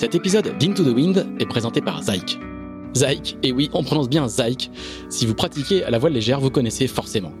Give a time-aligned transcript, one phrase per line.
[0.00, 2.40] Cet épisode d'Into the Wind est présenté par Zyke.
[2.94, 4.70] Zyke, et oui, on prononce bien Zyke.
[5.10, 7.34] Si vous pratiquez la voile légère, vous connaissez forcément.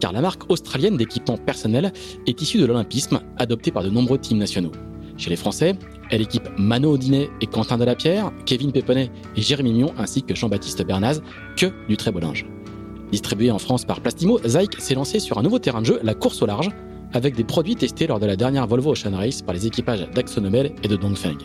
[0.00, 1.94] Car la marque australienne d'équipement personnel
[2.26, 4.72] est issue de l'olympisme, adoptée par de nombreux teams nationaux.
[5.16, 5.76] Chez les Français,
[6.10, 10.84] elle équipe Mano Audinet et Quentin Delapierre, Kevin Péponnet et Jérémy Mion, ainsi que Jean-Baptiste
[10.86, 11.22] Bernaz,
[11.56, 12.44] que du très beau linge.
[13.12, 16.12] Distribué en France par Plastimo, Zyke s'est lancé sur un nouveau terrain de jeu, la
[16.12, 16.68] course au large,
[17.14, 20.74] avec des produits testés lors de la dernière Volvo Ocean Race par les équipages d'Axonomel
[20.82, 21.38] et de Dongfeng.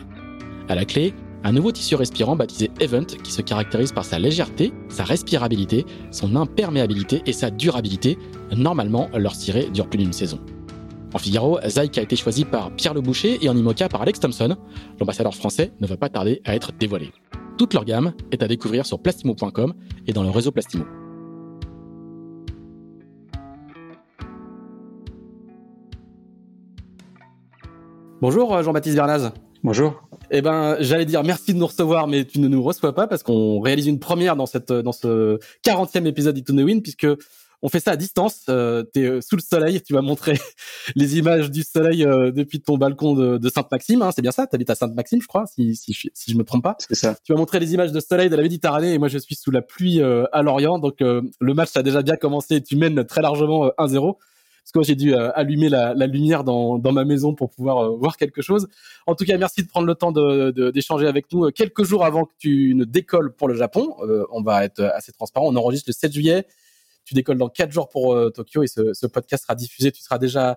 [0.70, 4.72] À la clé, un nouveau tissu respirant baptisé Event qui se caractérise par sa légèreté,
[4.88, 8.16] sa respirabilité, son imperméabilité et sa durabilité.
[8.56, 10.38] Normalement, leur ciré dure plus d'une saison.
[11.12, 14.20] En Figaro, Zyke a été choisi par Pierre Le Boucher et en Imoca par Alex
[14.20, 14.56] Thompson.
[15.00, 17.10] L'ambassadeur français ne va pas tarder à être dévoilé.
[17.58, 19.74] Toute leur gamme est à découvrir sur plastimo.com
[20.06, 20.84] et dans le réseau Plastimo.
[28.22, 29.32] Bonjour euh, Jean-Baptiste Bernaz.
[29.64, 30.09] Bonjour.
[30.30, 33.22] Eh ben, j'allais dire merci de nous recevoir, mais tu ne nous reçois pas parce
[33.22, 37.06] qu'on réalise une première dans cette dans ce 40e épisode d'Ito Win, puisque
[37.62, 38.46] on fait ça à distance.
[38.48, 40.38] Euh, tu es euh, sous le soleil, tu vas montrer
[40.96, 44.02] les images du soleil euh, depuis ton balcon de, de Sainte-Maxime.
[44.02, 46.44] Hein, c'est bien ça Tu habites à Sainte-Maxime, je crois, si, si, si je me
[46.44, 46.76] trompe pas.
[46.78, 47.16] C'est ça.
[47.24, 49.50] Tu vas montrer les images de soleil de la Méditerranée et moi je suis sous
[49.50, 50.78] la pluie euh, à Lorient.
[50.78, 52.62] Donc le match a déjà bien commencé.
[52.62, 54.16] Tu mènes très largement 1-0
[54.72, 58.16] parce que j'ai dû euh, allumer la, lumière dans, ma maison pour pouvoir euh, voir
[58.16, 58.68] quelque chose.
[59.06, 62.24] En tout cas, merci de prendre le temps d'échanger avec nous euh, quelques jours avant
[62.24, 63.96] que tu ne décolles pour le Japon.
[64.30, 65.46] on va être assez transparent.
[65.48, 66.46] On enregistre le 7 juillet.
[67.04, 69.90] Tu décolles dans quatre jours pour Tokyo et ce, podcast sera diffusé.
[69.90, 70.56] Tu seras déjà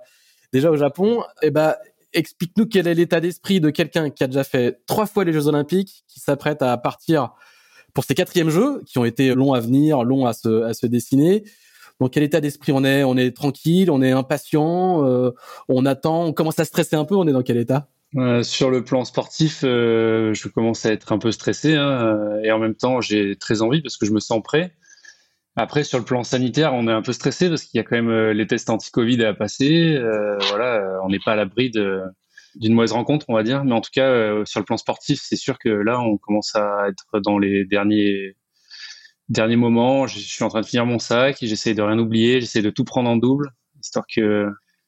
[0.53, 1.22] au Japon.
[1.42, 1.75] Et eh ben,
[2.12, 5.47] explique-nous quel est l'état d'esprit de quelqu'un qui a déjà fait trois fois les Jeux
[5.47, 7.31] Olympiques, qui s'apprête à partir
[7.94, 11.44] pour ses quatrièmes Jeux, qui ont été longs à venir, longs à se dessiner.
[12.00, 13.04] Dans quel état d'esprit on est?
[13.04, 15.31] On est tranquille, on est impatient, euh,
[15.70, 17.16] on attend, on commence à stresser un peu.
[17.16, 17.88] On est dans quel état?
[18.16, 22.52] Euh, sur le plan sportif, euh, je commence à être un peu stressé hein, et
[22.52, 24.76] en même temps j'ai très envie parce que je me sens prêt.
[25.56, 27.96] Après, sur le plan sanitaire, on est un peu stressé parce qu'il y a quand
[27.96, 30.00] même les tests anti-Covid à passer.
[30.50, 33.64] voilà, on n'est pas à l'abri d'une mauvaise rencontre, on va dire.
[33.64, 36.88] Mais en tout cas, sur le plan sportif, c'est sûr que là, on commence à
[36.90, 38.36] être dans les derniers
[39.30, 42.62] dernier moment, je suis en train de finir mon sac, j'essaie de rien oublier, j'essaie
[42.62, 43.52] de tout prendre en double,
[43.82, 44.48] histoire que,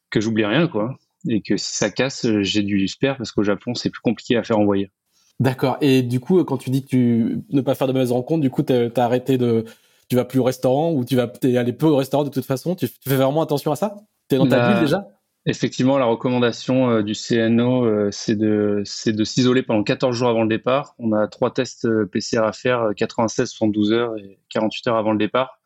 [0.09, 0.95] que j'oublie rien, quoi.
[1.27, 4.43] Et que si ça casse, j'ai du spare parce qu'au Japon, c'est plus compliqué à
[4.43, 4.91] faire envoyer.
[5.39, 5.77] D'accord.
[5.81, 8.49] Et du coup, quand tu dis que tu ne pas faire de mauvaises rencontres, du
[8.49, 9.65] coup, tu as arrêté de,
[10.07, 12.75] tu vas plus au restaurant ou tu vas aller peu au restaurant de toute façon.
[12.75, 13.95] Tu, fais vraiment attention à ça?
[14.29, 15.07] Tu es dans ta bah, bulle déjà?
[15.47, 20.41] Effectivement, la recommandation euh, du CNO, euh, c'est de, de s'isoler pendant 14 jours avant
[20.41, 20.95] le départ.
[20.97, 25.11] On a trois tests euh, PCR à faire, 96, 72 heures et 48 heures avant
[25.11, 25.59] le départ.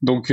[0.00, 0.28] Donc,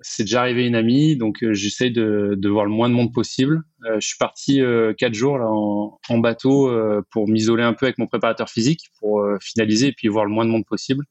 [0.00, 3.62] c'est déjà arrivé une amie, donc j'essaye de, de, voir le moins de monde possible.
[4.00, 4.60] je suis parti
[4.98, 6.68] quatre jours là, en, en bateau
[7.12, 10.44] pour m'isoler un peu avec mon préparateur physique, pour finaliser et puis voir le moins
[10.44, 11.04] de monde possible.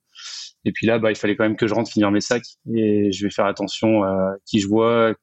[0.65, 3.09] Et puis là, bah, il fallait quand même que je rentre finir mes sacs et
[3.09, 5.15] je vais faire attention à qui je vois,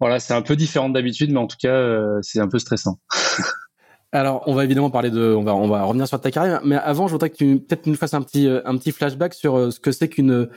[0.00, 2.98] Voilà, c'est un peu différent d'habitude, mais en tout cas, euh, c'est un peu stressant.
[4.12, 6.76] Alors, on va évidemment parler de, on va, on va revenir sur ta carrière, mais
[6.76, 9.56] avant, je voudrais que tu peut-être nous fasses un petit, euh, un petit flashback sur
[9.56, 10.48] euh, ce que c'est qu'une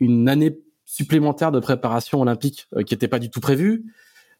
[0.00, 3.84] une année supplémentaire de préparation olympique qui n'était pas du tout prévue.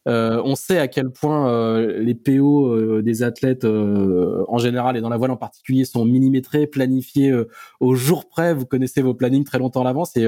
[0.06, 5.32] on sait à quel point les PO des athlètes en général et dans la voile
[5.32, 7.34] en particulier sont millimétrés, planifiés
[7.80, 8.54] au jour près.
[8.54, 10.26] Vous connaissez vos plannings très longtemps à l'avance et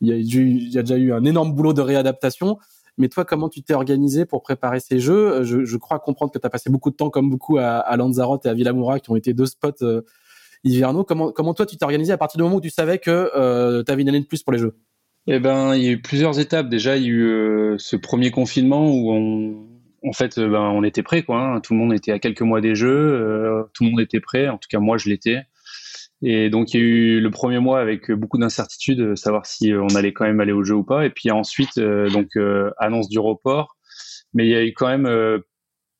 [0.00, 2.58] il y, a déjà eu un énorme boulot de réadaptation.
[2.96, 5.42] Mais toi, comment tu t'es organisé pour préparer ces jeux?
[5.42, 8.48] Je, crois comprendre que tu as passé beaucoup de temps, comme beaucoup, à, Lanzarote et
[8.48, 10.02] à Villamoura, qui ont été deux spots euh,
[10.64, 11.04] hivernaux.
[11.04, 13.92] Comment, toi, tu t'es organisé à partir du moment où tu savais que euh, tu
[13.92, 14.76] avais une année de plus pour les jeux?
[15.26, 16.68] Eh ben, il y a eu plusieurs étapes.
[16.68, 20.82] Déjà, il y a eu euh, ce premier confinement où on, en fait, ben, on
[20.82, 21.38] était prêt, quoi.
[21.38, 21.60] Hein.
[21.60, 23.66] Tout le monde était à quelques mois des jeux.
[23.74, 24.48] tout le monde était prêt.
[24.48, 25.44] En tout cas, moi, je l'étais.
[26.22, 29.72] Et donc il y a eu le premier mois avec beaucoup d'incertitudes, euh, savoir si
[29.72, 31.06] euh, on allait quand même aller au jeu ou pas.
[31.06, 32.28] Et puis ensuite, euh, donc
[32.78, 33.76] annonce du report.
[34.32, 35.42] Mais il y a eu quand même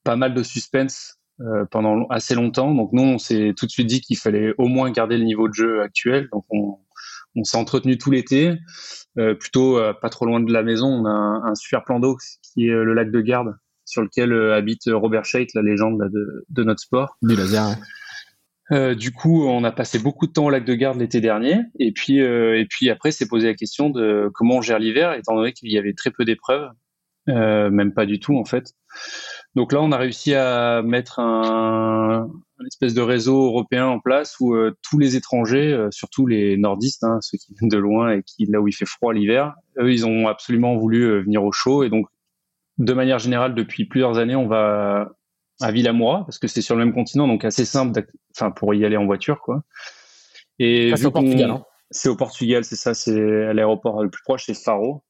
[0.05, 1.17] pas mal de suspense
[1.73, 2.73] pendant assez longtemps.
[2.73, 5.49] Donc nous, on s'est tout de suite dit qu'il fallait au moins garder le niveau
[5.49, 6.29] de jeu actuel.
[6.31, 6.79] Donc on,
[7.43, 8.57] s'est entretenu tout l'été,
[9.41, 10.87] plutôt pas trop loin de la maison.
[10.87, 12.19] On a un, un super plan d'eau
[12.55, 16.63] qui est le lac de Garde sur lequel habite Robert Scheidt, la légende de, de,
[16.63, 17.17] notre sport.
[17.21, 17.77] Du laser.
[18.73, 21.61] Euh, du coup, on a passé beaucoup de temps au lac de Garde l'été dernier,
[21.79, 25.13] et puis euh, et puis après, c'est posé la question de comment on gère l'hiver,
[25.15, 26.71] étant donné qu'il y avait très peu d'épreuves,
[27.29, 28.75] euh, même pas du tout en fait.
[29.57, 32.31] Donc là, on a réussi à mettre un,
[32.67, 37.39] espèce de réseau européen en place où tous les étrangers, surtout les nordistes, hein, ceux
[37.39, 40.29] qui viennent de loin et qui là où il fait froid l'hiver, eux, ils ont
[40.29, 42.07] absolument voulu venir au chaud, et donc
[42.79, 45.13] de manière générale, depuis plusieurs années, on va
[45.61, 48.85] à Villamoura parce que c'est sur le même continent, donc assez simple, enfin pour y
[48.85, 49.63] aller en voiture, quoi.
[50.59, 51.51] Et c'est au Portugal.
[51.51, 51.65] Hein.
[51.91, 52.95] C'est au Portugal, c'est ça.
[52.95, 55.03] C'est l'aéroport le plus proche, c'est Faro.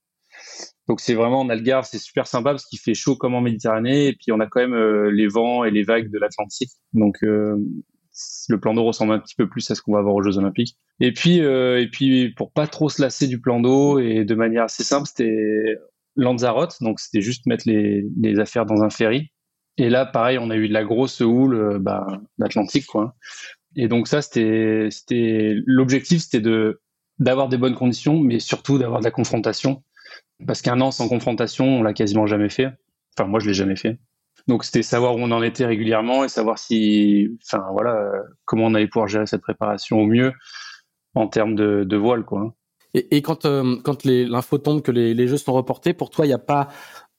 [0.89, 4.09] Donc c'est vraiment en Algarve, c'est super sympa parce qu'il fait chaud comme en Méditerranée
[4.09, 6.71] et puis on a quand même euh, les vents et les vagues de l'Atlantique.
[6.95, 7.57] Donc euh,
[8.49, 10.39] le plan d'eau ressemble un petit peu plus à ce qu'on va voir aux Jeux
[10.39, 10.77] Olympiques.
[10.99, 14.35] Et puis euh, et puis pour pas trop se lasser du plan d'eau et de
[14.35, 15.77] manière assez simple, c'était
[16.17, 19.31] Lanzarote, donc c'était juste mettre les, les affaires dans un ferry
[19.77, 22.07] et là, pareil, on a eu de la grosse houle euh, bah,
[22.39, 22.87] d'Atlantique.
[23.77, 26.81] Et donc ça, c'était, l'objectif, c'était de
[27.19, 29.83] d'avoir des bonnes conditions, mais surtout d'avoir de la confrontation,
[30.47, 32.69] parce qu'un an sans confrontation, on l'a quasiment jamais fait.
[33.15, 33.99] Enfin, moi, je l'ai jamais fait.
[34.49, 38.11] Donc c'était savoir où on en était régulièrement et savoir si, enfin voilà,
[38.47, 40.33] comment on allait pouvoir gérer cette préparation au mieux
[41.15, 42.55] en termes de, voile, quoi.
[42.95, 46.25] Et, et quand euh, quand l'info tombe que les, les, jeux sont reportés, pour toi,
[46.25, 46.69] il n'y a pas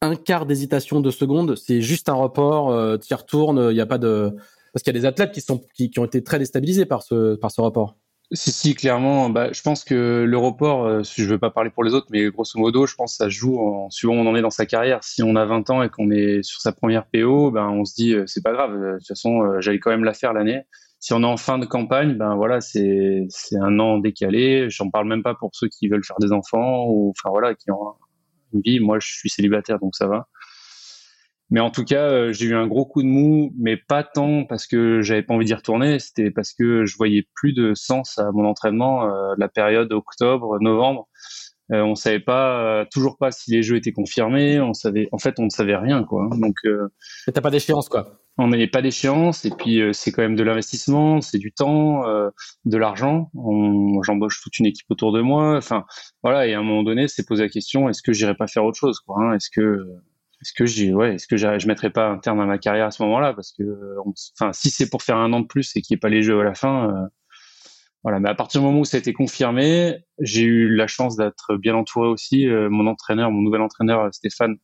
[0.01, 3.85] un quart d'hésitation de seconde, c'est juste un report, euh, tu retournes, il n'y a
[3.85, 4.35] pas de
[4.73, 7.35] parce qu'il y a des athlètes qui sont qui, ont été très déstabilisés par ce
[7.35, 7.97] par ce report.
[8.33, 11.83] Si si clairement, bah, je pense que le report, euh, je veux pas parler pour
[11.83, 14.35] les autres, mais grosso modo, je pense que ça joue en suivant où on en
[14.35, 15.03] est dans sa carrière.
[15.03, 17.93] Si on a 20 ans et qu'on est sur sa première PO, ben on se
[17.93, 20.61] dit euh, c'est pas grave, de toute façon euh, j'allais quand même la faire l'année.
[20.99, 24.69] Si on est en fin de campagne, ben voilà, c'est c'est un an décalé.
[24.69, 27.69] J'en parle même pas pour ceux qui veulent faire des enfants ou enfin voilà qui
[27.71, 27.95] ont
[28.53, 30.27] Moi, je suis célibataire, donc ça va.
[31.51, 34.45] Mais en tout cas, euh, j'ai eu un gros coup de mou, mais pas tant
[34.45, 38.17] parce que j'avais pas envie d'y retourner, c'était parce que je voyais plus de sens
[38.17, 39.05] à mon entraînement.
[39.09, 41.09] Euh, la période octobre, novembre,
[41.71, 44.59] euh, on savait pas, toujours pas si les jeux étaient confirmés.
[44.59, 46.29] On savait, en fait, on ne savait rien, quoi.
[46.31, 46.57] Donc,
[47.33, 48.19] t'as pas d'échéance, quoi.
[48.37, 52.03] On n'avait pas d'échéance, et puis c'est quand même de l'investissement, c'est du temps,
[52.65, 53.29] de l'argent.
[54.03, 55.57] J'embauche toute une équipe autour de moi.
[55.57, 55.85] Enfin,
[56.23, 56.47] voilà.
[56.47, 58.77] Et à un moment donné, c'est poser la question est-ce que j'irai pas faire autre
[58.77, 59.33] chose, quoi hein?
[59.33, 59.85] Est-ce que
[60.41, 62.91] est-ce que j'ai ouais est-ce que je mettrais pas un terme à ma carrière à
[62.91, 63.33] ce moment-là?
[63.33, 63.63] Parce que
[64.33, 66.23] enfin si c'est pour faire un an de plus et qu'il n'y ait pas les
[66.23, 67.07] jeux à la fin euh,
[68.03, 71.15] voilà mais à partir du moment où ça a été confirmé j'ai eu la chance
[71.15, 72.47] d'être bien entouré aussi.
[72.47, 74.57] Euh, mon entraîneur mon nouvel entraîneur Stéphane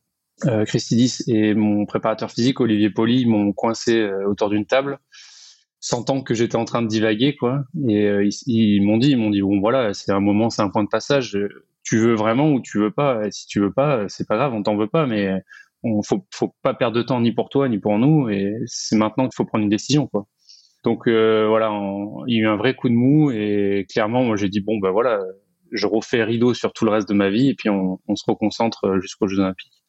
[0.46, 4.98] euh, Christidis et mon préparateur physique Olivier Poli m'ont coincé euh, autour d'une table
[5.80, 7.62] sentant que j'étais en train de divaguer quoi.
[7.88, 10.70] Et ils, ils m'ont dit ils m'ont dit bon voilà c'est un moment c'est un
[10.70, 11.38] point de passage.
[11.84, 13.26] Tu veux vraiment ou tu veux pas?
[13.26, 15.40] Et si tu veux pas c'est pas grave on t'en veut pas mais
[15.84, 18.28] on faut, faut pas perdre de temps ni pour toi ni pour nous.
[18.28, 20.26] Et c'est maintenant qu'il faut prendre une décision quoi.
[20.84, 21.70] Donc euh, voilà,
[22.26, 24.78] il y a eu un vrai coup de mou et clairement moi j'ai dit bon
[24.78, 25.20] ben voilà,
[25.72, 29.00] je refais rideau sur tout le reste de ma vie et puis on, se reconcentre
[29.00, 29.82] jusqu'aux Jeux Olympiques.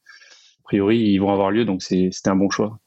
[0.59, 2.79] A priori ils vont avoir lieu donc c'était un bon choix.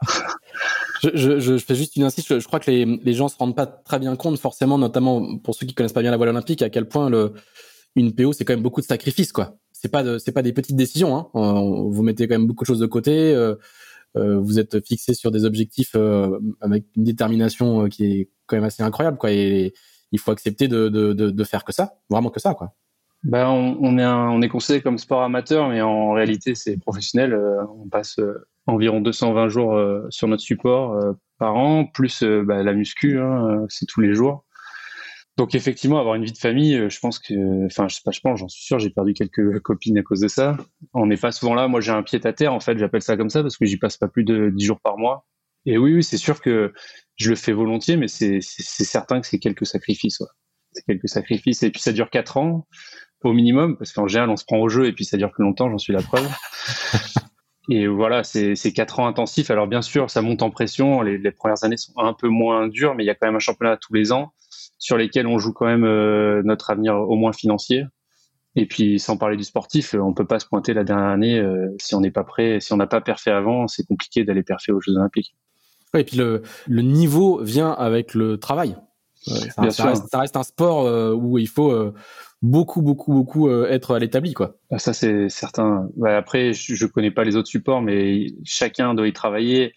[1.15, 3.99] je, fais juste une insiste, je crois que les, les gens se rendent pas très
[3.99, 6.89] bien compte forcément, notamment pour ceux qui connaissent pas bien la voile olympique, à quel
[6.89, 7.11] point
[7.95, 10.77] une PO c'est quand même beaucoup de sacrifices quoi c'est pas c'est pas des petites
[10.77, 11.17] décisions.
[11.17, 11.29] Hein.
[11.35, 13.35] Vous mettez quand même beaucoup de choses de côté.
[13.35, 13.57] Euh, euh,
[14.15, 18.83] vous êtes fixé sur des objectifs euh, avec une détermination qui est quand même assez
[18.83, 19.31] incroyable, quoi.
[19.31, 22.75] Il faut accepter de, faire que ça, vraiment que ça, quoi.
[23.25, 27.39] Ben, on, est un, comme sport amateur, mais en réalité c'est professionnel.
[27.79, 28.19] on passe
[28.67, 30.99] environ 220 jours sur notre support
[31.39, 34.45] par an, plus bah, la muscu, hein, c'est tous les jours.
[35.39, 38.11] Donc effectivement, avoir une vie de famille, euh, je pense que, enfin, je sais pas,
[38.11, 40.57] je pense, j'en suis sûr, j'ai perdu quelques copines à cause de ça.
[40.93, 41.69] On n'est pas souvent là.
[41.69, 43.79] Moi, j'ai un pied à terre, en fait, j'appelle ça comme ça parce que j'y
[43.79, 45.27] passe pas plus de 10 jours par mois.
[45.65, 46.73] Et oui, oui, c'est sûr que
[47.17, 50.21] je le fais volontiers, mais c'est certain que c'est quelques sacrifices.
[50.21, 50.27] Ouais.
[50.73, 51.63] C'est quelques sacrifices.
[51.63, 52.67] Et puis ça dure 4 ans
[53.23, 55.45] au minimum, parce qu'en général, on se prend au jeu et puis ça dure plus
[55.45, 56.29] longtemps, j'en suis la preuve.
[57.71, 59.51] et voilà, c'est 4 ans intensifs.
[59.51, 61.01] Alors bien sûr, ça monte en pression.
[61.01, 63.37] Les, les premières années sont un peu moins dures, mais il y a quand même
[63.37, 64.35] un championnat tous les ans
[64.83, 67.85] sur lesquels on joue quand même euh, notre avenir au moins financier.
[68.57, 71.39] Et puis, sans parler du sportif, euh, on peut pas se pointer la dernière année
[71.39, 74.43] euh, si on n'est pas prêt, si on n'a pas perfé avant, c'est compliqué d'aller
[74.43, 75.37] perfé aux Jeux Olympiques.
[75.97, 78.77] Et puis le, le niveau vient avec le travail.
[79.25, 81.93] ça, ça, reste, ça, reste, un sport où il faut
[82.41, 84.57] beaucoup, beaucoup, beaucoup être à l'établi, quoi.
[84.73, 85.89] Ah, ça, c'est certain.
[85.97, 89.75] Bah, après, je, je connais pas les autres supports, mais chacun doit y travailler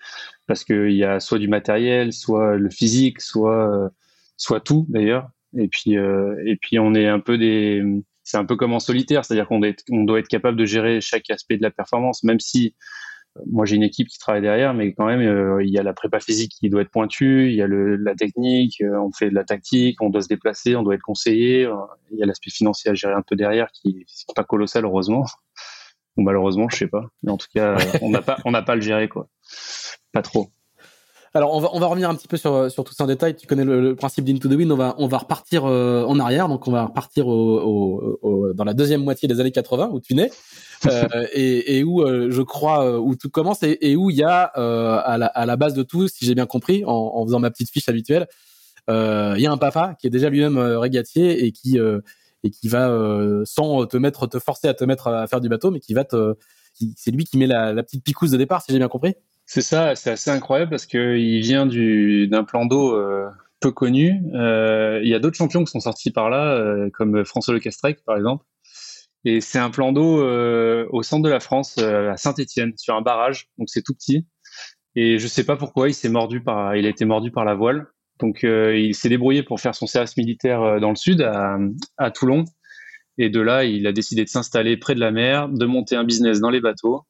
[0.48, 3.92] parce qu'il y a soit du matériel, soit le physique, soit
[4.38, 5.30] soit tout d'ailleurs.
[5.58, 7.84] Et puis euh, et puis on est un peu des
[8.24, 9.62] c'est un peu comme en solitaire, c'est-à-dire qu'on
[9.92, 12.76] on doit être capable de gérer chaque aspect de la performance, même si
[13.46, 15.22] moi j'ai une équipe qui travaille derrière, mais quand même
[15.62, 18.16] il y a la prépa physique qui doit être pointue, il y a le, la
[18.16, 21.70] technique, on fait de la tactique, on doit se déplacer, on doit être conseillé,
[22.12, 25.26] il y a l'aspect financier à gérer un peu derrière qui n'est pas colossal heureusement
[26.18, 28.76] ou malheureusement je sais pas, mais en tout cas on n'a pas on n'a pas
[28.76, 29.28] le gérer quoi,
[30.12, 30.50] pas trop.
[31.36, 33.36] Alors, on va, on va revenir un petit peu sur, sur tout ça en détail.
[33.36, 34.72] Tu connais le, principe d'Into the Wind.
[34.72, 36.48] On va, on va repartir euh, en arrière.
[36.48, 40.16] Donc, on va repartir au, au, dans la deuxième moitié des années 80 où tu
[40.16, 40.32] nais.
[40.88, 44.18] Euh, et, et, où euh, je crois euh, où tout commence et, et où il
[44.18, 47.26] y a à la, à, la, base de tout, si j'ai bien compris, en, en,
[47.26, 48.28] faisant ma petite fiche habituelle,
[48.90, 51.80] il y a un papa qui est déjà lui-même régatier et qui
[52.44, 52.92] et qui va
[53.46, 56.04] sans te mettre, te forcer à te mettre à faire du bateau, mais qui va
[56.04, 56.36] te,
[56.96, 59.16] c'est lui qui met la, la petite picouse de départ, si j'ai bien compris.
[59.46, 64.22] C'est ça, c'est assez incroyable parce qu'il vient d'un plan d'eau euh, peu connu.
[64.34, 67.60] Euh, il y a d'autres champions qui sont sortis par là, euh, comme François Le
[67.60, 68.44] Castrec par exemple.
[69.24, 73.48] Et c'est un plan d'eau au centre de la France, à Saint-Étienne, sur un barrage.
[73.58, 74.28] Donc c'est tout petit.
[74.96, 77.56] Et je sais pas pourquoi il s'est mordu par, il a été mordu par la
[77.56, 77.88] voile.
[78.20, 81.58] Donc il s'est débrouillé pour faire son service militaire dans le sud, à,
[81.98, 82.46] à Toulon.
[83.18, 86.04] Et de là, il a décidé de s'installer près de la mer, de monter un
[86.04, 87.02] business dans les bateaux.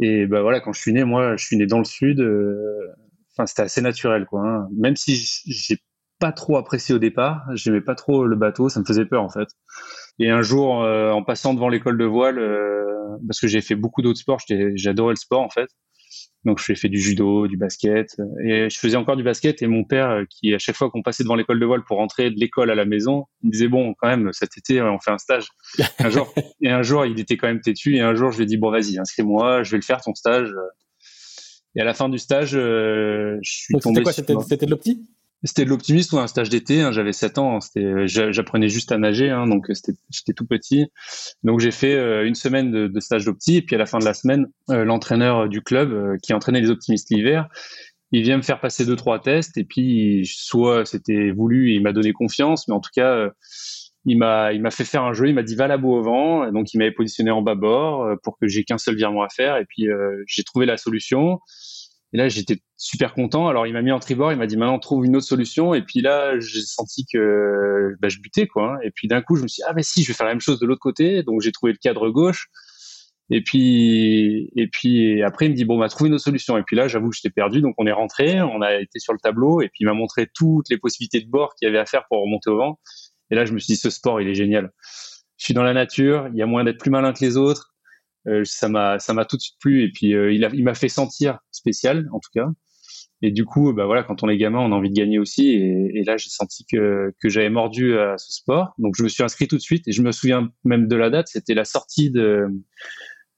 [0.00, 2.20] Et bah voilà, quand je suis né, moi, je suis né dans le sud.
[2.20, 2.88] Euh,
[3.32, 4.42] enfin, c'était assez naturel, quoi.
[4.42, 4.68] Hein.
[4.76, 5.78] Même si j'ai
[6.18, 9.28] pas trop apprécié au départ, j'aimais pas trop le bateau, ça me faisait peur en
[9.28, 9.48] fait.
[10.18, 12.84] Et un jour, euh, en passant devant l'école de voile, euh,
[13.26, 14.40] parce que j'ai fait beaucoup d'autres sports,
[14.74, 15.68] j'adorais le sport en fait.
[16.44, 19.62] Donc je fait du judo, du basket, et je faisais encore du basket.
[19.62, 21.96] Et mon père, euh, qui à chaque fois qu'on passait devant l'école de voile pour
[21.96, 24.98] rentrer de l'école à la maison, il me disait bon, quand même, cet été, on
[24.98, 25.48] fait un stage.
[25.98, 27.96] Un jour, et un jour, il était quand même têtu.
[27.96, 30.14] Et un jour, je lui ai dit bon, vas-y, inscris-moi, je vais le faire ton
[30.14, 30.50] stage.
[31.76, 34.02] Et à la fin du stage, euh, je suis tombé.
[34.04, 35.02] C'était quoi C'était de l'opti?
[35.44, 36.80] C'était de l'optimisme un stage d'été.
[36.80, 37.58] Hein, j'avais 7 ans.
[38.06, 40.86] J'apprenais juste à nager, hein, donc j'étais tout petit.
[41.42, 44.04] Donc j'ai fait euh, une semaine de, stage d'opti, et puis à la fin de
[44.04, 47.48] la semaine, euh, l'entraîneur du club euh, qui entraînait les optimistes l'hiver,
[48.12, 51.82] il vient me faire passer deux trois tests, et puis soit c'était voulu, et il
[51.82, 53.28] m'a donné confiance, mais en tout cas.
[54.06, 56.02] il m'a, il m'a fait faire un jeu, il m'a dit va la boue au
[56.02, 59.56] vent, donc il m'avait positionné en bâbord pour que j'ai qu'un seul virement à faire,
[59.56, 59.88] et puis
[60.26, 61.40] j'ai trouvé la solution.
[62.14, 63.48] Et là, j'étais super content.
[63.48, 65.74] Alors, il m'a mis en tribord, il m'a dit maintenant trouve une autre solution.
[65.74, 68.78] Et puis là, j'ai senti que bah, je butais quoi.
[68.84, 70.32] Et puis d'un coup, je me suis dit, ah mais si, je vais faire la
[70.32, 71.24] même chose de l'autre côté.
[71.24, 72.46] Donc j'ai trouvé le cadre gauche.
[73.30, 76.56] Et puis et puis après, il me dit bon, bah trouve une autre solution.
[76.56, 77.60] Et puis là, j'avoue que j'étais perdu.
[77.60, 80.28] Donc on est rentré, on a été sur le tableau et puis il m'a montré
[80.32, 82.78] toutes les possibilités de bord qu'il y avait à faire pour remonter au vent.
[83.32, 84.70] Et là, je me suis dit ce sport, il est génial.
[85.36, 87.73] Je suis dans la nature, il y a moyen d'être plus malin que les autres.
[88.26, 90.74] Euh, ça m'a ça m'a tout de suite plu et puis euh, il il m'a
[90.74, 92.48] fait sentir spécial en tout cas.
[93.22, 95.48] Et du coup bah voilà quand on est gamin on a envie de gagner aussi
[95.50, 98.74] et, et là j'ai senti que que j'avais mordu à ce sport.
[98.78, 101.10] Donc je me suis inscrit tout de suite et je me souviens même de la
[101.10, 102.46] date c'était la sortie de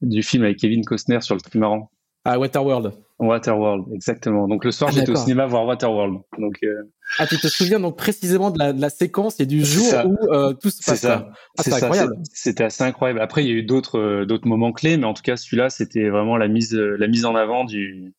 [0.02, 1.90] du film avec Kevin Costner sur le trimaran
[2.24, 2.92] à Waterworld.
[3.18, 4.46] Waterworld, exactement.
[4.46, 6.18] Donc le soir, ah, j'étais au cinéma voir Waterworld.
[6.38, 6.92] Donc euh...
[7.18, 10.32] ah, tu te souviens donc précisément de la, de la séquence et du jour où
[10.32, 11.00] euh, tout se passe.
[11.00, 11.30] Ça.
[11.58, 12.14] Ah, c'est incroyable.
[12.32, 13.20] C'était assez incroyable.
[13.20, 15.70] Après, il y a eu d'autres euh, d'autres moments clés, mais en tout cas, celui-là,
[15.70, 18.14] c'était vraiment la mise la mise en avant du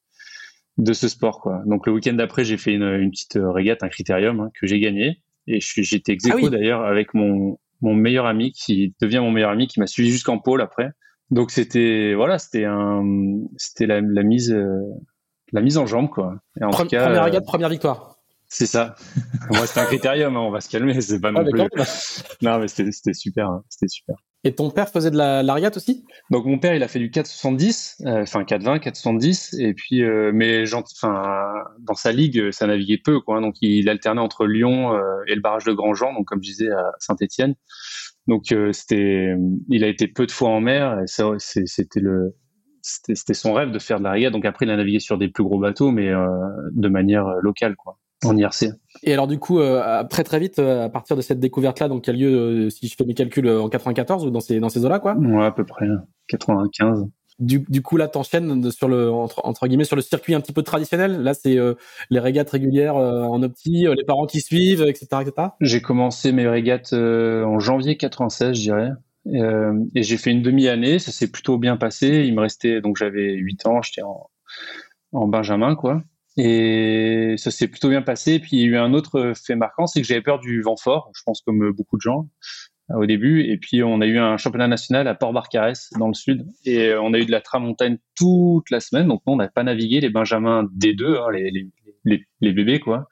[0.79, 1.61] de ce sport quoi.
[1.65, 4.79] Donc le week-end d'après, j'ai fait une, une, petite régate, un critérium hein, que j'ai
[4.79, 9.51] gagné et j'étais ex ah d'ailleurs avec mon mon meilleur ami qui devient mon meilleur
[9.51, 10.89] ami qui m'a suivi jusqu'en pôle après.
[11.29, 13.03] Donc c'était voilà, c'était un
[13.57, 14.79] c'était la, la, mise euh,
[15.51, 16.35] la mise en jambe quoi.
[16.59, 18.17] Et en tout cas, première euh, première victoire.
[18.47, 18.95] C'est ça.
[19.49, 21.61] Moi c'était un critérium, hein, on va se calmer, c'est pas non plus.
[22.41, 24.15] non mais c'était super, hein, c'était super.
[24.43, 26.05] Et ton père faisait de la, la aussi?
[26.29, 30.31] Donc mon père, il a fait du 470, euh, enfin 420, 470, et puis euh,
[30.33, 33.41] mais enfin dans sa ligue, ça naviguait peu quoi.
[33.41, 36.93] Donc il alternait entre Lyon et le barrage de Grandjean, donc comme je disais à
[36.99, 37.55] Saint-Étienne.
[38.27, 39.35] Donc euh, c'était,
[39.69, 40.99] il a été peu de fois en mer.
[41.01, 42.35] Et ça, c'était le,
[42.81, 44.33] c'était son rêve de faire de la régate.
[44.33, 46.27] Donc après, il a navigué sur des plus gros bateaux, mais euh,
[46.71, 48.65] de manière euh, locale, quoi, en IRC.
[49.03, 49.59] Et alors du coup,
[50.09, 53.05] très très vite, à partir de cette découverte-là, donc qui a lieu, si je fais
[53.05, 55.15] mes calculs, en 94 ou dans ces dans ces eaux-là, quoi?
[55.15, 55.85] Ouais, à peu près
[56.27, 57.05] 95
[57.39, 61.21] du, coup là t'enchaînes sur le entre, guillemets sur le circuit un petit peu traditionnel.
[61.21, 61.75] Là c'est euh,
[62.09, 66.31] les régates régulières euh, en opti euh, les parents qui suivent etc etc j'ai commencé
[66.31, 68.89] mes régates en janvier 96 je dirais.
[69.95, 70.99] Et j'ai fait une demi-année.
[70.99, 72.23] Ça s'est plutôt bien passé.
[72.25, 73.81] Il me restait donc j'avais 8 ans.
[73.81, 74.29] J'étais en,
[75.11, 76.01] en benjamin quoi.
[76.37, 78.33] Et ça s'est plutôt bien passé.
[78.35, 80.61] Et puis il y a eu un autre fait marquant, c'est que j'avais peur du
[80.61, 82.29] vent fort, je pense comme beaucoup de gens
[82.95, 83.41] au début.
[83.43, 86.45] Et puis, on a eu un championnat national à Port-Barcarès, dans le sud.
[86.65, 89.07] Et on a eu de la tramontagne toute la semaine.
[89.07, 91.51] Donc, on n'a pas navigué les Benjamins D2, hein, les,
[92.05, 93.07] les, les, bébés, quoi.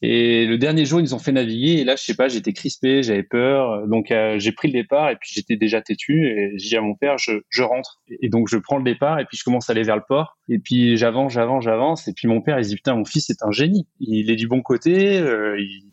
[0.00, 1.80] Et le dernier jour, ils nous ont fait naviguer.
[1.80, 3.86] Et là, je sais pas, j'étais crispé, j'avais peur.
[3.88, 6.26] Donc, euh, j'ai pris le départ et puis j'étais déjà têtu.
[6.28, 8.00] Et j'ai dit à mon père, je, je, rentre.
[8.22, 10.38] Et donc, je prends le départ et puis je commence à aller vers le port.
[10.48, 12.06] Et puis, j'avance, j'avance, j'avance.
[12.06, 13.88] Et puis, mon père, il se dit, putain, mon fils est un génie.
[13.98, 15.18] Il est du bon côté.
[15.18, 15.90] Euh, il,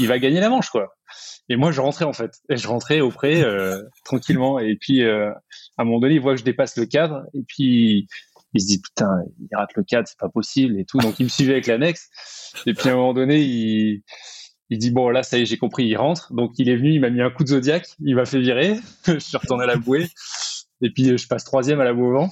[0.00, 0.95] il, va gagner la manche, quoi.
[1.48, 2.40] Et moi, je rentrais, en fait.
[2.48, 4.58] Et je rentrais auprès, euh, tranquillement.
[4.58, 5.34] Et puis, à
[5.78, 7.22] un moment donné, il voit que je dépasse le cadre.
[7.34, 8.08] Et puis,
[8.56, 10.98] il se dit putain, il rate le cadre, c'est pas possible et tout.
[10.98, 12.08] Donc il me suivait avec l'annexe.
[12.66, 14.02] Et puis à un moment donné, il,
[14.70, 16.32] il dit bon là ça y est, j'ai compris, il rentre.
[16.32, 18.76] Donc il est venu, il m'a mis un coup de zodiaque, il m'a fait virer.
[19.06, 20.08] je suis retourné à la bouée.
[20.82, 22.30] Et puis je passe troisième à la bouée au vent.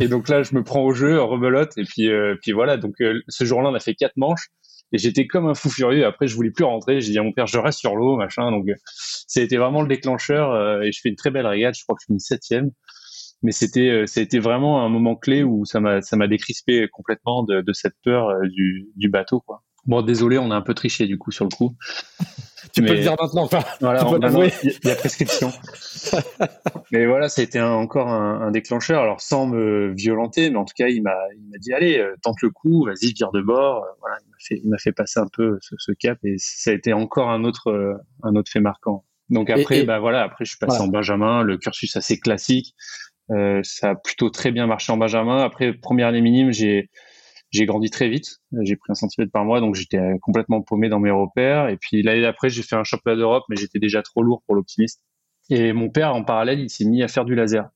[0.00, 1.76] Et donc là, je me prends au jeu, rebelote.
[1.76, 2.76] Et puis euh, puis voilà.
[2.76, 4.48] Donc euh, ce jour-là, on a fait quatre manches.
[4.92, 6.04] Et j'étais comme un fou furieux.
[6.04, 7.00] Après, je voulais plus rentrer.
[7.00, 8.50] J'ai dit à mon père, je reste sur l'eau, machin.
[8.50, 10.52] Donc, a été vraiment le déclencheur.
[10.52, 11.74] Euh, et je fais une très belle régate.
[11.76, 12.70] Je crois que je finis septième
[13.42, 17.42] mais c'était euh, c'était vraiment un moment clé où ça m'a ça m'a décrispé complètement
[17.42, 19.62] de, cette peur euh, du, du bateau quoi.
[19.86, 21.74] Bon désolé, on a un peu triché du coup sur le coup.
[22.72, 23.42] tu peux le dire maintenant.
[23.42, 24.04] Enfin, voilà,
[24.62, 25.52] il y, a prescription.
[26.92, 29.02] mais voilà, ça a été encore un, un, déclencheur.
[29.02, 32.14] Alors sans me violenter, mais en tout cas, il m'a il m'a dit allez, euh,
[32.22, 33.84] tente le coup, vas-y, vire de bord.
[34.00, 36.70] Voilà, il m'a fait il m'a fait passer un peu ce, ce, cap et ça
[36.70, 39.04] a été encore un autre un autre fait marquant.
[39.30, 42.74] Donc après, bah voilà, après je suis passé en Benjamin, le cursus assez classique.
[43.30, 45.38] Euh, ça a plutôt très bien marché en Benjamin.
[45.38, 46.90] Après, première année minime, j'ai
[47.52, 48.38] j'ai grandi très vite.
[48.62, 51.68] J'ai pris un centimètre par mois, donc j'étais complètement paumé dans mes repères.
[51.68, 54.54] Et puis l'année d'après, j'ai fait un championnat d'Europe, mais j'étais déjà trop lourd pour
[54.54, 55.02] l'optimiste.
[55.50, 57.68] Et mon père, en parallèle, il s'est mis à faire du laser.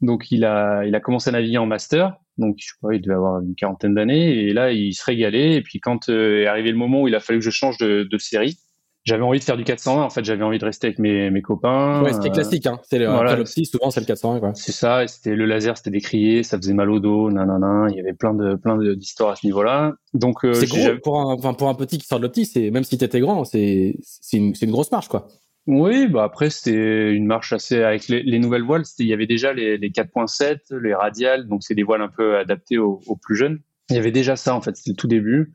[0.00, 2.16] Donc il a, il a commencé à naviguer en master.
[2.38, 4.46] Donc je sais pas, il devait avoir une quarantaine d'années.
[4.46, 5.56] Et là, il se régalait.
[5.56, 7.76] Et puis quand euh, est arrivé le moment où il a fallu que je change
[7.76, 8.56] de, de série,
[9.04, 11.42] j'avais envie de faire du 420 en fait j'avais envie de rester avec mes, mes
[11.42, 13.36] copains ouais c'était euh, classique hein c'est le voilà.
[13.46, 16.90] souvent c'est le 420 quoi c'est ça c'était le laser c'était décrié ça faisait mal
[16.90, 20.44] au dos nanana il y avait plein de plein d'histoires à ce niveau là donc
[20.44, 22.84] euh, c'est gros pour un enfin pour un petit qui sort de l'optique c'est même
[22.84, 25.28] si t'étais grand c'est c'est une, une grosse marche quoi
[25.66, 28.82] oui, bah après c'était une marche assez avec les, les nouvelles voiles.
[28.98, 32.36] Il y avait déjà les, les 4.7, les radiales, donc c'est des voiles un peu
[32.36, 33.60] adaptées aux, aux, plus jeunes.
[33.90, 35.52] Il y avait déjà ça en fait, c'était le tout début.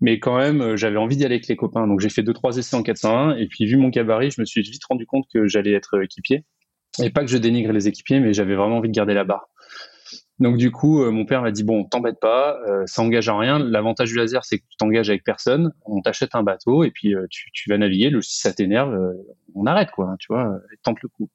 [0.00, 1.86] Mais quand même, euh, j'avais envie d'y aller avec les copains.
[1.86, 4.46] Donc j'ai fait deux trois essais en 401 et puis vu mon gabarit, je me
[4.46, 6.44] suis vite rendu compte que j'allais être équipier.
[7.02, 9.48] Et pas que je dénigre les équipiers, mais j'avais vraiment envie de garder la barre.
[10.40, 13.38] Donc du coup, euh, mon père m'a dit bon, t'embête pas, euh, ça engage en
[13.38, 13.58] rien.
[13.58, 15.72] L'avantage du laser, c'est que tu t'engages avec personne.
[15.86, 18.10] On t'achète un bateau et puis tu, tu, vas naviguer.
[18.10, 18.96] Le, si ça t'énerve,
[19.54, 20.10] on arrête quoi.
[20.10, 21.30] Hein, tu vois, tente le coup.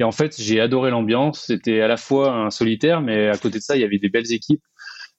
[0.00, 1.44] Et en fait, j'ai adoré l'ambiance.
[1.46, 4.08] C'était à la fois un solitaire, mais à côté de ça, il y avait des
[4.08, 4.62] belles équipes.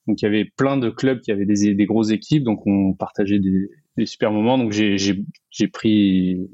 [0.07, 2.93] Donc il y avait plein de clubs qui avaient des, des grosses équipes, donc on
[2.93, 4.57] partageait des, des super moments.
[4.57, 6.47] Donc j'ai pris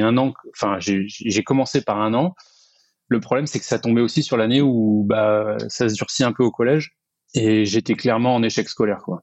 [0.00, 2.34] un an, enfin j'ai commencé par un an.
[3.08, 6.32] Le problème c'est que ça tombait aussi sur l'année où bah ça se durcit un
[6.32, 6.96] peu au collège
[7.34, 9.22] et j'étais clairement en échec scolaire quoi.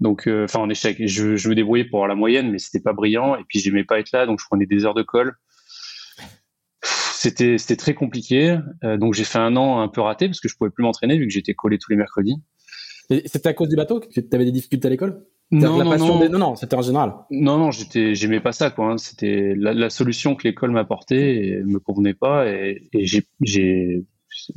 [0.00, 2.92] Donc euh, enfin en échec, je, me débrouillais pour avoir la moyenne, mais c'était pas
[2.92, 5.36] brillant et puis j'aimais pas être là, donc je prenais des heures de colle
[7.18, 8.58] c'était c'était très compliqué.
[8.84, 11.18] Euh, donc j'ai fait un an un peu raté parce que je pouvais plus m'entraîner
[11.18, 12.36] vu que j'étais collé tous les mercredis.
[13.08, 15.24] C'était à cause du bateau que tu avais des difficultés à l'école?
[15.50, 16.38] Non, non, non.
[16.38, 17.14] non, c'était en général.
[17.30, 18.92] Non, non, j'étais, j'aimais pas ça, quoi.
[18.92, 18.98] Hein.
[18.98, 22.46] C'était la, la, solution que l'école m'apportait et me convenait pas.
[22.46, 24.04] Et, et j'ai, j'ai,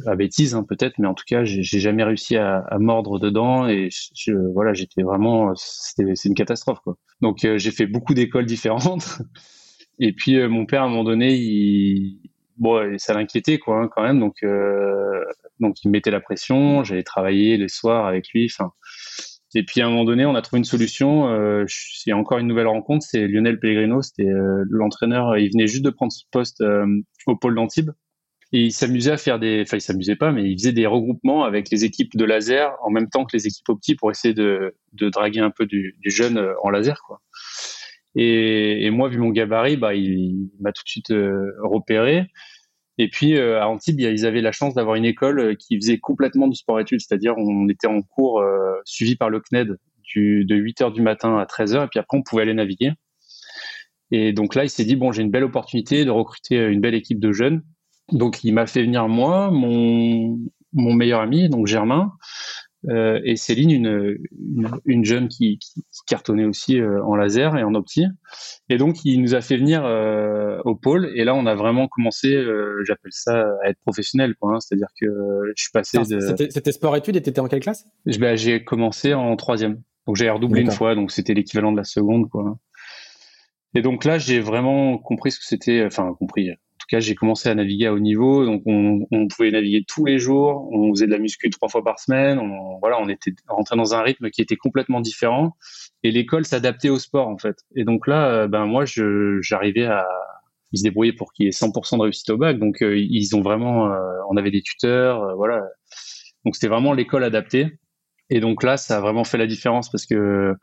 [0.05, 3.67] à bêtise hein, peut-être, mais en tout cas, j'ai jamais réussi à, à, mordre dedans.
[3.67, 6.97] Et je, voilà, j'étais vraiment, c'était, c'est une catastrophe, quoi.
[7.21, 9.19] Donc euh, j'ai fait beaucoup d'écoles différentes.
[9.99, 12.20] et puis euh, mon père, à un moment donné, il,
[12.57, 14.19] bon, ça l'inquiétait, quoi, hein, quand même.
[14.19, 15.23] Donc euh,
[15.59, 18.51] donc il me mettait la pression, j'allais travailler les soirs avec lui.
[19.53, 21.27] Et puis à un moment donné, on a trouvé une solution.
[21.65, 25.37] Il y a encore une nouvelle rencontre, c'est Lionel Pellegrino, c'était euh, l'entraîneur.
[25.37, 26.85] Il venait juste de prendre ce poste euh,
[27.27, 27.91] au pôle d'Antibes.
[28.53, 31.45] Et il s'amusait à faire des, enfin il s'amusait pas, mais il faisait des regroupements
[31.45, 34.75] avec les équipes de laser en même temps que les équipes optiques pour essayer de,
[34.91, 37.21] de draguer un peu du, du jeune en laser, quoi.
[38.15, 42.27] Et, moi, vu mon gabarit, bah, il, m'a tout de suite euh, repéré.
[42.97, 45.97] Et puis euh, à Antibes, ils avaient la chance d'avoir une école euh, qui faisait
[45.97, 48.43] complètement du sport-études, c'est-à-dire on était en cours
[48.83, 49.77] suivi par le CNED
[50.15, 52.91] de 8 heures du matin à 13 heures, et puis après on pouvait aller naviguer.
[54.11, 56.95] Et donc là, il s'est dit bon, j'ai une belle opportunité de recruter une belle
[56.95, 57.63] équipe de jeunes.
[58.11, 60.37] Donc il m'a fait venir moi, mon
[60.73, 62.11] meilleur ami, donc Germain,
[62.89, 64.17] euh, et Céline, une,
[64.55, 68.05] une, une jeune qui, qui, cartonnait aussi euh, en laser et en opti.
[68.69, 71.11] Et donc, il nous a fait venir euh, au pôle.
[71.15, 72.43] Et là, on a vraiment commencé,
[72.85, 74.33] j'appelle ça, à être professionnel.
[74.41, 74.59] Hein.
[74.59, 75.07] C'est-à-dire que
[75.55, 76.19] je suis passé de...
[76.49, 77.85] C'était sport-études et t'étais en quelle classe?
[78.19, 79.81] Ben, J'ai commencé en troisième.
[80.07, 80.95] Donc, j'ai redoublé une fois.
[80.95, 82.29] Donc, c'était l'équivalent de la seconde.
[82.29, 82.57] Quoi.
[83.73, 85.85] Et donc là, j'ai vraiment compris ce que c'était...
[85.85, 86.49] Enfin, compris
[86.87, 90.69] cas, j'ai commencé à naviguer à haut niveau, donc on, pouvait naviguer tous les jours,
[90.71, 93.93] on faisait de la muscu trois fois par semaine, on, voilà, on était rentré dans
[93.93, 95.55] un rythme qui était complètement différent,
[96.03, 97.57] et l'école s'adaptait au sport en fait.
[97.75, 100.05] Et donc là, ben moi, j'arrivais à
[100.73, 103.41] ils se débrouillaient pour qu'il y ait 100% de réussite au bac, donc ils ont
[103.41, 103.93] vraiment,
[104.29, 105.61] on avait des tuteurs, voilà,
[106.45, 107.77] donc c'était vraiment l'école adaptée.
[108.29, 110.55] Et donc là, ça a vraiment fait la différence parce que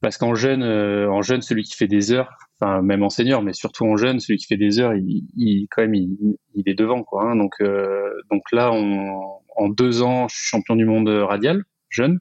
[0.00, 3.42] parce qu'en jeune, euh, en jeune, celui qui fait des heures, enfin même en senior,
[3.42, 6.16] mais surtout en jeune, celui qui fait des heures, il, il quand même, il,
[6.54, 7.24] il, est devant quoi.
[7.24, 7.36] Hein.
[7.36, 12.20] Donc euh, donc là, on, en deux ans, je suis champion du monde radial, jeune.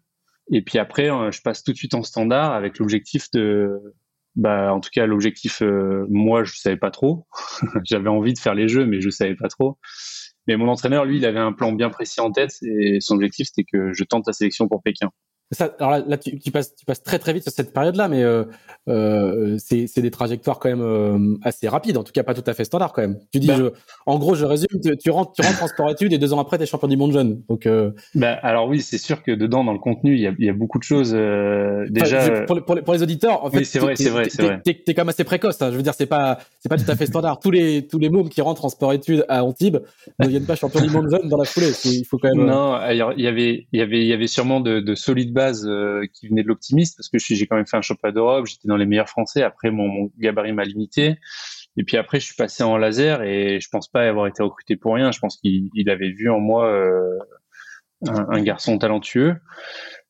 [0.51, 3.79] Et puis après, euh, je passe tout de suite en standard avec l'objectif de,
[4.35, 5.61] bah en tout cas l'objectif,
[6.09, 7.27] moi je savais pas trop.
[7.85, 9.77] J'avais envie de faire les jeux, mais je savais pas trop.
[10.47, 13.47] Mais mon entraîneur, lui, il avait un plan bien précis en tête et son objectif,
[13.47, 15.09] c'était que je tente la sélection pour Pékin.
[15.51, 18.09] Ça, alors là, là tu, tu, passes, tu passes très très vite sur cette période-là,
[18.09, 18.43] mais euh,
[18.89, 22.53] euh, c'est des trajectoires quand même euh, assez rapides, en tout cas pas tout à
[22.53, 23.17] fait standard quand même.
[23.31, 23.71] Tu dis, je,
[24.05, 26.57] en gros, je résume, tu, tu, rentres, tu rentres en sport-études et deux ans après,
[26.57, 27.41] tu es champion du monde jeune.
[27.47, 27.65] Donc,
[28.15, 30.53] ben, alors oui, c'est sûr que dedans, dans le contenu, il y a, y a
[30.53, 31.13] beaucoup de choses.
[31.13, 34.61] Déjà, pour, pour, pour, les auditeurs, en fait, c'est vrai, c'est vrai, c'est vrai.
[34.65, 35.61] T'es es quand même assez précoce.
[35.61, 35.71] Hein.
[35.71, 37.39] Je veux dire, c'est pas, c'est pas tout à fait standard.
[37.39, 39.77] tous les tous les mômes qui rentrent en sport-études à Antibes
[40.19, 41.71] ne deviennent pas champion du monde jeune dans la foulée.
[41.85, 42.45] Il faut quand même.
[42.45, 45.69] Non, il y avait, il y avait, il y avait sûrement de, de solides bases
[46.13, 48.75] qui venait de l'optimiste parce que j'ai quand même fait un championnat d'Europe, j'étais dans
[48.75, 49.43] les meilleurs français.
[49.43, 51.17] Après, mon, gabarit m'a limité.
[51.77, 54.75] Et puis après, je suis passé en laser et je pense pas avoir été recruté
[54.75, 55.11] pour rien.
[55.11, 57.19] Je pense qu'il avait vu en moi euh,
[58.07, 59.35] un, garçon talentueux.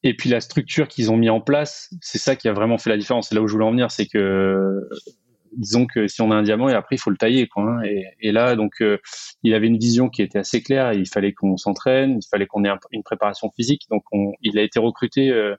[0.03, 2.89] Et puis la structure qu'ils ont mis en place, c'est ça qui a vraiment fait
[2.89, 3.29] la différence.
[3.29, 4.87] C'est là où je voulais en venir, c'est que
[5.57, 7.63] disons que si on a un diamant et après il faut le tailler quoi.
[7.63, 7.81] Hein.
[8.19, 8.97] Et, là donc euh,
[9.43, 10.93] il avait une vision qui était assez claire.
[10.93, 13.83] Il fallait qu'on s'entraîne, il fallait qu'on ait une préparation physique.
[13.89, 14.03] Donc
[14.41, 15.55] il a été recruté euh,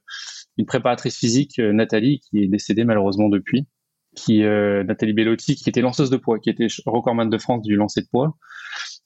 [0.59, 3.67] une préparatrice physique, euh, Nathalie, qui est décédée malheureusement depuis,
[4.15, 7.77] qui euh, Nathalie Bellotti, qui était lanceuse de poids, qui était recordman de France du
[7.77, 8.37] lancer de poids.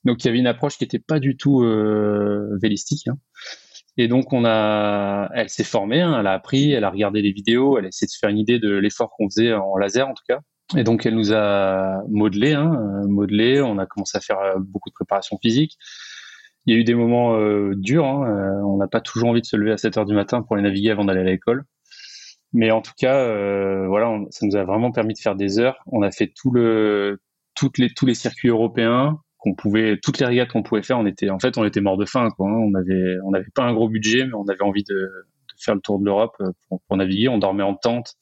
[0.05, 3.07] Donc il y avait une approche qui n'était pas du tout euh, vélistique.
[3.09, 3.19] Hein.
[3.99, 7.33] Et donc on a, elle s'est formée, hein, elle a appris, elle a regardé les
[7.33, 10.09] vidéos, elle a essayé de se faire une idée de l'effort qu'on faisait en laser
[10.09, 10.41] en tout cas.
[10.77, 13.61] Et donc elle nous a modelé, hein, modelé.
[13.61, 15.79] On a commencé à faire beaucoup de préparation physique.
[16.67, 18.07] Il y a eu des moments euh, durs.
[18.07, 20.43] Hein, euh, on n'a pas toujours envie de se lever à 7 heures du matin
[20.43, 21.65] pour aller naviguer avant d'aller à l'école.
[22.53, 25.79] Mais en tout cas, euh, voilà, ça nous a vraiment permis de faire des heures.
[25.87, 27.21] On a fait tout le,
[27.55, 30.99] toutes les, tous les circuits européens qu'on pouvait, toutes les régates qu'on pouvait faire.
[30.99, 32.29] On était, en fait, on était mort de faim.
[32.37, 32.55] Quoi, hein.
[32.55, 35.11] On avait, on n'avait pas un gros budget, mais on avait envie de,
[35.59, 36.37] faire le tour de l'Europe
[36.69, 37.29] pour, pour, naviguer.
[37.29, 38.15] On dormait en tente.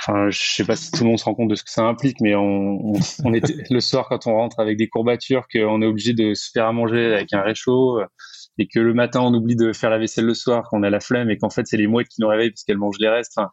[0.00, 1.84] Enfin, je sais pas si tout le monde se rend compte de ce que ça
[1.84, 2.92] implique, mais on,
[3.24, 6.50] on, était le soir quand on rentre avec des courbatures, qu'on est obligé de se
[6.52, 8.00] faire à manger avec un réchaud,
[8.58, 11.00] et que le matin on oublie de faire la vaisselle le soir, qu'on a la
[11.00, 13.32] flemme, et qu'en fait c'est les mouettes qui nous réveillent parce qu'elles mangent les restes.
[13.36, 13.50] Enfin,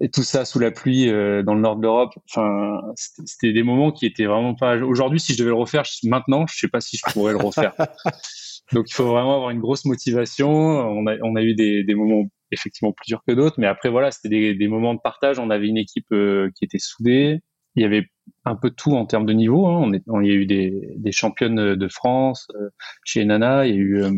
[0.00, 2.12] et tout ça sous la pluie euh, dans le nord de l'Europe.
[2.30, 4.76] Enfin, c'était des moments qui étaient vraiment pas.
[4.76, 7.72] Aujourd'hui, si je devais le refaire maintenant, je sais pas si je pourrais le refaire.
[8.72, 10.50] Donc, il faut vraiment avoir une grosse motivation.
[10.50, 13.56] On a, on a eu des, des moments effectivement plus dur que d'autres.
[13.58, 15.38] Mais après, voilà, c'était des, moments de partage.
[15.38, 17.40] On avait une équipe euh, qui était soudée.
[17.74, 18.06] Il y avait
[18.44, 19.66] un peu tout en termes de niveau.
[19.66, 19.90] Hein.
[20.06, 22.70] On il y a eu des, des championnes de France euh,
[23.04, 23.66] chez Nana.
[23.66, 24.12] Il eu euh,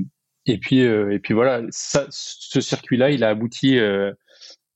[0.47, 3.79] et puis et puis voilà, ce circuit-là, il a abouti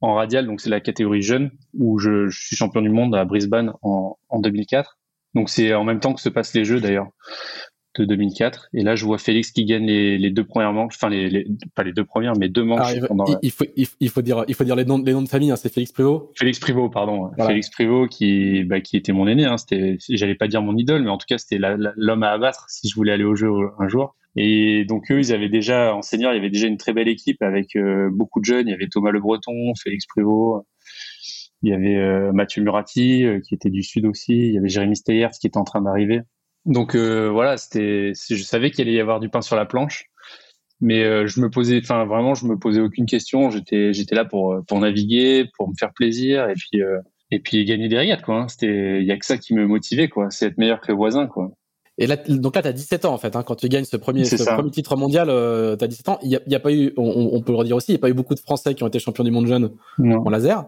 [0.03, 0.47] en radial.
[0.47, 4.19] Donc c'est la catégorie jeune où je, je, suis champion du monde à Brisbane en,
[4.29, 4.99] en 2004.
[5.35, 7.09] Donc c'est en même temps que se passent les Jeux d'ailleurs
[7.99, 8.69] de 2004.
[8.75, 11.47] Et là, je vois Félix qui gagne les, les deux premières manches, enfin les, les,
[11.75, 12.95] pas les deux premières, mais deux manches.
[12.95, 15.29] il, pendant il, faut, il, faut dire, il faut dire les noms, les noms de
[15.29, 15.51] famille.
[15.51, 16.33] Hein, c'est Félix Privot.
[16.37, 17.31] Félix Privot, pardon.
[17.47, 19.45] Félix Privot qui, bah, qui était mon aîné.
[19.45, 22.67] Hein, c'était, j'allais pas dire mon idole, mais en tout cas, c'était l'homme à abattre
[22.69, 24.17] si je voulais aller au jeu un jour.
[24.35, 27.09] Et donc eux, ils avaient déjà en senior, il y avait déjà une très belle
[27.09, 28.67] équipe avec euh, beaucoup de jeunes.
[28.67, 30.65] Il y avait Thomas Le Breton, Félix Prévost,
[31.63, 34.69] il y avait euh, Mathieu Murati euh, qui était du sud aussi, il y avait
[34.69, 36.23] Jérémy Steyers qui était en train d'arriver.
[36.65, 40.05] Donc euh, voilà, c'était, je savais qu'il allait y avoir du pain sur la planche,
[40.81, 43.51] mais euh, je me posais, enfin vraiment, je me posais aucune question.
[43.51, 46.99] J'étais, j'étais là pour pour naviguer, pour me faire plaisir et puis euh,
[47.33, 48.43] et puis gagner des régates quoi.
[48.43, 48.49] Hein.
[48.49, 50.97] C'était, il y a que ça qui me motivait quoi, c'est être meilleur que le
[50.97, 51.51] voisin quoi.
[51.99, 53.97] Et là, donc là, tu as 17 ans en fait, hein, quand tu gagnes ce
[53.97, 56.19] premier, ce premier titre mondial, euh, tu as 17 ans.
[56.23, 58.01] Il n'y a, a, pas eu, on, on, peut le redire aussi, il n'y a
[58.01, 60.65] pas eu beaucoup de Français qui ont été champions du monde jeune en laser.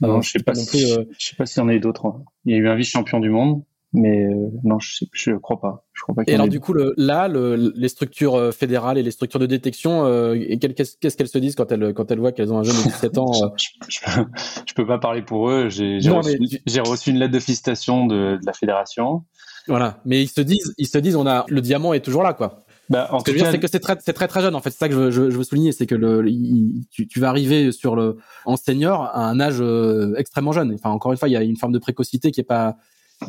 [0.00, 2.06] Non, je sais pas, si, je sais pas s'il y en a eu d'autres.
[2.06, 2.22] Hein.
[2.44, 5.84] Il y a eu un vice-champion du monde, mais euh, non, je, je crois pas.
[5.94, 9.02] Je crois pas et alors du coup, le, là, le, les structures euh, fédérales et
[9.02, 12.52] les structures de détection, euh, qu'est-ce qu'elles se disent quand elles quand elles voient qu'elles
[12.52, 13.48] ont un jeune de 17 ans euh
[13.88, 13.98] je,
[14.66, 15.68] je, peux, pas parler pour eux.
[15.68, 19.24] J'ai reçu, reçu, une lettre de félicitation de, de, la fédération.
[19.66, 22.32] Voilà, mais ils se disent, ils se disent, on a le diamant est toujours là,
[22.32, 22.60] quoi.
[22.88, 24.54] Bah, en Ce que je veux dire, c'est que c'est très, très très jeune.
[24.54, 26.24] En fait, c'est ça que je, je, je veux souligner, c'est que le,
[26.90, 29.62] tu, tu, vas arriver sur le en senior à un âge
[30.16, 30.72] extrêmement jeune.
[30.74, 32.76] Enfin, encore une fois, il y a une forme de précocité qui est pas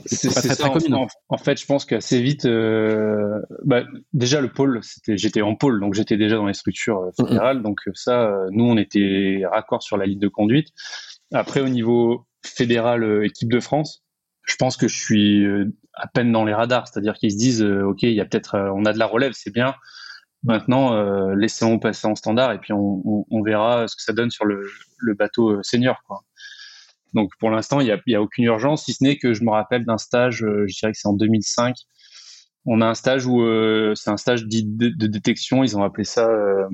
[0.06, 1.08] c'est pas très, très commun.
[1.30, 5.94] En, fait, je pense qu'assez vite, euh, bah, déjà le pôle, j'étais en pôle, donc
[5.94, 9.98] j'étais déjà dans les structures euh, fédérales, donc euh, ça, nous, on était raccord sur
[9.98, 10.70] la ligne de conduite.
[11.34, 14.04] Après, au niveau fédéral, équipe de France,
[14.44, 15.46] je pense que je suis
[15.94, 18.86] à peine dans les radars, c'est-à-dire qu'ils se disent, ok, il y a peut-être, on
[18.86, 19.76] a de la relève, c'est bien.
[20.44, 24.32] Maintenant, laissons passer en standard et puis on, on, on, verra ce que ça donne
[24.32, 24.64] sur le,
[24.98, 26.24] le bateau senior, quoi.
[27.14, 29.52] Donc pour l'instant, il n'y a, a, aucune urgence, si ce n'est que je me
[29.52, 31.76] rappelle d'un stage, euh, je dirais que c'est en 2005.
[32.66, 36.04] On a un stage où euh, c'est un stage de, de, détection, ils ont appelé
[36.04, 36.68] ça euh,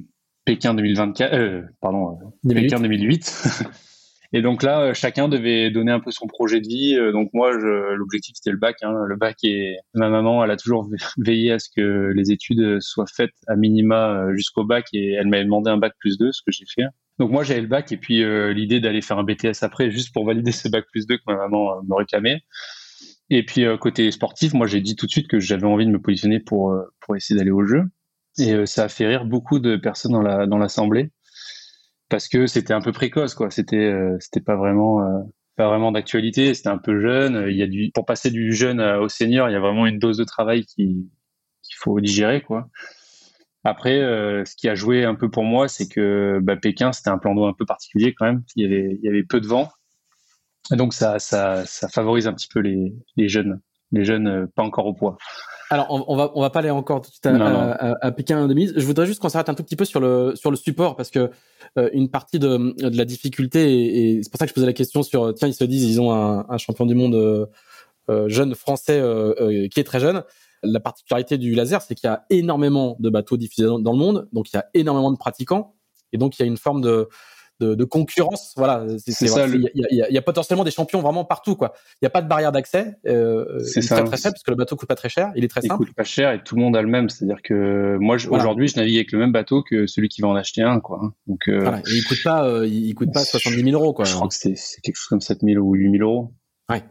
[0.45, 3.43] Pékin 2024, pardon, Pékin 2008.
[4.33, 6.97] Et donc là, chacun devait donner un peu son projet de vie.
[7.13, 8.75] Donc moi, l'objectif c'était le bac.
[8.81, 8.93] Hein.
[9.05, 13.05] Le bac et ma maman, elle a toujours veillé à ce que les études soient
[13.07, 16.51] faites à minima jusqu'au bac et elle m'avait demandé un bac plus 2, ce que
[16.51, 16.87] j'ai fait.
[17.19, 20.13] Donc moi j'avais le bac et puis euh, l'idée d'aller faire un BTS après juste
[20.13, 22.41] pour valider ce bac plus 2 que ma maman euh, me réclamait.
[23.29, 25.91] Et puis euh, côté sportif, moi j'ai dit tout de suite que j'avais envie de
[25.91, 27.83] me positionner pour pour essayer d'aller au jeu.
[28.39, 31.11] Et ça a fait rire beaucoup de personnes dans la dans l'assemblée
[32.09, 33.49] parce que c'était un peu précoce quoi.
[33.49, 35.01] C'était c'était pas vraiment
[35.55, 36.53] pas vraiment d'actualité.
[36.53, 37.47] C'était un peu jeune.
[37.49, 39.97] Il y a du pour passer du jeune au senior, il y a vraiment une
[39.99, 41.09] dose de travail qui
[41.63, 42.69] qu'il faut digérer quoi.
[43.67, 47.09] Après, euh, ce qui a joué un peu pour moi, c'est que bah, Pékin, c'était
[47.09, 48.41] un plan d'eau un peu particulier quand même.
[48.55, 49.69] Il y avait, il y avait peu de vent.
[50.71, 53.59] donc, ça, ça, ça favorise un petit peu les, les jeunes,
[53.91, 55.17] les jeunes euh, pas encore au poids.
[55.69, 58.71] Alors, on, va, on va pas aller encore tout de suite à, à, Pékin demi.
[58.73, 61.11] Je voudrais juste qu'on s'arrête un tout petit peu sur le, sur le support parce
[61.11, 61.29] que
[61.77, 64.71] euh, une partie de, de la difficulté, et, c'est pour ça que je posais la
[64.71, 67.49] question sur, tiens, ils se disent, ils ont un, un champion du monde
[68.27, 69.03] jeune français
[69.69, 70.23] qui est très jeune
[70.63, 74.27] la particularité du laser, c'est qu'il y a énormément de bateaux diffusés dans, le monde,
[74.33, 75.75] donc il y a énormément de pratiquants,
[76.13, 77.09] et donc il y a une forme de,
[77.59, 78.53] de, concurrence.
[78.55, 79.45] Voilà, c'est ça.
[79.47, 81.73] Il y, a, potentiellement des champions vraiment partout, quoi.
[81.93, 82.97] Il n'y a pas de barrière d'accès.
[83.07, 85.31] Euh, c'est très très simple parce que le bateau coûte pas très cher.
[85.35, 85.83] Il est très simple.
[85.83, 87.09] Il coûte pas cher et tout le monde a le même.
[87.09, 90.35] C'est-à-dire que moi aujourd'hui, je navigue avec le même bateau que celui qui va en
[90.35, 91.13] acheter un, quoi.
[91.25, 91.81] Donc euh, voilà.
[91.87, 94.05] il coûte pas, euh, il coûte pas 70 000 euros, quoi.
[94.05, 96.33] Je crois que c'est quelque chose comme 7 000 ou 8 000 euros.
[96.69, 96.83] Ouais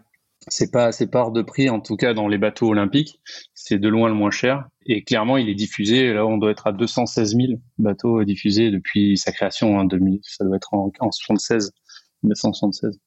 [0.48, 3.20] c'est pas pas hors de prix en tout cas dans les bateaux olympiques.
[3.54, 4.68] C'est de loin le moins cher.
[4.86, 9.16] Et clairement il est diffusé là on doit être à 216 000 bateaux diffusés depuis
[9.18, 11.72] sa création hein, 2000 ça doit être en, en 76
[12.22, 13.00] 1976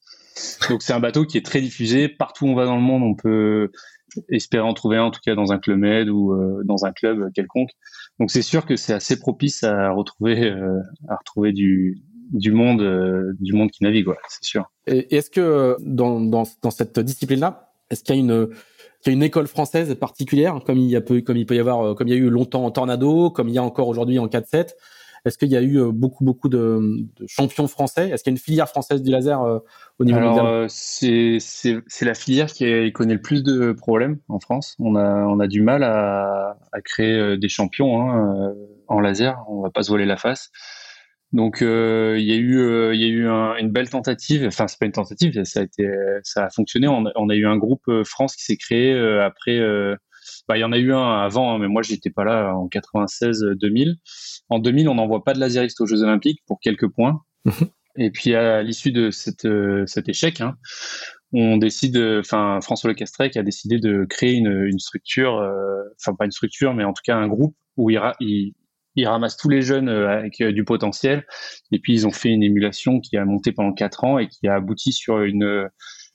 [0.69, 2.07] donc c'est un bateau qui est très diffusé.
[2.07, 3.71] Partout où on va dans le monde on peut
[4.29, 6.91] espérer en trouver un en tout cas dans un club med ou euh, dans un
[6.91, 7.71] club quelconque.
[8.19, 12.81] Donc c'est sûr que c'est assez propice à retrouver euh, à retrouver du du monde,
[12.81, 14.71] euh, du monde qui navigue, c'est sûr.
[14.87, 18.49] Et est-ce que dans, dans, dans cette discipline-là, est-ce qu'il y a une
[19.01, 21.55] qu'il y a une école française particulière, comme il y a peu, comme il peut
[21.55, 23.63] y avoir, euh, comme il y a eu longtemps en tornado, comme il y a
[23.63, 24.73] encore aujourd'hui en 4-7
[25.23, 26.81] Est-ce qu'il y a eu euh, beaucoup beaucoup de,
[27.15, 28.09] de champions français?
[28.09, 29.41] Est-ce qu'il y a une filière française du laser
[29.99, 30.65] au niveau Alors, mondial?
[30.69, 34.75] c'est c'est la filière qui, connaît le plus de problèmes en France.
[34.79, 38.53] On a on a du mal à, à créer des champions hein,
[38.87, 39.45] en laser.
[39.47, 40.51] On va pas se voiler la face.
[41.31, 44.45] Donc euh, il y a eu euh, y a eu une belle tentative.
[44.47, 45.87] Enfin c'est pas une tentative, ça a été
[46.23, 46.87] ça a fonctionné.
[46.87, 49.59] On a, on a eu un groupe euh, France qui s'est créé après.
[50.47, 52.67] bah il y en a eu un avant, hein, mais moi j'étais pas là en
[52.67, 53.95] 96-2000.
[54.49, 57.21] En 2000 on n'envoie pas de laseriste aux Jeux Olympiques pour quelques points.
[57.45, 57.69] Mhm.
[57.97, 59.47] Et puis à l'issue de cette,
[59.85, 60.55] cet échec, hein,
[61.33, 65.33] on décide, enfin François Lecastrec a décidé de créer une, une structure,
[65.99, 68.53] enfin pas une structure, mais en tout cas un groupe où il, il,
[68.99, 71.25] ils ramassent tous les jeunes euh, avec euh, du potentiel.
[71.71, 74.47] Et puis ils ont fait une émulation qui a monté pendant quatre ans et qui
[74.47, 75.67] a abouti sur une, euh,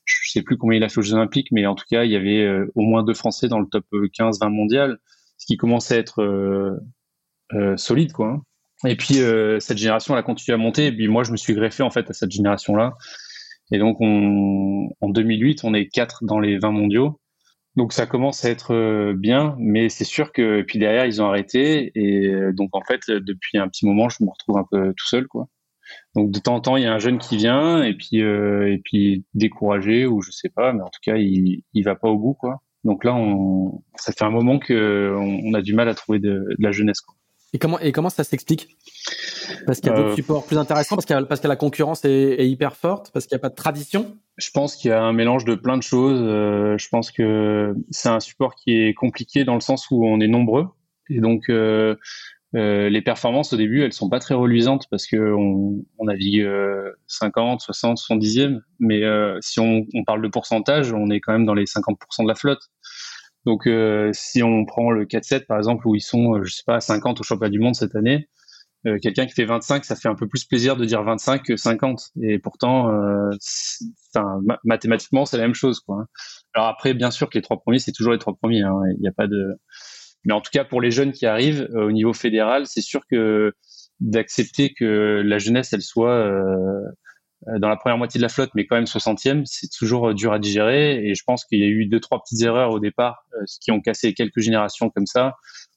[0.04, 2.10] je sais plus combien il a fait aux Jeux Olympiques, mais en tout cas il
[2.10, 4.98] y avait au moins deux Français dans le top 15-20 mondial,
[5.38, 6.78] ce qui commence à être
[7.76, 8.28] solide quoi.
[8.28, 8.42] Hein.
[8.86, 9.14] Et puis
[9.60, 10.88] cette génération a continué à monter.
[10.88, 12.92] Et puis moi je me suis greffé en fait à cette génération là.
[13.72, 17.18] Et donc on, en 2008 on est quatre dans les 20 mondiaux.
[17.76, 21.26] Donc ça commence à être euh, bien, mais c'est sûr que puis derrière ils ont
[21.26, 24.94] arrêté et euh, donc en fait depuis un petit moment je me retrouve un peu
[24.96, 25.48] tout seul quoi.
[26.14, 28.72] Donc de temps en temps il y a un jeune qui vient et puis euh,
[28.72, 32.08] et puis découragé ou je sais pas, mais en tout cas il il va pas
[32.08, 32.62] au bout quoi.
[32.84, 36.30] Donc là on ça fait un moment que on, a du mal à trouver de,
[36.30, 37.16] de la jeunesse quoi.
[37.54, 38.76] Et comment, et comment ça s'explique?
[39.64, 42.48] Parce qu'il y a d'autres euh, supports plus intéressants, parce, parce que la concurrence est,
[42.48, 44.16] hyper forte, parce qu'il n'y a pas de tradition?
[44.36, 46.20] Je pense qu'il y a un mélange de plein de choses.
[46.20, 50.18] Euh, je pense que c'est un support qui est compliqué dans le sens où on
[50.18, 50.66] est nombreux.
[51.08, 51.94] Et donc, euh,
[52.54, 56.44] les performances au début, elles sont pas très reluisantes parce que on, on navigue
[57.06, 58.62] 50, 60, 70e.
[58.80, 59.02] Mais
[59.40, 62.34] si on, on, parle de pourcentage, on est quand même dans les 50% de la
[62.34, 62.68] flotte.
[63.46, 66.62] Donc, euh, si on prend le 4-7 par exemple, où ils sont, euh, je sais
[66.66, 68.28] pas, à 50 au championnat du monde cette année,
[68.87, 71.57] euh, quelqu'un qui fait 25, ça fait un peu plus plaisir de dire 25 que
[71.57, 72.11] 50.
[72.22, 72.90] Et pourtant,
[74.64, 75.80] mathématiquement, c'est la même chose.
[75.80, 76.00] Quoi.
[76.00, 76.07] Hein.
[76.54, 78.62] Alors après, bien sûr que les trois premiers, c'est toujours les trois premiers.
[78.62, 78.80] Hein.
[78.96, 79.54] Il n'y a pas de.
[80.24, 83.52] Mais en tout cas, pour les jeunes qui arrivent au niveau fédéral, c'est sûr que
[84.00, 86.30] d'accepter que la jeunesse, elle soit
[87.59, 90.38] dans la première moitié de la flotte, mais quand même 60e, c'est toujours dur à
[90.38, 91.07] digérer.
[91.07, 93.24] Et je pense qu'il y a eu deux, trois petites erreurs au départ,
[93.61, 95.35] qui ont cassé quelques générations comme ça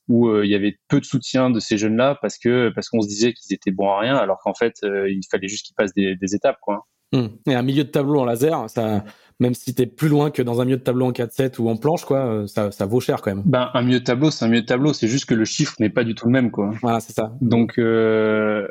[0.08, 3.02] où euh, il y avait peu de soutien de ces jeunes-là parce que parce qu'on
[3.02, 5.76] se disait qu'ils étaient bons à rien, alors qu'en fait, euh, il fallait juste qu'ils
[5.76, 6.88] passent des, des, étapes, quoi.
[7.14, 7.28] Mmh.
[7.48, 9.04] Et un milieu de tableau en laser, ça,
[9.40, 11.70] même si tu es plus loin que dans un milieu de tableau en 4-7 ou
[11.70, 13.44] en planche, quoi, euh, ça, ça vaut cher quand même.
[13.46, 15.76] Ben, un milieu de tableau, c'est un milieu de tableau, c'est juste que le chiffre
[15.80, 16.72] n'est pas du tout le même, quoi.
[16.82, 17.34] Voilà, c'est ça.
[17.40, 18.68] Donc, euh,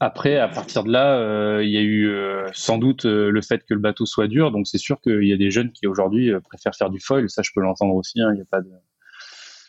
[0.00, 2.10] après, à partir de là, euh, il y a eu
[2.52, 4.50] sans doute le fait que le bateau soit dur.
[4.50, 7.28] Donc, c'est sûr qu'il y a des jeunes qui aujourd'hui préfèrent faire du foil.
[7.30, 8.20] Ça, je peux l'entendre aussi.
[8.20, 8.70] Hein, il n'y a pas de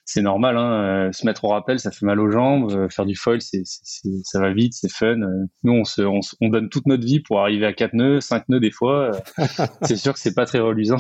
[0.06, 0.58] c'est normal.
[0.58, 2.72] Hein, euh, se mettre au rappel, ça fait mal aux jambes.
[2.72, 5.22] Euh, faire du foil, c'est, ça va vite, c'est fun.
[5.22, 8.50] Euh, nous, on, se, on, donne toute notre vie pour arriver à 4 nœuds, 5
[8.50, 9.12] nœuds des fois.
[9.84, 10.98] c'est sûr que c'est pas très reluisant.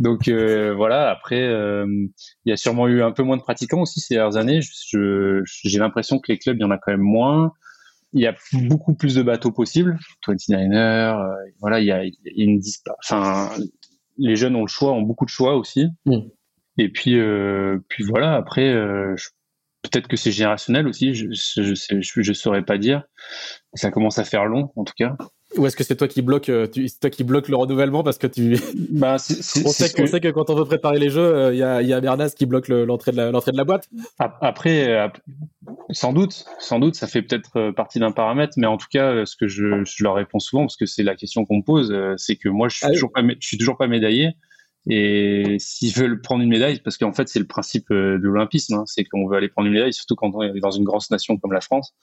[0.00, 1.10] Donc voilà.
[1.10, 2.10] Après, il
[2.46, 4.60] y a sûrement eu un peu moins de pratiquants aussi ces dernières années.
[4.62, 7.52] Je, j'ai l'impression que les clubs, il y en a quand même moins.
[8.16, 8.34] Il y a
[8.68, 9.96] beaucoup plus de bateaux possibles.
[10.26, 12.60] 29er, voilà, il y a, il y a une
[13.04, 13.50] enfin,
[14.18, 15.86] les jeunes ont le choix, ont beaucoup de choix aussi.
[16.06, 16.18] Mm.
[16.78, 18.34] Et puis, euh, puis voilà.
[18.34, 19.14] Après, euh,
[19.90, 21.14] peut-être que c'est générationnel aussi.
[21.14, 23.02] Je, je, je, je, saurais pas dire.
[23.74, 25.16] Ça commence à faire long, en tout cas.
[25.56, 26.66] Ou est-ce que c'est toi qui bloque, euh,
[27.00, 28.58] toi qui bloque le renouvellement parce que tu.
[28.90, 30.06] Bah, on, sait, que...
[30.06, 32.46] sait que quand on veut préparer les jeux, il y, a, y a Bernas qui
[32.46, 33.88] bloque l'entrée de de la boîte.
[34.18, 35.10] Après,
[35.90, 39.36] sans doute, sans doute, ça fait peut-être partie d'un paramètre, mais en tout cas, ce
[39.36, 42.36] que je, je leur réponds souvent parce que c'est la question qu'on me pose, c'est
[42.36, 44.32] que moi, je suis ah toujours pas, je suis toujours pas médaillé.
[44.88, 48.74] Et s'ils veulent prendre une médaille, parce qu'en fait c'est le principe euh, de l'olympisme,
[48.74, 51.10] hein, c'est qu'on veut aller prendre une médaille, surtout quand on est dans une grosse
[51.10, 51.94] nation comme la France,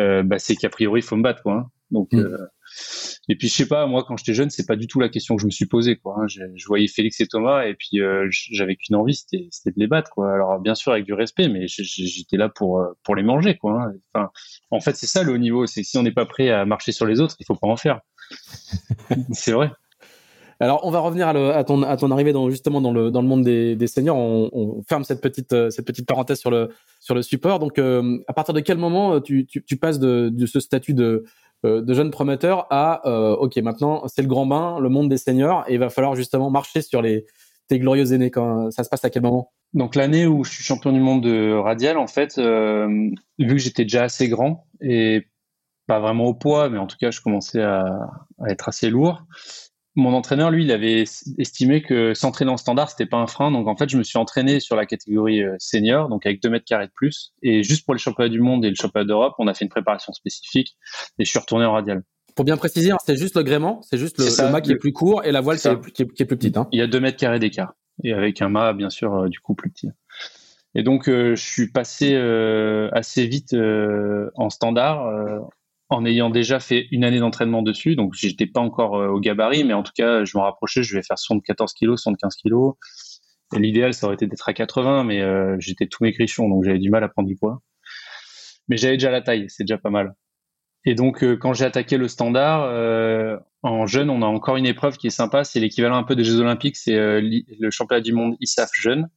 [0.00, 1.54] euh, bah, c'est qu'a priori il faut me battre, quoi.
[1.54, 1.70] Hein.
[1.90, 2.18] Donc, mm.
[2.18, 2.46] euh,
[3.28, 5.36] et puis je sais pas, moi quand j'étais jeune, c'est pas du tout la question
[5.36, 6.16] que je me suis posée, quoi.
[6.18, 6.26] Hein.
[6.26, 9.86] Je, je, voyais Félix et Thomas, et puis euh, j'avais qu'une envie, c'était, de les
[9.86, 10.32] battre, quoi.
[10.32, 13.86] Alors bien sûr avec du respect, mais j'étais là pour pour les manger, quoi.
[14.14, 14.30] Enfin,
[14.70, 16.64] en fait c'est ça le haut niveau, c'est que si on n'est pas prêt à
[16.64, 18.00] marcher sur les autres, il faut pas en faire.
[19.32, 19.70] c'est vrai.
[20.60, 24.16] Alors, on va revenir à, ton, à ton arrivée dans, le, monde des, seniors.
[24.16, 27.58] On, ferme cette petite, euh, cette petite parenthèse sur le, support.
[27.58, 31.24] Donc, euh, à partir de quel moment euh, tu, passes de, ce statut de,
[31.64, 33.06] jeune prometteur à
[33.40, 36.50] OK, maintenant c'est le grand bain, le monde des seniors, et il va falloir justement
[36.50, 38.30] marcher sur tes glorieux aînés.
[38.70, 39.52] Ça se passe à quel moment?
[39.72, 43.14] Donc l'année où je suis champion du monde de radial, en fait, vu
[43.48, 45.26] que j'étais déjà assez grand et
[45.86, 48.08] pas vraiment au poids, mais en tout cas je commençais à
[48.46, 49.22] être assez lourd
[49.96, 51.04] mon entraîneur, lui, il avait
[51.38, 53.52] estimé que s'entraîner en standard, c'était pas un frein.
[53.52, 56.50] Donc, en fait, je me suis entraîné sur la catégorie euh, senior, donc avec 2
[56.50, 57.32] mètres carrés de plus.
[57.42, 59.70] Et juste pour les championnats du monde et le championnat d'Europe, on a fait une
[59.70, 60.76] préparation spécifique
[61.18, 62.02] et je suis retourné en radial.
[62.34, 64.92] Pour bien préciser, hein, c'est juste le gréement, c'est juste le, mât qui est plus
[64.92, 66.56] court et la voile qui est, qui, est, plus petite.
[66.56, 66.66] Hein.
[66.72, 69.38] Il y a 2 mètres carrés d'écart et avec un mât, bien sûr, euh, du
[69.38, 69.90] coup, plus petit.
[70.74, 72.16] Et donc, euh, je suis passé
[72.92, 73.54] assez vite
[74.34, 75.08] en standard
[75.88, 77.96] en ayant déjà fait une année d'entraînement dessus.
[77.96, 80.82] Donc, j'étais pas encore euh, au gabarit, mais en tout cas, je m'en rapprochais.
[80.82, 82.54] Je vais faire 74 kg, 75 kg.
[83.52, 86.90] L'idéal, ça aurait été d'être à 80, mais euh, j'étais tout maigrichon, donc j'avais du
[86.90, 87.60] mal à prendre du poids.
[88.68, 90.14] Mais j'avais déjà la taille, c'est déjà pas mal.
[90.86, 92.62] Et donc, euh, quand j'ai attaqué le standard,
[93.62, 95.44] en jeune, on a encore une épreuve qui est sympa.
[95.44, 99.08] C'est l'équivalent un peu des Jeux Olympiques, c'est le championnat du monde ISAF jeune.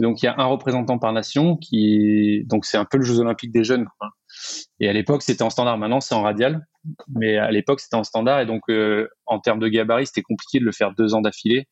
[0.00, 3.18] Donc, il y a un représentant par nation qui, donc c'est un peu le Jeux
[3.20, 3.86] Olympiques des jeunes.
[3.98, 4.10] Quoi.
[4.80, 5.78] Et à l'époque, c'était en standard.
[5.78, 6.66] Maintenant, c'est en radial.
[7.08, 8.40] Mais à l'époque, c'était en standard.
[8.40, 11.66] Et donc, euh, en termes de gabarit, c'était compliqué de le faire deux ans d'affilée.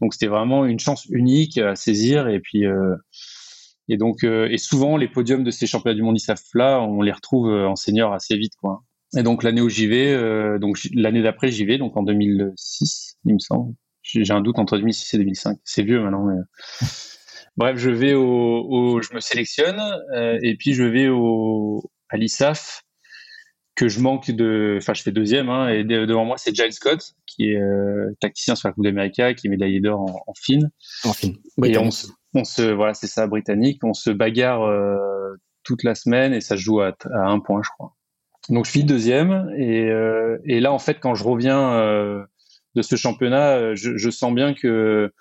[0.00, 2.28] Donc, c'était vraiment une chance unique à saisir.
[2.28, 2.94] Et puis, euh,
[3.88, 7.02] et donc, euh, et souvent, les podiums de ces championnats du monde ISAF là, on
[7.02, 8.82] les retrouve en senior assez vite, quoi.
[9.16, 13.34] Et donc, l'année où j'y vais, donc l'année d'après, j'y vais, donc en 2006, il
[13.34, 13.74] me semble.
[14.02, 15.58] J'ai un doute entre 2006 et 2005.
[15.64, 16.40] C'est vieux maintenant, mais.
[17.56, 19.80] Bref, je vais au, au je me sélectionne
[20.42, 22.84] et puis je vais au, à l'ISAF
[23.74, 27.14] que je manque de, enfin je fais deuxième, hein, et devant moi c'est Giles Scott
[27.26, 30.70] qui est euh, tacticien sur la Coupe d'Amérique, qui est médaillé d'or en, en fine.
[31.04, 31.36] En fine.
[31.64, 34.96] Et on se, on se, voilà c'est ça britannique, on se bagarre euh,
[35.64, 37.94] toute la semaine et ça se joue à, à, un point je crois.
[38.48, 42.22] Donc je suis deuxième et, euh, et là en fait quand je reviens euh,
[42.76, 45.12] de ce championnat, je, je, sens bien que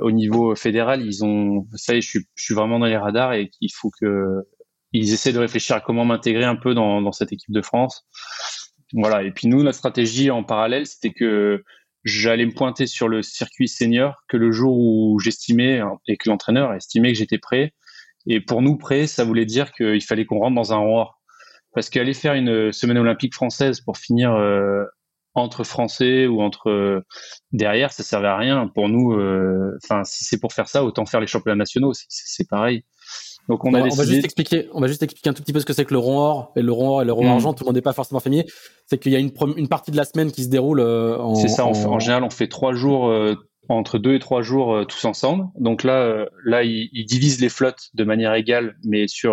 [0.00, 3.72] au niveau fédéral ils ont, ça y je suis, vraiment dans les radars et qu'il
[3.72, 4.44] faut que
[4.92, 8.06] ils essaient de réfléchir à comment m'intégrer un peu dans, cette équipe de France.
[8.92, 9.22] Voilà.
[9.22, 11.62] Et puis nous, la stratégie en parallèle, c'était que
[12.04, 16.74] j'allais me pointer sur le circuit senior que le jour où j'estimais et que l'entraîneur
[16.74, 17.72] estimait que j'étais prêt.
[18.26, 21.10] Et pour nous, prêt, ça voulait dire qu'il fallait qu'on rentre dans un rang
[21.72, 24.84] Parce qu'aller faire une semaine olympique française pour finir euh,
[25.34, 27.02] entre Français ou entre
[27.52, 28.68] derrière, ça servait à rien.
[28.68, 29.14] Pour nous,
[29.82, 31.92] enfin, si c'est pour faire ça, autant faire les championnats nationaux.
[32.08, 32.84] C'est pareil.
[33.48, 35.60] Donc on, a on va juste expliquer, on va juste expliquer un tout petit peu
[35.60, 37.32] ce que c'est que le rond or et le rond or et le rond hmm.
[37.32, 37.54] argent.
[37.54, 38.46] Tout le monde n'est pas forcément familier.
[38.86, 40.80] C'est qu'il y a une, une, partie de la semaine qui se déroule.
[40.80, 41.66] en, c'est ça.
[41.66, 43.12] En, général, on fait trois jours,
[43.68, 45.46] entre deux et trois jours tous ensemble.
[45.58, 49.32] Donc là, là, ils, ils, divisent les flottes de manière égale, mais sur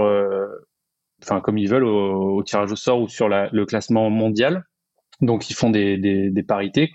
[1.21, 4.63] enfin comme ils veulent au, tirage au sort ou sur le classement mondial.
[5.22, 6.91] Donc ils font des, des, parités.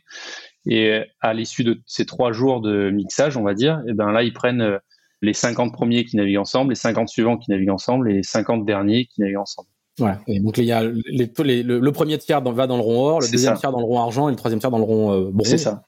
[0.67, 4.13] Et à l'issue de ces trois jours de mixage, on va dire, et eh ben
[4.13, 4.79] là ils prennent euh,
[5.21, 8.65] les 50 premiers qui naviguent ensemble, les 50 suivants qui naviguent ensemble et les 50
[8.65, 9.69] derniers qui naviguent ensemble.
[9.99, 10.13] Ouais.
[10.29, 13.31] Et donc il y a les, le, premier tiers va dans le rond or, le
[13.31, 15.49] deuxième tiers dans le rond argent et le troisième tiers dans le rond euh, bronze.
[15.49, 15.83] C'est ça.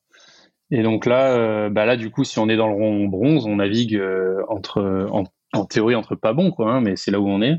[0.70, 3.46] Et donc là, euh, bah là du coup, si on est dans le rond bronze,
[3.46, 4.00] on navigue
[4.48, 7.58] entre en, en, théorie entre pas bons quoi, hein, mais c'est là où on est.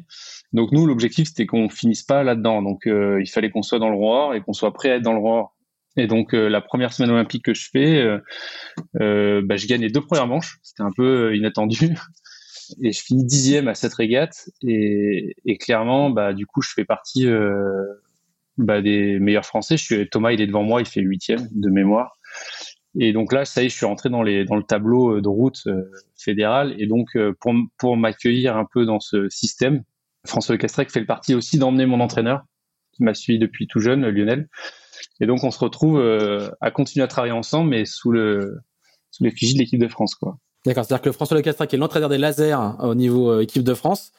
[0.56, 2.62] Donc nous, l'objectif, c'était qu'on finisse pas là-dedans.
[2.62, 5.04] Donc euh, il fallait qu'on soit dans le roi et qu'on soit prêt à être
[5.04, 5.54] dans le roi.
[5.98, 8.02] Et donc euh, la première semaine olympique que je fais,
[9.02, 10.60] euh, bah, je gagne les deux premières manches.
[10.64, 11.98] C'était un peu inattendu.
[12.82, 14.50] Et je finis dixième à cette régate.
[14.66, 17.28] Et, clairement, bah, du coup, je fais partie
[18.58, 19.76] bah, des meilleurs Français.
[20.10, 22.18] Thomas, il est devant moi, il fait huitième de mémoire.
[22.98, 25.68] Et donc là, ça y est, je suis rentré dans, le tableau de route
[26.18, 26.74] fédéral.
[26.80, 27.16] Et donc,
[27.78, 29.84] pour m'accueillir un peu dans ce système,
[30.26, 32.44] François Castrec fait le parti aussi d'emmener mon entraîneur,
[32.94, 34.48] qui m'a suivi depuis tout jeune, Lionel.
[35.20, 38.60] Et donc on se retrouve euh, à continuer à travailler ensemble, mais sous le
[39.12, 40.38] sous l'effigie de l'équipe de France, quoi.
[40.66, 43.74] D'accord, c'est-à-dire que François Lecastrec est l'entraîneur des lasers hein, au niveau euh, équipe de
[43.74, 44.12] France.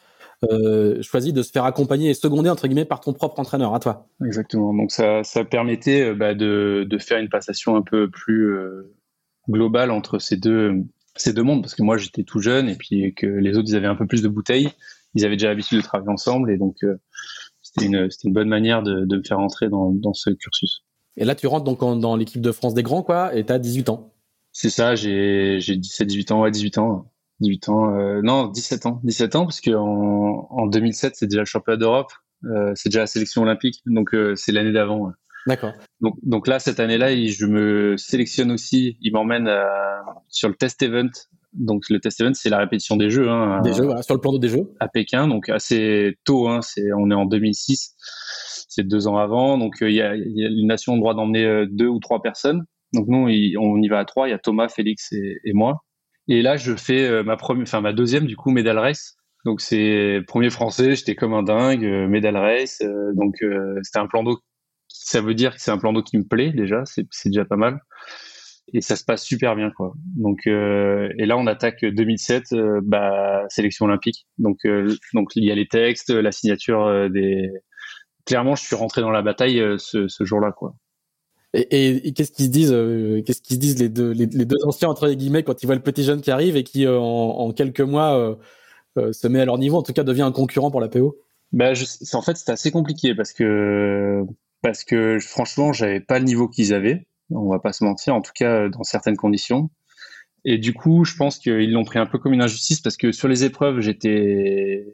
[0.45, 3.81] Euh, choisit de se faire accompagner et seconder entre guillemets par ton propre entraîneur à
[3.81, 4.07] toi.
[4.25, 4.75] Exactement.
[4.75, 8.55] Donc ça, ça permettait bah, de, de, faire une passation un peu plus
[9.49, 10.85] globale entre ces deux
[11.17, 13.77] ces deux mondes parce que moi j'étais tout jeune et puis que les autres ils
[13.77, 14.71] avaient un peu plus de bouteilles
[15.17, 16.97] ils avaient déjà l'habitude de travailler ensemble et donc euh,
[17.62, 20.85] c'était une, une, bonne manière de, de, me faire entrer dans, dans, ce cursus.
[21.17, 23.59] Et là, tu rentres donc dans l'équipe de France des grands, quoi, et tu as
[23.59, 24.12] 18 ans.
[24.53, 27.11] C'est ça, j'ai 17, 18 ans, ouais, 18 ans.
[27.41, 29.01] 18 ans, euh, non, 17 ans.
[29.05, 32.12] 17 ans, parce qu'en en 2007, c'est déjà le championnat d'Europe,
[32.45, 35.12] euh, c'est déjà la sélection olympique, donc euh, c'est l'année d'avant.
[35.47, 35.73] D'accord.
[36.01, 39.51] Donc, donc là, cette année-là, je me sélectionne aussi, il m'emmène
[40.29, 41.11] sur le test event
[41.57, 43.29] donc le test event, c'est la répétition des jeux.
[43.29, 44.73] Hein, des jeux, sur le plan des jeux.
[44.81, 46.49] À Pékin, donc assez tôt.
[46.49, 47.95] Hein, c'est, on est en 2006,
[48.69, 49.59] c'est deux ans avant.
[49.59, 51.99] Donc euh, il y, a, y, a, une nation le droit d'emmener euh, deux ou
[51.99, 52.65] trois personnes.
[52.93, 53.29] Donc nous,
[53.59, 54.29] on y va à trois.
[54.29, 55.83] Il y a Thomas, Félix et, et, moi.
[56.29, 59.17] Et là, je fais euh, ma première, enfin ma deuxième du coup medal race.
[59.45, 62.83] Donc c'est premier français, j'étais comme un dingue, medal race.
[63.15, 63.37] donc
[63.83, 64.41] c'était un plan d'eau.
[64.89, 67.55] Ça veut dire que c'est un plan d'eau qui me plaît déjà, c'est déjà pas
[67.55, 67.79] mal
[68.73, 69.95] et ça se passe super bien quoi.
[70.17, 74.27] Donc euh, et là on attaque 2007 euh, bah sélection olympique.
[74.39, 77.51] Donc euh, donc il y a les textes, la signature des
[78.25, 80.75] clairement je suis rentré dans la bataille ce, ce jour-là quoi.
[81.55, 84.89] Et, et, qu'est-ce qu'ils se disent qu'est-ce qu'ils se disent les deux les, deux anciens
[84.89, 87.81] entre guillemets quand ils voient le petit jeune qui arrive et qui en, en, quelques
[87.81, 88.37] mois
[88.97, 91.17] se met à leur niveau en tout cas devient un concurrent pour la PO.
[91.53, 94.25] Bah je, en fait c'était assez compliqué parce que
[94.61, 98.20] parce que franchement j'avais pas le niveau qu'ils avaient on va pas se mentir, en
[98.20, 99.70] tout cas euh, dans certaines conditions.
[100.45, 103.12] Et du coup, je pense qu'ils l'ont pris un peu comme une injustice parce que
[103.12, 104.87] sur les épreuves, j'étais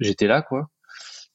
[0.00, 0.70] j'étais là, quoi.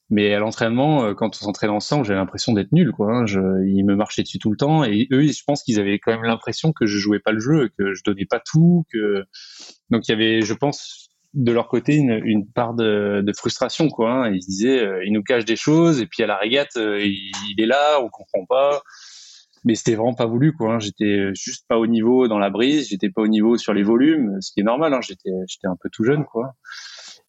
[0.10, 3.14] Mais à l'entraînement, euh, quand on s'entraînait ensemble, j'avais l'impression d'être nul, quoi.
[3.14, 3.26] Hein.
[3.66, 6.24] Ils me marchaient dessus tout le temps, et eux, je pense qu'ils avaient quand même
[6.24, 8.86] l'impression que je jouais pas le jeu, que je donnais pas tout,
[9.90, 14.12] donc il y avait, je pense, de leur côté, une, part de, frustration, quoi.
[14.12, 14.32] Hein.
[14.34, 17.32] Ils se disaient, euh, ils nous cachent des choses, et puis à la régate, il,
[17.50, 18.84] il, est là, on comprend pas
[19.64, 20.76] mais c'était vraiment pas voulu quoi.
[20.76, 20.80] Hein.
[20.80, 24.38] J'étais juste pas au niveau dans la brise, j'étais pas au niveau sur les volumes,
[24.42, 24.94] ce qui est normal.
[24.94, 25.02] Hein.
[25.02, 26.54] J'étais j'étais un peu tout jeune quoi.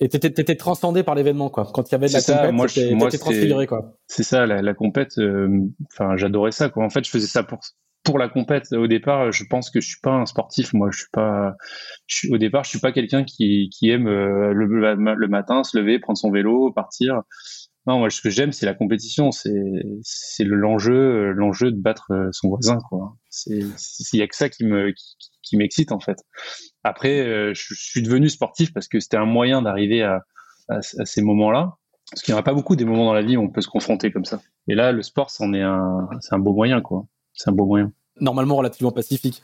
[0.01, 1.71] Et t'étais étais transcendé par l'événement quoi.
[1.73, 3.97] Quand il y avait de la ça, compète, t'étais transfiguré quoi.
[4.09, 5.19] C'est ça, la, la compète.
[5.19, 5.49] Euh,
[5.93, 6.85] enfin, j'adorais ça quoi.
[6.85, 7.61] En fait, je faisais ça pour
[8.05, 8.73] pour la compète.
[8.73, 10.75] Au départ, je pense que je suis pas un sportif.
[10.75, 11.55] Moi, je suis pas.
[12.07, 15.65] Je suis, au départ, je suis pas quelqu'un qui qui aime euh, le, le matin
[15.65, 17.23] se lever, prendre son vélo, partir.
[17.87, 19.31] Non, moi, ce que j'aime, c'est la compétition.
[19.31, 19.53] C'est,
[20.03, 23.17] c'est l'enjeu, l'enjeu de battre euh, son voisin, quoi.
[23.29, 23.61] C'est,
[24.13, 26.19] il y a que ça qui me, qui, qui m'excite, en fait.
[26.83, 30.25] Après, euh, je, suis devenu sportif parce que c'était un moyen d'arriver à,
[30.69, 31.75] à, ces moments-là.
[32.11, 33.63] Parce qu'il n'y en a pas beaucoup des moments dans la vie où on peut
[33.63, 34.41] se confronter comme ça.
[34.69, 37.07] Et là, le sport, c'en est un, c'est un beau moyen, quoi.
[37.33, 37.93] C'est un beau moyen.
[38.21, 39.43] Normalement relativement pacifique.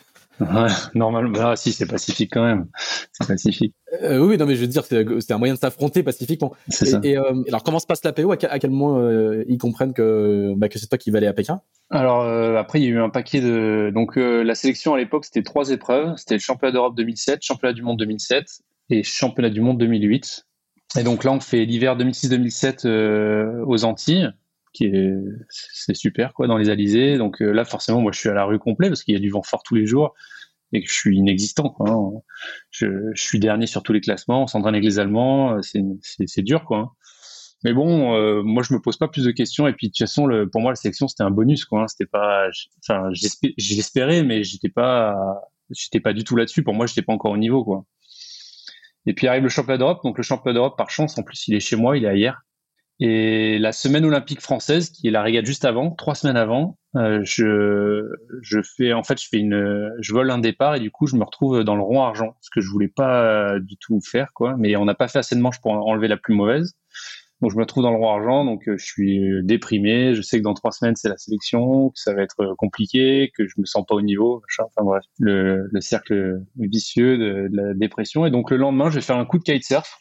[0.94, 2.66] Normalement, ah, si, c'est pacifique quand même.
[3.12, 3.74] C'est pacifique.
[4.02, 6.52] Euh, oui, non, mais je veux dire, c'est un moyen de s'affronter pacifiquement.
[6.68, 7.00] C'est ça.
[7.02, 10.54] Et euh, alors, comment se passe la PO à, quel moment euh, ils comprennent que,
[10.56, 11.60] bah, que c'est toi qui vas aller à Pékin?
[11.90, 12.24] Alors,
[12.56, 13.90] après, il y a eu un paquet de.
[13.94, 16.14] Donc, la sélection à l'époque, c'était trois épreuves.
[16.16, 18.60] C'était le championnat d'Europe 2007, championnat du monde 2007
[18.90, 20.46] et championnat du monde 2008.
[20.98, 24.30] Et donc là, on fait l'hiver 2006-2007 aux Antilles.
[24.72, 27.18] C'est super quoi dans les alizés.
[27.18, 29.30] Donc là forcément moi je suis à la rue complet parce qu'il y a du
[29.30, 30.14] vent fort tous les jours
[30.72, 31.76] et que je suis inexistant.
[31.80, 32.20] Hein.
[32.70, 36.78] je, suis dernier sur tous les classements, on s'entraîne avec les Allemands, c'est dur quoi.
[36.78, 36.90] Hein.
[37.62, 39.98] Mais bon, euh, moi je me pose pas plus de questions et puis de toute
[39.98, 41.82] façon, pour moi la sélection c'était un bonus quoi.
[41.82, 42.04] Hein.
[42.10, 42.48] Pas,
[43.12, 45.14] j'espérais, mais j'étais pas,
[45.70, 46.62] j'étais pas du tout là-dessus.
[46.62, 47.84] Pour moi, j'étais pas encore au niveau quoi.
[49.06, 50.00] Et puis arrive le championnat d'Europe.
[50.04, 52.40] Donc le championnat d'Europe, par chance, en plus il est chez moi, il est hier.
[53.02, 57.20] Et la semaine olympique française, qui est la régate juste avant, trois semaines avant, euh,
[57.22, 58.04] je,
[58.42, 61.16] je fais en fait je fais une je vole un départ et du coup je
[61.16, 64.54] me retrouve dans le rond argent ce que je voulais pas du tout faire quoi.
[64.58, 66.74] Mais on n'a pas fait assez de manches pour enlever la plus mauvaise.
[67.40, 70.14] Donc je me trouve dans le rond argent donc euh, je suis déprimé.
[70.14, 73.46] Je sais que dans trois semaines c'est la sélection que ça va être compliqué que
[73.46, 77.72] je me sens pas au niveau enfin bref le, le cercle vicieux de, de, la
[77.72, 78.26] dépression.
[78.26, 79.96] Et donc le lendemain je vais faire un coup de kitesurf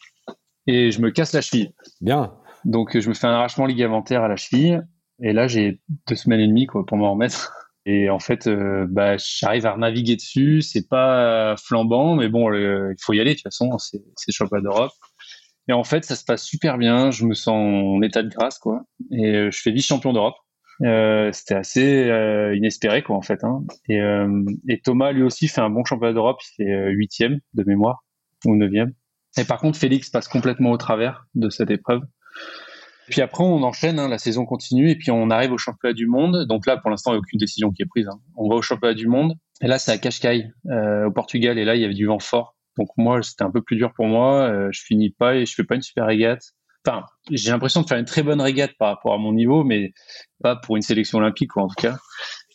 [0.66, 1.72] et je me casse la cheville.
[2.02, 2.34] Bien
[2.64, 4.82] donc je me fais un arrachement ligamentaire à la cheville
[5.22, 7.52] et là, j'ai deux semaines et demie pour m'en remettre.
[7.86, 10.62] Et en fait, euh, bah, j'arrive à naviguer dessus.
[10.62, 13.76] C'est pas flambant, mais bon, il faut y aller de toute façon.
[13.78, 14.92] C'est le championnat d'Europe.
[15.68, 17.10] Et en fait, ça se passe super bien.
[17.10, 18.82] Je me sens en état de grâce, quoi.
[19.10, 20.36] Et euh, je fais vice-champion d'Europe.
[20.82, 22.10] Euh, C'était assez
[22.56, 23.44] inespéré, quoi, en fait.
[23.44, 23.62] Hein.
[23.88, 24.00] Et,
[24.68, 26.40] et, Thomas, lui aussi, fait un bon championnat d'Europe.
[26.58, 28.04] Il fait huitième de mémoire
[28.46, 28.94] ou neuvième.
[29.36, 32.00] Et par contre, Félix passe complètement au travers de cette épreuve.
[33.08, 36.06] Puis après, on enchaîne, hein, la saison continue, et puis on arrive au championnat du
[36.06, 36.46] monde.
[36.46, 38.06] Donc là, pour l'instant, il n'y a aucune décision qui est prise.
[38.08, 38.20] Hein.
[38.36, 41.64] On va au championnat du monde, et là, c'est à Cascais, euh, au Portugal, et
[41.64, 42.56] là, il y avait du vent fort.
[42.78, 44.48] Donc moi, c'était un peu plus dur pour moi.
[44.48, 46.52] Euh, je finis pas et je fais pas une super régate.
[46.86, 49.92] Enfin, j'ai l'impression de faire une très bonne régate par rapport à mon niveau, mais
[50.42, 51.98] pas pour une sélection olympique, quoi, en tout cas.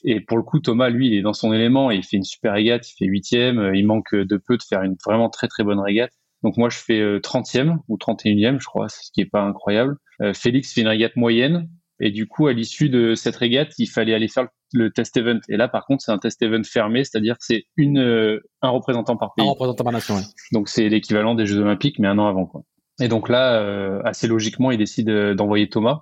[0.03, 2.53] Et pour le coup, Thomas, lui, il est dans son élément il fait une super
[2.53, 3.71] régate, il fait huitième.
[3.76, 6.11] Il manque de peu de faire une vraiment très très bonne régate.
[6.46, 9.98] Donc moi, je fais 30e euh, ou 31e, je crois, ce qui est pas incroyable.
[10.22, 11.68] Euh, Félix fait une régate moyenne.
[12.00, 15.39] Et du coup, à l'issue de cette régate, il fallait aller faire le test event.
[15.50, 19.18] Et là, par contre, c'est un test event fermé, c'est-à-dire c'est une euh, un représentant
[19.18, 19.43] par pays.
[19.43, 20.18] Un représentant par nation.
[20.52, 22.46] Donc c'est l'équivalent des Jeux Olympiques, mais un an avant.
[22.46, 22.62] Quoi.
[23.00, 26.02] Et donc là, assez logiquement, il décide d'envoyer Thomas.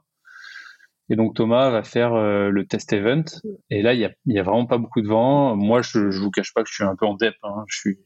[1.10, 3.24] Et donc Thomas va faire le test event.
[3.70, 5.56] Et là, il y a, y a, vraiment pas beaucoup de vent.
[5.56, 7.36] Moi, je, je vous cache pas que je suis un peu en dep.
[7.44, 7.64] Hein.
[7.68, 7.98] Je suis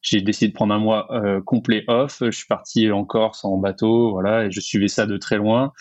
[0.00, 2.18] j'ai décidé de prendre un mois euh, complet off.
[2.20, 5.72] Je suis parti en Corse en bateau, voilà, et je suivais ça de très loin.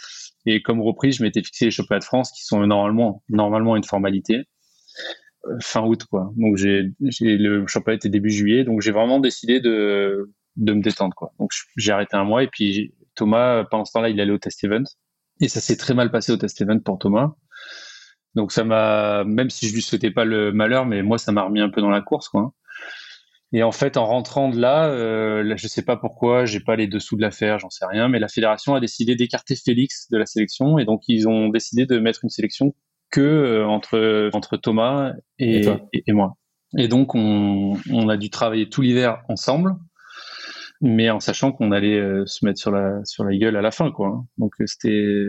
[0.45, 3.83] Et comme reprise, je m'étais fixé les championnats de France qui sont normalement, normalement une
[3.83, 4.45] formalité
[5.45, 6.31] euh, fin août, quoi.
[6.37, 11.15] Donc j'ai, le championnat était début juillet, donc j'ai vraiment décidé de, de me détendre,
[11.15, 11.33] quoi.
[11.39, 14.63] Donc j'ai arrêté un mois et puis Thomas, pendant ce temps-là, il allait au test
[14.63, 14.83] event
[15.41, 17.33] et ça s'est très mal passé au test event pour Thomas.
[18.35, 21.43] Donc ça m'a, même si je lui souhaitais pas le malheur, mais moi ça m'a
[21.43, 22.53] remis un peu dans la course, quoi.
[23.53, 26.87] Et en fait, en rentrant de là, euh, je sais pas pourquoi, j'ai pas les
[26.87, 30.25] dessous de l'affaire, j'en sais rien, mais la fédération a décidé d'écarter Félix de la
[30.25, 32.75] sélection et donc ils ont décidé de mettre une sélection
[33.09, 36.33] que euh, entre entre Thomas et, et, moi.
[36.77, 39.75] Et donc on, on a dû travailler tout l'hiver ensemble,
[40.81, 43.71] mais en sachant qu'on allait euh, se mettre sur la sur la gueule à la
[43.71, 44.25] fin, quoi.
[44.37, 45.23] Donc euh, c'était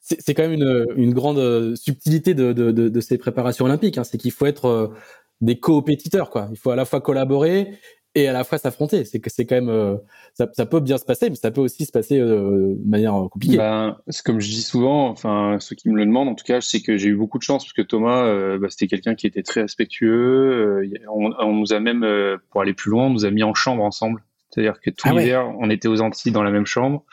[0.00, 3.98] c'est quand même une, une grande subtilité de, de, de, de ces préparations olympiques.
[3.98, 4.04] Hein.
[4.04, 4.92] C'est qu'il faut être
[5.42, 6.48] des coopétiteurs quoi.
[6.50, 7.78] Il faut à la fois collaborer
[8.14, 9.04] et à la fois s'affronter.
[9.04, 9.96] C'est que c'est quand même euh,
[10.34, 13.14] ça, ça, peut bien se passer, mais ça peut aussi se passer euh, de manière
[13.30, 13.56] compliquée.
[13.56, 16.60] Ben, c'est comme je dis souvent, enfin ceux qui me le demandent, en tout cas,
[16.60, 19.26] c'est que j'ai eu beaucoup de chance parce que Thomas, euh, bah, c'était quelqu'un qui
[19.26, 20.82] était très respectueux.
[21.10, 22.06] On, on, nous a même,
[22.50, 24.22] pour aller plus loin, on nous a mis en chambre ensemble.
[24.50, 27.04] C'est-à-dire que tout ah l'hiver, on était aux Antilles dans la même chambre.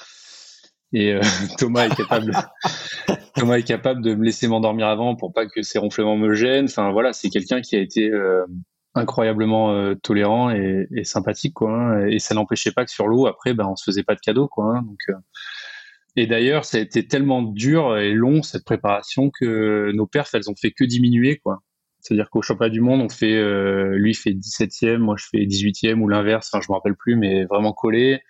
[0.94, 1.20] Et
[1.58, 2.32] Thomas est capable,
[3.36, 6.66] Thomas est capable de me laisser m'endormir avant pour pas que ces ronflements me gênent.
[6.66, 8.46] Enfin voilà, c'est quelqu'un qui a été euh,
[8.96, 11.72] incroyablement euh, tolérant et, et, sympathique quoi.
[11.72, 12.08] Hein.
[12.08, 14.48] et ça n'empêchait pas que sur l'eau après, ben on se faisait pas de cadeaux
[14.48, 14.78] quoi.
[14.78, 14.82] Hein.
[14.84, 15.14] donc euh,
[16.16, 20.50] et d'ailleurs, ça a été tellement dur et long cette préparation que nos perfs, elles
[20.50, 21.62] ont fait que diminuer quoi.
[22.02, 23.42] C'est-à-dire qu'au championnat du monde, on fait,
[23.94, 27.46] lui fait 17e, moi je fais 18e ou l'inverse, enfin je me rappelle plus, mais
[27.46, 28.22] vraiment collé.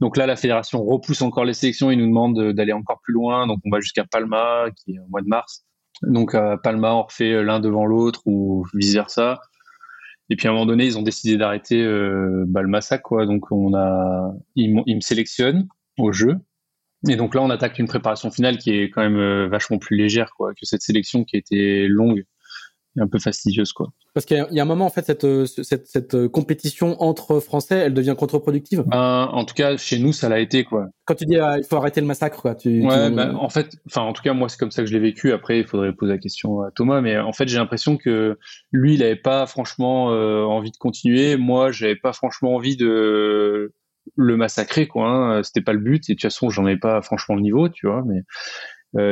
[0.00, 1.90] Donc là, la fédération repousse encore les sélections.
[1.90, 3.46] Ils nous demandent d'aller encore plus loin.
[3.46, 5.64] Donc on va jusqu'à Palma, qui est au mois de mars.
[6.02, 9.40] Donc à Palma, on refait l'un devant l'autre ou vice versa.
[10.30, 13.24] Et puis à un moment donné, ils ont décidé d'arrêter euh, le massacre.
[13.24, 15.68] Donc on a, ils, me sélectionnent
[15.98, 16.36] au jeu.
[17.08, 19.96] Et donc là, on attaque une préparation finale qui est quand même euh, vachement plus
[19.96, 22.24] légère que cette sélection qui été longue
[23.00, 23.92] un peu fastidieuse quoi.
[24.12, 27.40] Parce qu'il y, a un moment en fait cette, euh, cette, cette euh, compétition entre
[27.40, 28.84] Français, elle devient contre-productive.
[28.86, 30.86] Ben, en tout cas chez nous ça l'a été quoi.
[31.04, 32.54] Quand tu dis euh, il faut arrêter le massacre quoi.
[32.54, 34.92] Tu, ouais, ben, en fait, enfin en tout cas moi c'est comme ça que je
[34.92, 35.32] l'ai vécu.
[35.32, 38.38] Après il faudrait poser la question à Thomas, mais en fait j'ai l'impression que
[38.70, 41.36] lui il avait pas franchement envie de continuer.
[41.36, 43.72] Moi j'avais pas franchement envie de
[44.16, 45.08] le massacrer quoi.
[45.08, 45.42] Hein.
[45.42, 47.86] C'était pas le but et de toute façon j'en avais pas franchement le niveau tu
[47.88, 48.20] vois, mais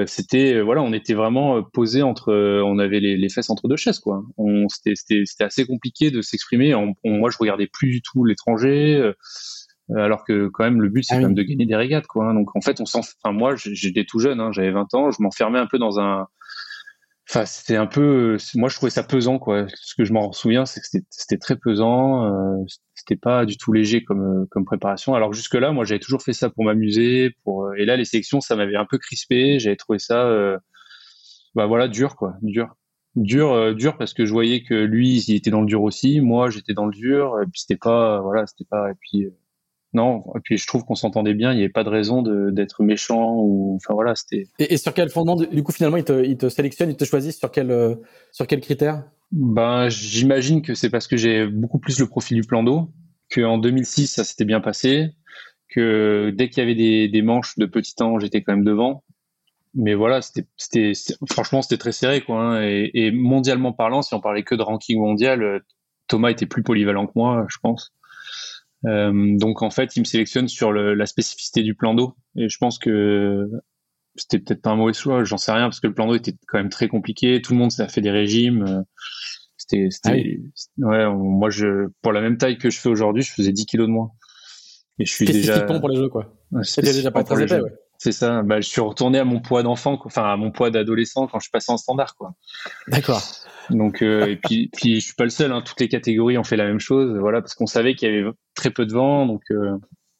[0.06, 2.32] c'était voilà, on était vraiment posé entre,
[2.64, 4.22] on avait les, fesses entre deux chaises quoi.
[4.38, 6.74] On c'était assez compliqué de s'exprimer.
[7.04, 9.12] moi, je regardais plus du tout l'étranger.
[9.96, 12.26] alors que quand même le but c'est ah quand même de gagner des régates quoi.
[12.26, 12.34] Hein.
[12.34, 15.20] Donc en fait on s'en, enfin moi j'étais tout jeune, hein, j'avais 20 ans, je
[15.20, 16.28] m'enfermais un peu dans un,
[17.28, 18.36] Enfin, c'était un peu.
[18.54, 19.66] Moi, je trouvais ça pesant, quoi.
[19.74, 22.26] Ce que je m'en souviens, c'est que c'était très pesant.
[22.26, 22.64] Euh,
[22.94, 25.14] c'était pas du tout léger comme comme préparation.
[25.14, 27.30] Alors jusque là, moi, j'avais toujours fait ça pour m'amuser.
[27.44, 29.58] Pour euh, et là, les sélections, ça m'avait un peu crispé.
[29.58, 30.58] J'avais trouvé ça, euh,
[31.54, 32.74] bah voilà, dur, quoi, dur,
[33.16, 36.20] dur, euh, dur, parce que je voyais que lui, il était dans le dur aussi.
[36.20, 37.40] Moi, j'étais dans le dur.
[37.42, 38.90] Et puis c'était pas, voilà, c'était pas.
[38.90, 39.28] Et puis
[39.94, 42.82] non, et puis je trouve qu'on s'entendait bien, il n'y avait pas de raison d'être
[42.82, 44.44] méchant ou enfin voilà, c'était.
[44.58, 47.70] Et, sur quel fondement du coup finalement ils te, sélectionnent, ils te choisissent sur quel
[47.70, 47.96] euh,
[48.30, 49.04] sur quel critère?
[49.32, 52.90] Ben j'imagine que c'est parce que j'ai beaucoup plus le profil du plan d'eau,
[53.30, 55.10] qu'en 2006 ça s'était bien passé,
[55.68, 59.04] que dès qu'il y avait des, des manches de petit temps j'étais quand même devant.
[59.74, 60.92] Mais voilà, c'était
[61.30, 62.40] franchement c'était très serré quoi.
[62.40, 65.58] Hein, et, et mondialement parlant, si on parlait que de ranking mondial, euh,
[66.08, 67.94] Thomas était plus polyvalent que moi, je pense.
[68.84, 72.14] Euh, donc en fait, il me sélectionne sur le, la spécificité du plan d'eau.
[72.36, 73.48] Et je pense que
[74.16, 76.34] c'était peut-être pas un mauvais choix, j'en sais rien, parce que le plan d'eau était
[76.48, 77.40] quand même très compliqué.
[77.40, 78.64] Tout le monde a fait des régimes.
[78.66, 78.82] Euh,
[79.56, 80.40] c'était, c'était,
[80.82, 83.66] ah ouais, moi je, pour la même taille que je fais aujourd'hui, je faisais 10
[83.66, 84.10] kilos de moins.
[84.98, 85.60] Et je suis déjà.
[85.62, 86.34] pour les jeux, quoi?
[86.62, 87.72] C'était déjà pas très épais, ouais.
[88.02, 88.42] C'est ça.
[88.42, 91.44] Bah, je suis retourné à mon poids d'enfant, enfin à mon poids d'adolescent quand je
[91.44, 92.34] suis passé en standard, quoi.
[92.88, 93.22] D'accord.
[93.70, 95.52] Donc euh, et puis puis je suis pas le seul.
[95.52, 95.62] Hein.
[95.64, 97.16] Toutes les catégories ont fait la même chose.
[97.16, 99.24] Voilà parce qu'on savait qu'il y avait très peu de vent.
[99.26, 99.78] Donc euh,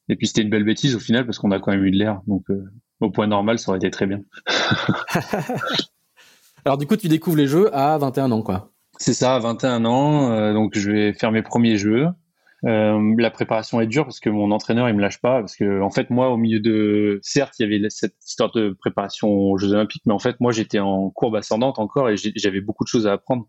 [0.08, 1.98] et puis c'était une belle bêtise au final parce qu'on a quand même eu de
[1.98, 2.20] l'air.
[2.28, 2.70] Donc euh,
[3.00, 4.20] au point normal ça aurait été très bien.
[6.64, 8.70] Alors du coup tu découvres les jeux à 21 ans quoi.
[8.96, 10.52] C'est ça, à 21 ans.
[10.52, 12.06] donc je vais faire mes premiers jeux.
[12.64, 15.80] Euh, la préparation est dure parce que mon entraîneur il me lâche pas parce que
[15.80, 19.58] en fait moi au milieu de certes il y avait cette histoire de préparation aux
[19.58, 22.88] Jeux Olympiques mais en fait moi j'étais en courbe ascendante encore et j'avais beaucoup de
[22.88, 23.48] choses à apprendre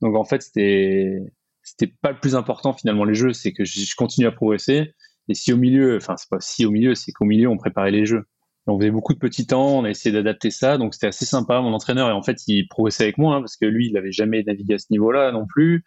[0.00, 1.20] donc en fait c'était
[1.62, 4.92] c'était pas le plus important finalement les jeux c'est que je continue à progresser
[5.28, 7.92] et si au milieu enfin c'est pas si au milieu c'est qu'au milieu on préparait
[7.92, 8.24] les jeux
[8.68, 11.60] on faisait beaucoup de petits temps, on a essayé d'adapter ça, donc c'était assez sympa.
[11.60, 14.12] Mon entraîneur, et en fait, il progressait avec moi, hein, parce que lui, il n'avait
[14.12, 15.84] jamais navigué à ce niveau-là non plus.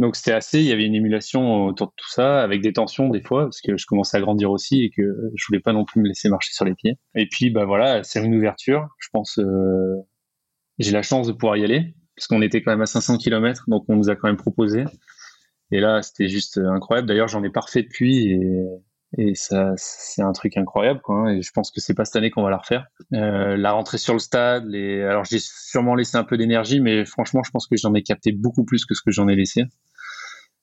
[0.00, 3.10] Donc c'était assez, il y avait une émulation autour de tout ça, avec des tensions
[3.10, 5.02] des fois, parce que je commençais à grandir aussi et que
[5.34, 6.96] je voulais pas non plus me laisser marcher sur les pieds.
[7.14, 8.88] Et puis bah voilà, c'est une ouverture.
[8.98, 9.96] Je pense, euh,
[10.78, 13.64] j'ai la chance de pouvoir y aller, parce qu'on était quand même à 500 km,
[13.68, 14.84] donc on nous a quand même proposé.
[15.70, 17.06] Et là, c'était juste incroyable.
[17.06, 18.38] D'ailleurs, j'en ai parfait depuis
[19.18, 22.16] et ça c'est un truc incroyable quoi hein, et je pense que c'est pas cette
[22.16, 26.16] année qu'on va la refaire euh, la rentrée sur le stade alors j'ai sûrement laissé
[26.16, 29.02] un peu d'énergie mais franchement je pense que j'en ai capté beaucoup plus que ce
[29.02, 29.64] que j'en ai laissé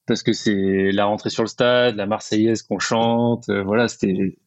[0.07, 4.37] parce que c'est la rentrée sur le stade la marseillaise qu'on chante euh, voilà c'était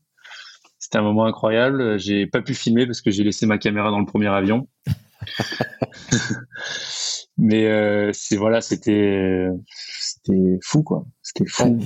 [0.81, 2.01] c'était un moment incroyable.
[2.01, 4.67] J'ai pas pu filmer parce que j'ai laissé ma caméra dans le premier avion.
[7.39, 9.47] Mais euh, c'est voilà c'était
[10.01, 11.05] c'était fou quoi.
[11.23, 11.79] C'était fou.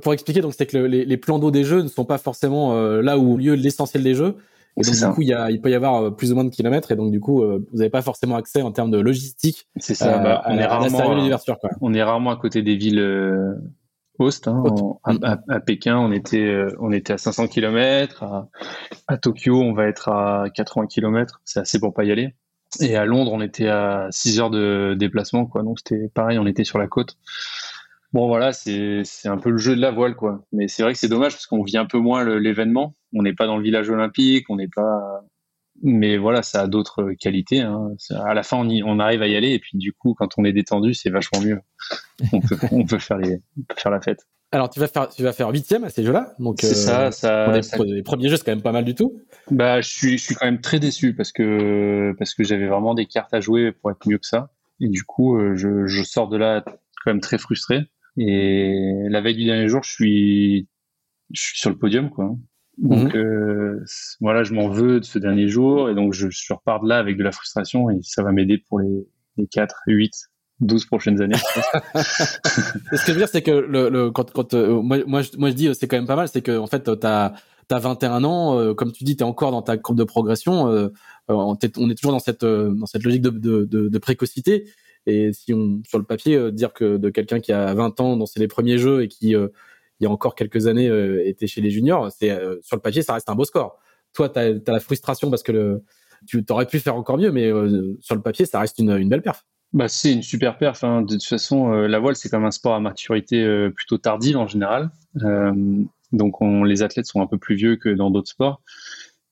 [0.00, 3.02] Pour expliquer, donc c'est que les, plans d'eau des jeux ne sont pas forcément euh,
[3.02, 4.36] là où lieu l'essentiel des jeux.
[4.76, 6.44] Et donc du coup, il, y a, il peut y avoir euh, plus ou moins
[6.44, 8.98] de kilomètres, et donc du coup, euh, vous n'avez pas forcément accès en termes de
[8.98, 9.68] logistique.
[9.76, 10.18] C'est ça.
[10.18, 10.98] Bah, on, est rarement,
[11.80, 13.00] on est rarement à côté des villes
[14.18, 14.48] host.
[14.48, 14.64] Hein,
[15.04, 18.24] à, Pékin, on était, on était à 500 km.
[18.24, 18.48] À,
[19.06, 21.40] à, Tokyo, on va être à 80 km.
[21.44, 22.34] C'est assez pour pas y aller.
[22.80, 25.62] Et à Londres, on était à 6 heures de déplacement, quoi.
[25.62, 27.16] Donc c'était pareil, on était sur la côte.
[28.12, 30.44] Bon, voilà, c'est un peu le jeu de la voile, quoi.
[30.52, 32.94] Mais c'est vrai que c'est dommage parce qu'on vit un peu moins l'événement.
[33.14, 35.22] On n'est pas dans le village olympique, on n'est pas.
[35.82, 37.60] Mais voilà, ça a d'autres qualités.
[37.60, 37.90] Hein.
[38.24, 40.28] À la fin, on, y, on arrive à y aller et puis du coup, quand
[40.36, 41.60] on est détendu, c'est vachement mieux.
[42.32, 43.40] On peut, on peut faire les,
[43.76, 44.26] faire la fête.
[44.52, 46.32] Alors, tu vas faire, tu vas faire huitième à ces jeux-là.
[46.38, 49.20] Donc, c'est ça, euh, ça, Les premiers jeux, c'est quand même pas mal du tout.
[49.50, 52.94] Bah, je suis, je suis quand même très déçu parce que, parce que j'avais vraiment
[52.94, 54.50] des cartes à jouer pour être mieux que ça.
[54.80, 57.80] Et du coup, euh, je, je sors de là quand même très frustré.
[58.16, 60.68] Et la veille du dernier jour, je suis,
[61.32, 62.36] je suis sur le podium, quoi.
[62.78, 63.20] Donc mhm.
[63.20, 63.84] euh,
[64.20, 66.98] voilà, je m'en veux de ce dernier jour et donc je, je, repars de là
[66.98, 69.06] avec de la frustration et ça va m'aider pour les,
[69.36, 70.12] les 4, 8,
[70.60, 71.34] 12 prochaines années.
[71.94, 75.30] ce que je veux dire, c'est que le, le, quand, quand euh, moi, moi, je,
[75.38, 77.34] moi je dis c'est quand même pas mal, c'est que en fait tu as,
[77.70, 80.88] 21 ans, euh, comme tu dis, tu es encore dans ta courbe de progression, euh,
[81.28, 84.66] on, est, on, est, toujours dans cette, dans cette logique de, de, de, de précocité
[85.06, 88.16] et si on, sur le papier, euh, dire que de quelqu'un qui a 20 ans,
[88.16, 89.48] dont c'est les premiers jeux et qui, euh,
[90.00, 92.30] il y a encore quelques années, euh, était chez les juniors, c'est
[92.62, 93.78] sur le papier, ça reste un beau score.
[94.12, 95.82] Toi, tu as, la frustration parce que
[96.26, 97.50] tu t'aurais pu faire encore mieux, mais
[98.00, 99.44] sur le papier, ça reste une, belle perf.
[99.72, 100.84] Bah, c'est une super perf.
[100.84, 101.02] Hein.
[101.02, 104.90] De toute façon, la voile, c'est comme un sport à maturité plutôt tardive en général.
[106.12, 108.62] donc, on, les athlètes sont un peu plus vieux que dans d'autres sports.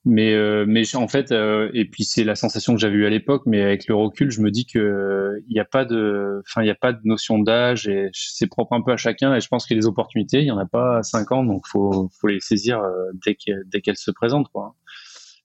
[0.05, 3.11] Mais, euh, mais en fait, euh, et puis c'est la sensation que j'avais eue à
[3.11, 6.75] l'époque, mais avec le recul, je me dis que il n'y a pas de, a
[6.75, 9.35] pas de notion d'âge et c'est propre un peu à chacun.
[9.37, 11.69] Et je pense que les opportunités, il y en a pas à 5 ans, donc
[11.69, 12.91] faut, faut les saisir euh,
[13.25, 13.37] dès
[13.67, 14.75] dès qu'elles se présentent, quoi.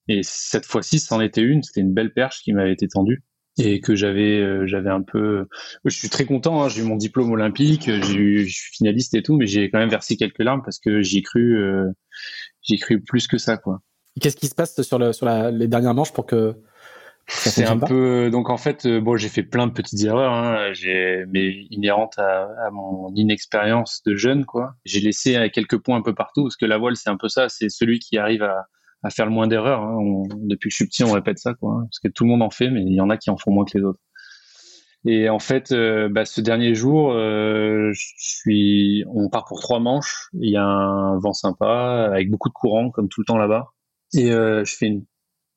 [0.07, 1.61] Et cette fois-ci, c'en était une.
[1.63, 3.23] C'était une belle perche qui m'avait été tendue
[3.59, 5.47] et que j'avais, j'avais un peu.
[5.85, 6.63] Je suis très content.
[6.63, 9.69] Hein, j'ai eu mon diplôme olympique, j'ai eu, je suis finaliste et tout, mais j'ai
[9.69, 11.59] quand même versé quelques larmes parce que j'y ai cru,
[12.63, 13.81] j'ai cru plus que ça, quoi.
[14.21, 16.55] Qu'est-ce qui se passe sur, le, sur les dernières manches pour que
[17.27, 20.71] c'est un peu donc en fait euh, bon j'ai fait plein de petites erreurs hein,
[20.71, 24.75] j'ai mais inhérentes à, mon inexpérience de jeune quoi.
[24.85, 27.49] J'ai laissé quelques points un peu partout parce que la voile c'est un peu ça
[27.49, 28.67] c'est celui qui arrive à,
[29.03, 29.97] à faire le moins d'erreurs hein.
[30.43, 32.41] depuis que je suis petit on répète ça quoi hein, parce que tout le monde
[32.41, 33.99] en fait mais il y en a qui en font moins que les autres.
[35.05, 39.81] Et en fait euh, bah, ce dernier jour euh, je suis on part pour trois
[39.81, 43.37] manches il y a un vent sympa avec beaucoup de courant comme tout le temps
[43.37, 43.67] là-bas
[44.13, 45.05] et euh, je fais une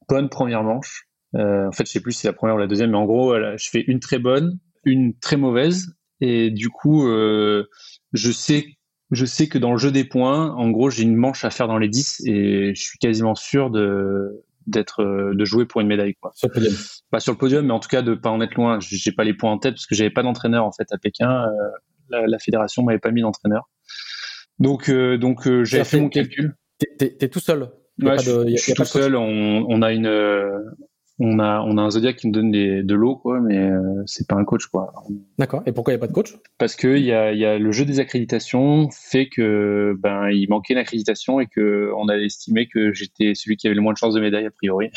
[0.08, 1.06] bonne première manche.
[1.36, 3.04] Euh, en fait, je sais plus si c'est la première ou la deuxième, mais en
[3.04, 7.68] gros, je fais une très bonne, une très mauvaise, et du coup, euh,
[8.12, 8.66] je sais,
[9.10, 11.68] je sais que dans le jeu des points, en gros, j'ai une manche à faire
[11.68, 16.14] dans les 10 et je suis quasiment sûr de d'être de jouer pour une médaille
[16.20, 16.30] quoi.
[16.34, 16.74] Sur le podium.
[17.10, 18.78] Pas sur le podium, mais en tout cas de pas en être loin.
[18.80, 21.46] J'ai pas les points en tête parce que j'avais pas d'entraîneur en fait à Pékin.
[22.08, 23.68] la, la, fédération m'avait pas mis d'entraîneur.
[24.60, 26.54] Donc donc j'avais fait, mon calcul.
[26.78, 27.70] T'es es tout seul
[28.00, 29.16] je, suis tout seul.
[29.16, 30.08] On, a une,
[31.18, 34.26] on a, on a un Zodiac qui me donne de l'eau, quoi, mais euh, c'est
[34.26, 34.92] pas un coach, quoi.
[35.38, 35.62] D'accord.
[35.66, 36.34] Et pourquoi il n'y a pas de coach?
[36.58, 40.48] Parce que il y a, y a le jeu des accréditations fait que ben il
[40.48, 43.92] manquait une accréditation et que on a estimé que j'étais celui qui avait le moins
[43.92, 44.90] de chances de médaille a priori.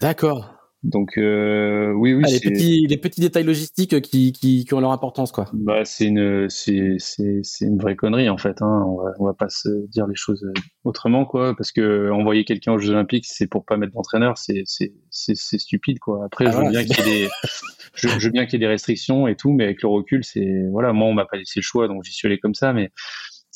[0.00, 0.55] D'accord.
[0.86, 2.22] Donc euh, oui, oui.
[2.24, 5.46] Ah, les, petits, les petits détails logistiques qui, qui, qui ont leur importance, quoi.
[5.52, 8.62] Bah, c'est une, c'est, c'est, c'est une vraie connerie en fait.
[8.62, 8.84] Hein.
[8.86, 10.46] On, va, on va pas se dire les choses
[10.84, 11.56] autrement, quoi.
[11.56, 15.98] Parce que envoyer quelqu'un aux Jeux Olympiques, c'est pour pas mettre d'entraîneur, c'est, c'est, stupide,
[15.98, 16.24] quoi.
[16.24, 17.28] Après, ah, je veux bien qu'il y ait des,
[17.94, 20.22] je, je veux bien qu'il y ait des restrictions et tout, mais avec le recul,
[20.22, 20.92] c'est voilà.
[20.92, 22.92] Moi, on m'a pas laissé le choix, donc j'y suis allé comme ça, mais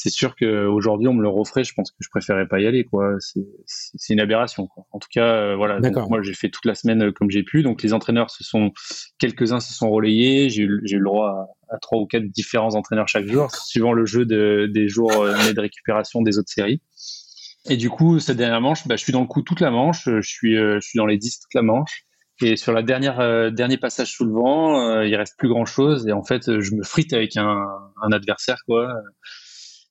[0.02, 2.84] c'est sûr qu'aujourd'hui on me le referait, je pense que je préférerais pas y aller
[2.84, 3.16] quoi.
[3.20, 4.86] C'est une aberration quoi.
[4.92, 5.78] En tout cas, euh, voilà.
[6.08, 7.62] moi j'ai fait toute la semaine euh, comme j'ai pu.
[7.62, 8.72] Donc les entraîneurs se sont
[9.18, 10.48] quelques-uns se sont relayés.
[10.48, 14.06] J'ai eu, eu, le droit à, trois ou quatre différents entraîneurs chaque jour, suivant le
[14.06, 16.80] jeu de, des jours euh, de récupération des autres séries.
[17.68, 20.04] Et du coup, cette dernière manche, bah, je suis dans le coup toute la manche.
[20.06, 22.04] Je suis je suis dans les 10 toute la manche.
[22.42, 26.08] Et sur la dernière dernier passage sous le vent, il reste plus grand chose.
[26.08, 27.66] Et en fait, je me frite avec un,
[28.00, 28.94] un adversaire quoi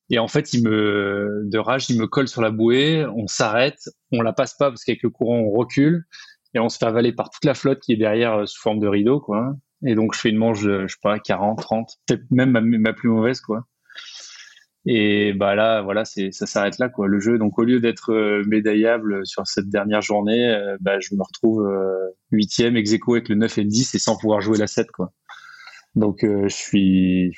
[0.10, 3.90] et en fait, il me, de rage, il me colle sur la bouée, on s'arrête,
[4.12, 6.06] on la passe pas parce qu'avec le courant, on recule,
[6.56, 8.80] et on se fait avaler par toute la flotte qui est derrière euh, sous forme
[8.80, 9.56] de rideau, quoi.
[9.86, 12.94] Et donc, je fais une manche de, je sais pas, 40, 30, peut-être même ma,
[12.94, 13.66] plus mauvaise, quoi.
[14.86, 17.38] Et bah là, voilà, c'est, ça s'arrête là, quoi, le jeu.
[17.38, 21.70] Donc, au lieu d'être euh, médaillable sur cette dernière journée, euh, bah, je me retrouve
[22.32, 24.92] huitième, ex aequo avec le 9 et le 10 et sans pouvoir jouer la 7,
[24.92, 25.14] quoi.
[25.96, 27.34] Donc euh, je suis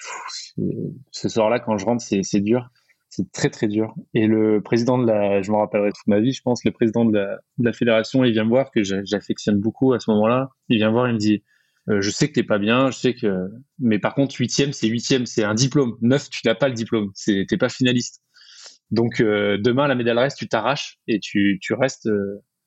[1.12, 2.70] ce soir-là quand je rentre, c'est dur,
[3.10, 3.94] c'est très très dur.
[4.14, 7.06] Et le président de la, je me rappellerai toute ma vie, je pense, le président
[7.06, 10.50] de la, de la fédération, il vient me voir que j'affectionne beaucoup à ce moment-là.
[10.70, 11.44] Il vient me voir, il me dit,
[11.90, 13.50] euh, je sais que t'es pas bien, je sais que,
[13.80, 15.98] mais par contre huitième, c'est huitième, c'est un diplôme.
[16.02, 18.22] Neuf, tu n'as pas le diplôme, c'est t'es pas finaliste.
[18.92, 22.10] Donc euh, demain la médaille reste, tu t'arraches et tu tu restes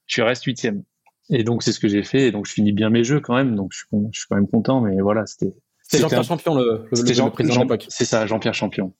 [0.06, 0.82] tu restes huitième.
[1.30, 2.28] Et donc c'est ce que j'ai fait.
[2.28, 3.54] Et donc je finis bien mes jeux quand même.
[3.56, 4.80] Donc je suis, je suis quand même content.
[4.80, 5.54] Mais voilà, c'était
[5.86, 8.92] c'est Jean-Pierre Champion, le, le, Jean, président Jean, C'est ça, Jean-Pierre Champion.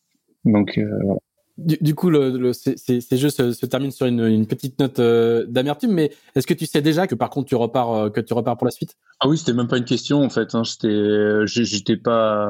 [0.44, 1.20] Donc, euh, voilà.
[1.56, 4.78] Du, du, coup, le, le, ces, ces, jeux se, se, terminent sur une, une petite
[4.80, 8.10] note euh, d'amertume, mais est-ce que tu sais déjà que par contre tu repars, euh,
[8.10, 8.96] que tu repars pour la suite?
[9.20, 10.54] Ah oui, c'était même pas une question en fait.
[10.56, 10.64] Hein.
[10.64, 12.48] J'étais, j'étais pas,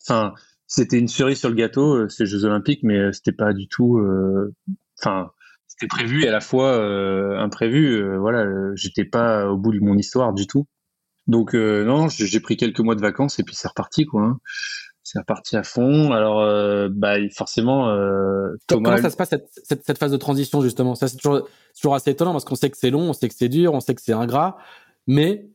[0.00, 0.32] enfin,
[0.68, 4.00] c'était une cerise sur le gâteau, ces Jeux Olympiques, mais c'était pas du tout,
[5.00, 5.32] enfin,
[5.66, 6.76] c'était prévu et à la fois
[7.40, 8.16] imprévu.
[8.18, 10.68] voilà, j'étais pas au bout de mon histoire du tout.
[11.26, 14.22] Donc euh, non, j'ai pris quelques mois de vacances et puis c'est reparti quoi.
[14.22, 14.38] Hein.
[15.02, 16.12] C'est reparti à fond.
[16.12, 18.90] Alors euh, bah forcément euh, Thomas.
[18.90, 20.94] Comment ça se passe cette, cette, cette phase de transition justement?
[20.94, 23.34] Ça c'est toujours, toujours assez étonnant parce qu'on sait que c'est long, on sait que
[23.34, 24.58] c'est dur, on sait que c'est ingrat,
[25.06, 25.46] mais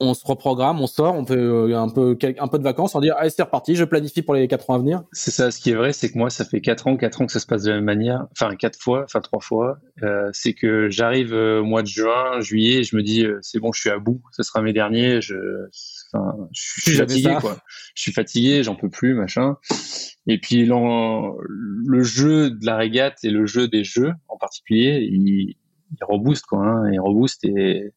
[0.00, 3.00] on se reprogramme, on sort, on fait euh, un peu un peu de vacances, on
[3.00, 5.02] dit allez c'est reparti, je planifie pour les quatre ans à venir.
[5.12, 5.50] C'est ça.
[5.50, 7.40] Ce qui est vrai, c'est que moi ça fait quatre ans, quatre ans que ça
[7.40, 9.78] se passe de la même manière, enfin quatre fois, enfin trois fois.
[10.02, 13.72] Euh, c'est que j'arrive euh, au mois de juin, juillet, je me dis c'est bon,
[13.72, 15.20] je suis à bout, ce sera mes derniers.
[15.20, 15.34] Je,
[16.12, 17.56] enfin, je suis fatigué quoi.
[17.94, 19.56] Je suis fatigué, j'en peux plus, machin.
[20.28, 25.56] Et puis le jeu de la régate et le jeu des jeux en particulier, il,
[25.90, 27.92] il rebooste quoi, hein, il rebooste et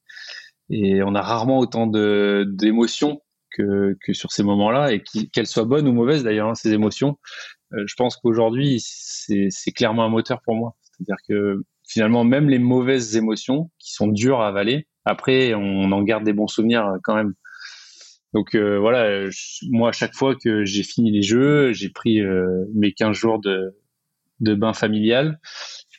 [0.71, 5.03] et on a rarement autant d'émotions que, que sur ces moments-là et
[5.33, 7.19] qu'elles soient bonnes ou mauvaises d'ailleurs hein, ces émotions.
[7.73, 10.75] Euh, je pense qu'aujourd'hui c'est clairement un moteur pour moi.
[10.81, 16.03] C'est-à-dire que finalement, même les mauvaises émotions qui sont dures à avaler, après, on en
[16.03, 17.33] garde des bons souvenirs quand même.
[18.33, 19.27] Donc voilà,
[19.71, 22.21] moi à chaque fois que j'ai fini les jeux, j'ai pris
[22.73, 23.75] mes 15 jours de,
[24.39, 25.39] de bain familial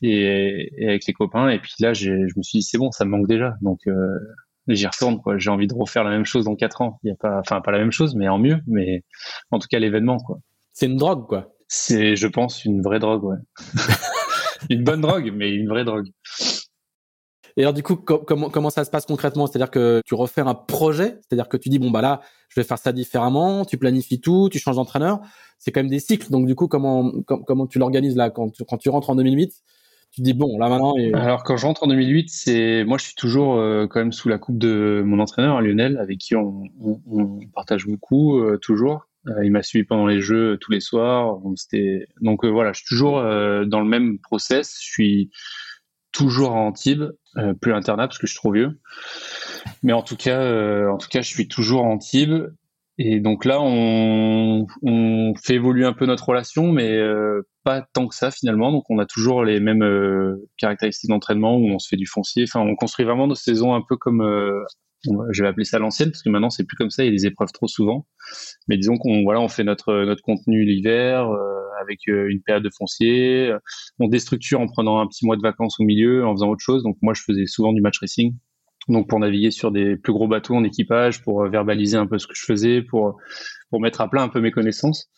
[0.01, 1.51] et, avec les copains.
[1.51, 3.57] Et puis là, je me suis dit c'est bon, ça me manque déjà.
[3.61, 3.81] Donc
[4.69, 5.39] j'y retourne quoi.
[5.39, 6.99] J'ai envie de refaire la même chose dans quatre ans.
[7.03, 8.59] Il y a pas, enfin pas la même chose, mais en mieux.
[8.67, 9.05] Mais
[9.51, 10.39] en tout cas l'événement quoi.
[10.73, 11.53] C'est une drogue quoi.
[11.69, 13.37] C'est, je pense, une vraie drogue, ouais.
[14.71, 16.09] une bonne drogue, mais une vraie drogue.
[17.57, 19.47] Et alors du coup, comment comment ça se passe concrètement?
[19.47, 22.65] C'est-à-dire que tu refais un projet, c'est-à-dire que tu dis bon bah là, je vais
[22.65, 25.21] faire ça différemment, tu planifies tout, tu changes d'entraîneur.
[25.59, 26.31] C'est quand même des cycles.
[26.31, 29.53] Donc du coup, comment comment tu l'organises là quand tu, quand tu rentres en 2008
[30.13, 33.15] tu dis bon là maintenant alors quand je rentre en 2008 c'est moi je suis
[33.15, 37.41] toujours euh, quand même sous la coupe de mon entraîneur Lionel avec qui on, on,
[37.55, 39.09] partage beaucoup euh, toujours.
[39.29, 41.39] Euh, il m'a suivi pendant les jeux tous les soirs.
[42.21, 44.77] Donc voilà je suis toujours dans le même process.
[44.81, 45.31] Je suis
[46.13, 47.13] toujours à Antibes
[47.63, 48.81] plus internat parce que je suis trop vieux.
[49.83, 52.49] Mais en tout cas en tout cas je suis toujours à Antibes.
[52.99, 58.09] Et donc là, on, on, fait évoluer un peu notre relation, mais euh, pas tant
[58.09, 58.73] que ça finalement.
[58.73, 62.45] Donc on a toujours les mêmes euh, caractéristiques d'entraînement où on se fait du foncier.
[62.45, 64.63] Enfin, on construit vraiment nos saisons un peu comme, euh,
[65.31, 67.05] je vais appeler ça l'ancienne, parce que maintenant c'est plus comme ça.
[67.05, 68.07] Il y a des épreuves trop souvent.
[68.69, 71.29] Mais disons qu'on voilà, on fait notre notre contenu l'hiver
[71.81, 73.53] avec une période de foncier.
[73.99, 76.83] On déstructure en prenant un petit mois de vacances au milieu, en faisant autre chose.
[76.85, 78.35] Donc moi, je faisais souvent du match racing
[78.89, 82.19] donc pour naviguer sur des plus gros bateaux en équipage, pour euh, verbaliser un peu
[82.19, 83.17] ce que je faisais, pour
[83.71, 85.11] pour mettre à plat un peu mes connaissances.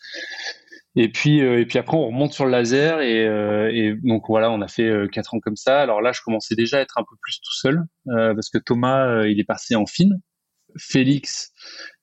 [0.97, 4.23] Et puis euh, et puis après on remonte sur le laser et, euh, et donc
[4.29, 5.81] voilà on a fait quatre ans comme ça.
[5.81, 9.25] Alors là je commençais déjà à être un peu plus tout seul parce que Thomas
[9.25, 10.21] il est passé en fine.
[10.77, 11.51] Félix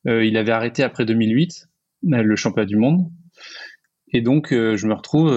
[0.05, 1.69] il avait arrêté après 2008
[2.03, 3.09] le championnat du monde
[4.13, 5.31] et donc je me retrouve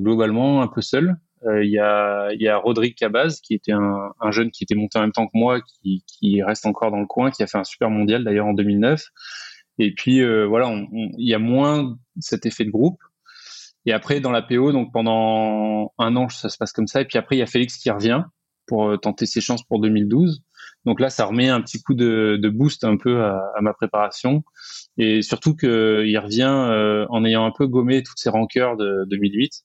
[0.00, 4.12] globalement un peu seul euh, il y, a, y a Rodrigue Cabaz, qui était un,
[4.20, 6.98] un, jeune qui était monté en même temps que moi, qui, qui, reste encore dans
[6.98, 9.04] le coin, qui a fait un super mondial d'ailleurs en 2009.
[9.78, 13.00] Et puis euh, voilà, il y a moins cet effet de groupe.
[13.86, 17.00] Et après, dans la PO, donc pendant un an, ça se passe comme ça.
[17.00, 18.24] Et puis après, il y a Félix qui revient
[18.66, 20.42] pour euh, tenter ses chances pour 2012.
[20.84, 24.44] Donc là, ça remet un petit coup de, boost un peu à, ma préparation.
[24.96, 29.64] Et surtout qu'il revient en ayant un peu gommé toutes ses rancœurs de 2008.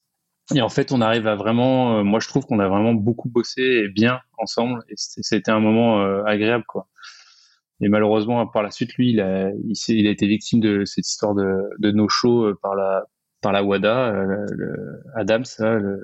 [0.53, 3.29] Et en fait, on arrive à vraiment, euh, moi je trouve qu'on a vraiment beaucoup
[3.29, 4.83] bossé et bien ensemble.
[4.89, 6.87] Et c'était un moment euh, agréable, quoi.
[7.81, 11.07] Et malheureusement, par la suite, lui, il a, il, il a été victime de cette
[11.07, 13.03] histoire de, de no-show euh, par la,
[13.41, 15.99] par la WADA, le, Adams, le,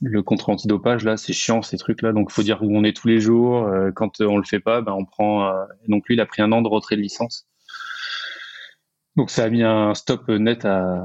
[0.00, 2.12] le contrôle antidopage, là, c'est chiant ces trucs-là.
[2.12, 3.68] Donc, faut dire où on est tous les jours.
[3.94, 5.52] quand on le fait pas, ben, on prend.
[5.88, 7.46] donc, lui, il a pris un an de retrait de licence.
[9.16, 11.04] Donc, ça a mis un stop net à,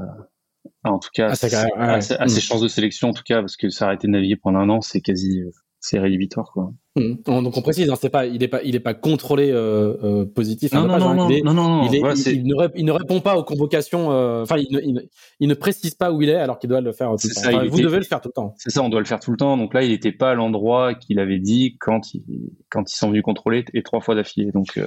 [0.84, 2.28] en tout cas, à, ses mm.
[2.40, 5.00] chances de sélection, en tout cas, parce que s'arrêter de naviguer pendant un an, c'est
[5.00, 6.72] quasi, euh, c'est rédhibitoire, quoi.
[6.96, 7.22] Mm.
[7.24, 10.24] Donc on précise, hein, c'est pas, il est pas, il est pas contrôlé euh, euh
[10.24, 10.72] positif.
[10.72, 13.44] Non, non, non, non, il, non, non, il, il, ne il, ne répond pas aux
[13.44, 14.10] convocations.
[14.10, 17.28] Euh, enfin, il, ne précise pas où il est alors qu'il doit le faire tout
[17.28, 17.40] le temps.
[17.40, 18.54] Ça, vous devez le faire tout le temps.
[18.58, 19.56] C'est ça, on doit le faire tout le temps.
[19.56, 22.24] Donc là, il n'était pas à l'endroit qu'il avait dit quand ils
[22.70, 24.50] quand ils sont venus contrôler et trois fois d'affilée.
[24.50, 24.80] Donc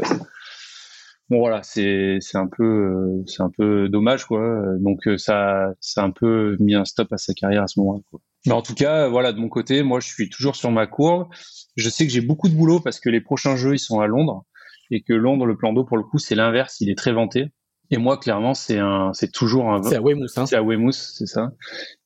[1.30, 4.62] bon voilà, c'est c'est un peu euh, c'est un peu dommage quoi.
[4.80, 7.80] Donc euh, ça ça a un peu mis un stop à sa carrière à ce
[7.80, 8.02] moment-là.
[8.10, 8.20] Quoi.
[8.46, 11.28] Mais en tout cas, voilà, de mon côté, moi je suis toujours sur ma courbe.
[11.76, 14.08] Je sais que j'ai beaucoup de boulot parce que les prochains jeux ils sont à
[14.08, 14.46] Londres
[14.92, 17.52] et que Londres le plan d'eau pour le coup c'est l'inverse, il est très vanté.
[17.90, 20.46] Et moi clairement c'est un c'est toujours un c'est à Weymouth hein.
[20.46, 21.52] C'est à Weymouth, c'est ça.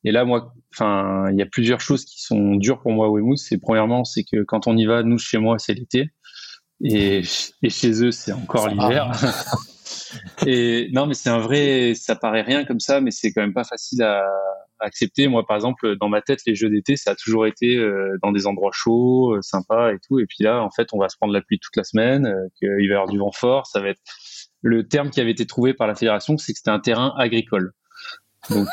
[0.04, 3.10] Et là moi enfin il y a plusieurs choses qui sont dures pour moi à
[3.10, 3.38] Weymouth.
[3.38, 6.10] C'est premièrement c'est que quand on y va, nous chez moi c'est l'été
[6.82, 7.22] et,
[7.62, 9.10] et chez eux, c'est encore l'hiver.
[10.46, 13.54] et non, mais c'est un vrai, ça paraît rien comme ça, mais c'est quand même
[13.54, 14.24] pas facile à,
[14.80, 15.28] accepter.
[15.28, 18.32] Moi, par exemple, dans ma tête, les jeux d'été, ça a toujours été euh, dans
[18.32, 20.18] des endroits chauds, euh, sympas et tout.
[20.18, 22.48] Et puis là, en fait, on va se prendre la pluie toute la semaine, euh,
[22.58, 23.66] qu'il va y avoir du vent fort.
[23.66, 24.00] Ça va être
[24.62, 27.72] le terme qui avait été trouvé par la fédération, c'est que c'était un terrain agricole.
[28.50, 28.68] Donc,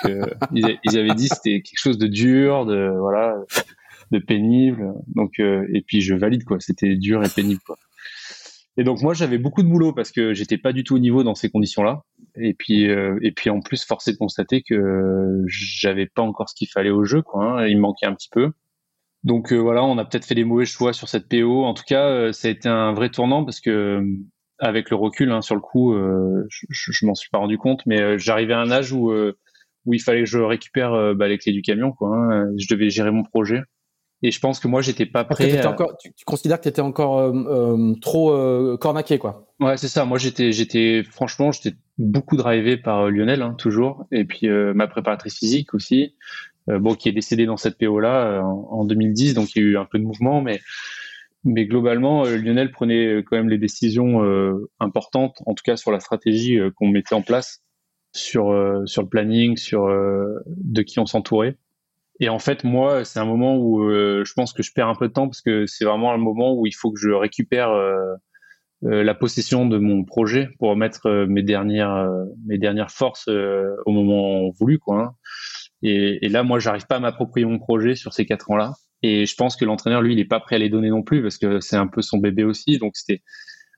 [0.54, 3.36] ils, ils, avaient dit c'était quelque chose de dur, de voilà,
[4.12, 4.94] de pénible.
[5.08, 6.58] Donc, et puis je valide quoi.
[6.60, 7.76] C'était dur et pénible quoi.
[8.78, 11.24] Et donc moi j'avais beaucoup de boulot parce que j'étais pas du tout au niveau
[11.24, 12.04] dans ces conditions-là.
[12.36, 16.56] Et puis euh, et puis en plus forcé de constater que j'avais pas encore ce
[16.56, 17.62] qu'il fallait au jeu quoi.
[17.62, 18.52] Hein, il me manquait un petit peu.
[19.24, 21.64] Donc euh, voilà, on a peut-être fait des mauvais choix sur cette PO.
[21.64, 24.04] En tout cas, euh, ça a été un vrai tournant parce que
[24.60, 25.94] avec le recul hein, sur le coup,
[26.50, 30.02] je, je, m'en suis pas rendu compte, mais j'arrivais à un âge où où il
[30.02, 32.16] fallait que je récupère bah, les clés du camion quoi.
[32.16, 32.50] Hein.
[32.58, 33.62] Je devais gérer mon projet.
[34.26, 35.64] Et je pense que moi, j'étais pas prêt.
[35.68, 39.46] encore, tu, considères que tu étais encore euh, euh, trop euh, cornaqué, quoi.
[39.60, 40.04] Ouais, c'est ça.
[40.04, 44.08] Moi, j'étais, j'étais, franchement, j'étais beaucoup drivé par Lionel, hein, toujours.
[44.12, 46.16] Et puis ma préparatrice physique aussi.
[46.68, 49.86] bon, qui est décédé dans cette PO-là en, 2010, donc il y a eu un
[49.86, 50.60] peu de mouvement, mais,
[51.44, 54.24] mais globalement, Lionel prenait quand même les décisions
[54.80, 57.62] importantes, en tout cas sur la stratégie qu'on mettait en place,
[58.12, 58.46] sur,
[58.86, 61.58] sur le planning, sur de qui on s'entourait.
[62.20, 65.08] Et en fait, moi, c'est un moment où je pense que je perds un peu
[65.10, 67.70] de temps parce que c'est vraiment un moment où il faut que je récupère
[68.84, 73.28] euh, la possession de mon projet pour mettre euh, mes dernières euh, mes dernières forces
[73.28, 75.02] au moment voulu quoi.
[75.02, 75.16] Hein.
[75.82, 78.74] Et, et, là, moi, j'arrive pas à m'approprier mon projet sur ces quatre ans-là.
[79.04, 81.22] Et je pense que l'entraîneur, lui, il est pas prêt à les donner non plus
[81.22, 82.78] parce que c'est un peu son bébé aussi.
[82.80, 83.22] Donc c'était,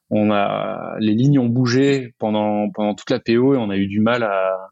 [0.09, 3.87] on a, les lignes ont bougé pendant pendant toute la PO et on a eu
[3.87, 4.69] du mal à,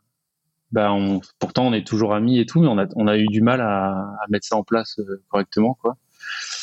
[0.75, 3.25] bah, on, pourtant on est toujours amis et tout, mais on a on a eu
[3.25, 4.99] du mal à, à mettre ça en place
[5.29, 5.97] correctement quoi.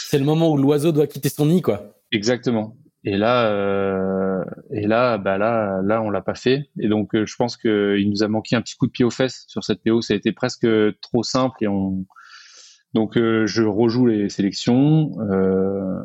[0.09, 1.97] C'est le moment où l'oiseau doit quitter son nid quoi.
[2.13, 2.77] Exactement.
[3.05, 6.71] Et là, euh, et là, bah là, là, on l'a pas fait.
[6.79, 9.11] Et donc, euh, je pense qu'il nous a manqué un petit coup de pied aux
[9.11, 10.03] fesses sur cette PO.
[10.03, 10.67] Ça a été presque
[11.01, 12.07] trop simple et on.
[12.95, 15.13] Donc, euh, je rejoue les sélections.
[15.21, 15.99] Euh,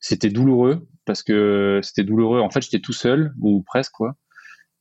[0.00, 2.40] c'était douloureux parce que c'était douloureux.
[2.40, 4.16] En fait, j'étais tout seul ou presque quoi.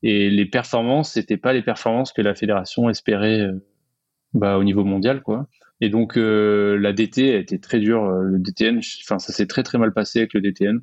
[0.03, 3.49] Et les performances, c'était pas les performances que la fédération espérait
[4.33, 5.47] bah, au niveau mondial quoi.
[5.81, 8.05] Et donc, la DT a été très dure.
[8.05, 10.81] Le DTN, enfin, ça s'est très très mal passé avec le DTN.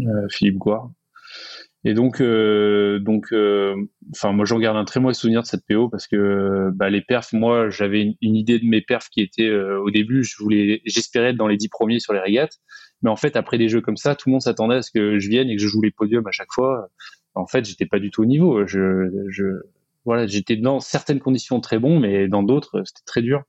[0.00, 0.90] Euh, Philippe Gouard.
[1.84, 3.74] Et donc, euh, donc, euh,
[4.14, 7.02] enfin, moi, j'en garde un très mauvais souvenir de cette PO parce que bah, les
[7.02, 11.30] perfs, moi, j'avais une, idée de mes perfs qui était au début, je voulais, j'espérais
[11.30, 12.58] être dans les dix premiers sur les régates,
[13.02, 15.18] mais en fait, après des jeux comme ça, tout le monde s'attendait à ce que
[15.18, 16.88] je vienne et que je joue les podiums à chaque fois.
[17.34, 18.66] En fait, j'étais pas du tout au niveau.
[18.66, 19.44] Je, je
[20.04, 23.42] voilà, j'étais dans certaines conditions très bon, mais dans d'autres, c'était très dur.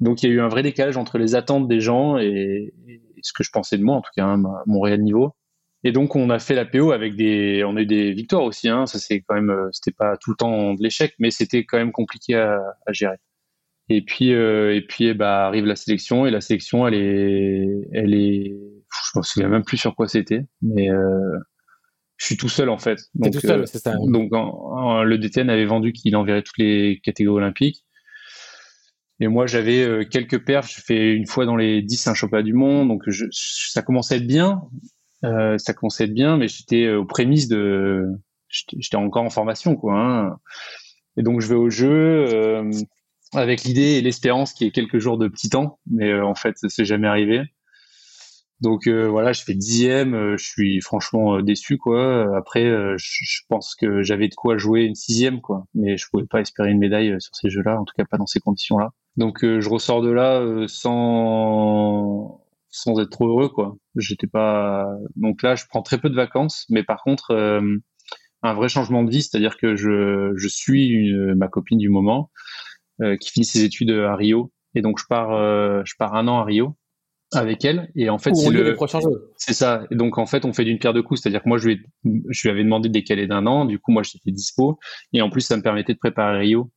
[0.00, 2.72] Donc, il y a eu un vrai décalage entre les attentes des gens et,
[3.22, 5.34] ce que je pensais de moi, en tout cas, hein, mon réel niveau.
[5.84, 8.68] Et donc on a fait la PO avec des, on a eu des victoires aussi.
[8.68, 8.86] Hein.
[8.86, 11.76] Ça c'est quand même, euh, c'était pas tout le temps de l'échec, mais c'était quand
[11.76, 12.58] même compliqué à,
[12.90, 13.16] gérer.
[13.90, 18.14] Et puis euh, et puis bah arrive la sélection et la sélection elle est, elle
[18.14, 18.56] est,
[19.12, 21.38] je me souviens même plus sur quoi c'était, mais euh,
[22.16, 23.00] je suis tout seul en fait.
[23.14, 23.96] Donc, tout seul, c'est ça.
[24.06, 27.84] Donc le DTN avait vendu qu'il enverrait toutes les catégories olympiques.
[29.20, 30.70] Et moi, j'avais quelques perfs.
[30.74, 34.14] Je fais une fois dans les 10 un championnat du monde, donc je, ça commençait
[34.14, 34.62] à être bien.
[35.24, 38.06] Euh, ça commençait à être bien, mais j'étais aux prémices de,
[38.48, 39.98] j'étais encore en formation, quoi.
[39.98, 40.36] Hein.
[41.16, 42.70] Et donc je vais au jeu euh,
[43.32, 46.34] avec l'idée et l'espérance qu'il y ait quelques jours de petit temps, mais euh, en
[46.34, 47.42] fait, ça s'est jamais arrivé.
[48.60, 52.36] Donc voilà, je fais dixième, je suis franchement déçu, quoi.
[52.36, 52.64] Après,
[52.96, 56.70] je pense que j'avais de quoi jouer une sixième, quoi, mais je pouvais pas espérer
[56.70, 58.90] une médaille sur ces jeux-là, en tout cas pas dans ces conditions-là.
[59.16, 62.44] Donc je ressors de là sans
[62.74, 63.76] sans être trop heureux quoi.
[63.96, 67.76] J'étais pas donc là je prends très peu de vacances mais par contre euh,
[68.42, 72.30] un vrai changement de vie, c'est-à-dire que je, je suis ma copine du moment
[73.00, 76.26] euh, qui finit ses études à Rio et donc je pars euh, je pars un
[76.28, 76.76] an à Rio
[77.38, 78.76] avec elle et en fait c'est le
[79.36, 81.58] c'est ça et donc en fait on fait d'une pierre deux coups c'est-à-dire que moi
[81.58, 81.80] je lui
[82.28, 84.78] je lui avais demandé de décaler d'un an du coup moi j'étais dispo
[85.12, 86.70] et en plus ça me permettait de préparer Rio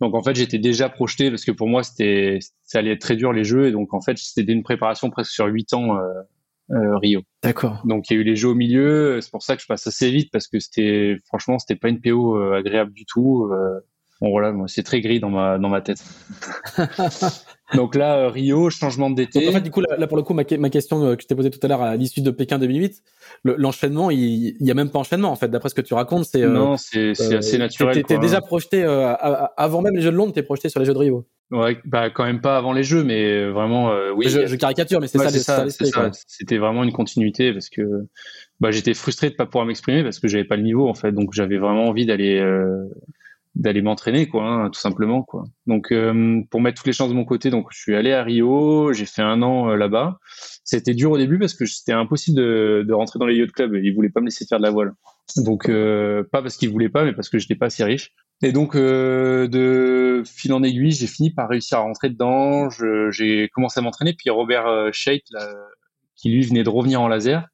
[0.00, 3.16] donc en fait, j'étais déjà projeté parce que pour moi, c'était ça allait être très
[3.16, 6.02] dur les jeux et donc en fait, c'était une préparation presque sur huit ans euh,
[6.72, 7.22] euh, Rio.
[7.42, 7.82] D'accord.
[7.86, 9.86] Donc il y a eu les jeux au milieu, c'est pour ça que je passe
[9.86, 13.50] assez vite parce que c'était franchement, c'était pas une PO euh, agréable du tout.
[14.20, 16.04] bon voilà, c'est très gris dans ma dans ma tête.
[17.74, 19.48] Donc là, euh, Rio, changement d'été.
[19.48, 21.34] En fait, du coup, là, pour le coup, ma, ma question euh, que je t'ai
[21.34, 23.02] posée tout à l'heure à l'issue de Pékin 2008,
[23.44, 25.48] l'enchaînement, il, il y a même pas enchaînement en fait.
[25.48, 27.94] D'après ce que tu racontes, c'est euh, non, c'est assez naturel.
[27.94, 30.98] T'étais déjà projeté avant même les Jeux de Londres, t'es projeté sur les Jeux de
[30.98, 31.26] Rio.
[31.52, 34.28] Ouais, bah quand même pas avant les Jeux, mais vraiment oui.
[34.28, 37.82] Je, caricature, mais c'est ça, ça C'était vraiment une continuité parce que
[38.60, 41.12] bah, j'étais frustré de pas pouvoir m'exprimer parce que j'avais pas le niveau en fait,
[41.12, 42.40] donc j'avais vraiment envie d'aller
[43.56, 45.44] d'aller m'entraîner quoi hein, tout simplement quoi.
[45.66, 48.22] Donc euh, pour mettre toutes les chances de mon côté donc je suis allé à
[48.22, 50.18] Rio j'ai fait un an euh, là-bas.
[50.62, 53.74] C'était dur au début parce que c'était impossible de, de, rentrer dans les yacht clubs.
[53.82, 54.92] Ils voulaient pas me laisser faire de la voile.
[55.38, 58.12] Donc euh, pas parce qu'ils voulaient pas mais parce que j'étais pas assez riche.
[58.42, 62.68] Et donc de fil en aiguille j'ai fini par réussir à rentrer dedans.
[63.10, 64.12] J'ai commencé à m'entraîner.
[64.12, 65.24] Puis Robert Scheidt
[66.14, 67.46] qui lui venait de revenir en laser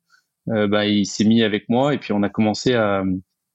[0.47, 1.95] bah il s'est mis avec moi.
[1.95, 3.05] Et puis on a commencé à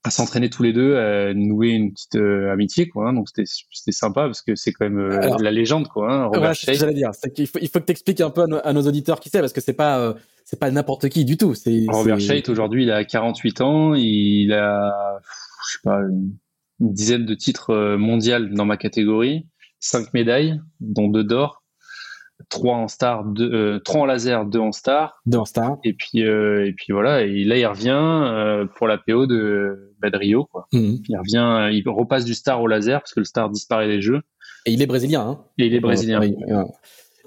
[0.07, 3.09] à s'entraîner tous les deux, à nouer une petite euh, amitié, quoi.
[3.09, 3.13] Hein.
[3.13, 6.11] donc c'était c'était sympa parce que c'est quand même euh, la légende, quoi.
[6.11, 7.11] Hein, Robert ouais, j'allais dire.
[7.37, 9.61] il faut il faut que t'expliques un peu à, nos, auditeurs qui c'est parce que
[9.61, 10.13] c'est pas euh,
[10.45, 11.53] c'est pas n'importe qui du tout.
[11.55, 15.19] C'est Robert Scheidt aujourd'hui, il a 48 ans, il a
[15.67, 16.31] je sais pas une,
[16.79, 19.47] dizaine de titres mondiaux dans ma catégorie,
[19.79, 21.63] cinq médailles, dont deux d'or.
[22.49, 25.21] 3 en star, 2, 3 en laser, 2 en star.
[25.25, 25.77] 2 en star.
[25.83, 30.17] Et puis, et puis voilà, et là il revient pour la PO de, bah, de
[30.17, 30.45] Rio.
[30.45, 30.67] Quoi.
[30.71, 30.97] Mhm.
[31.07, 34.21] Il revient, il repasse du star au laser parce que le star disparaît des jeux.
[34.65, 35.21] Et il est brésilien.
[35.21, 36.19] Hein et il est brésilien.
[36.21, 36.53] Oui, oui.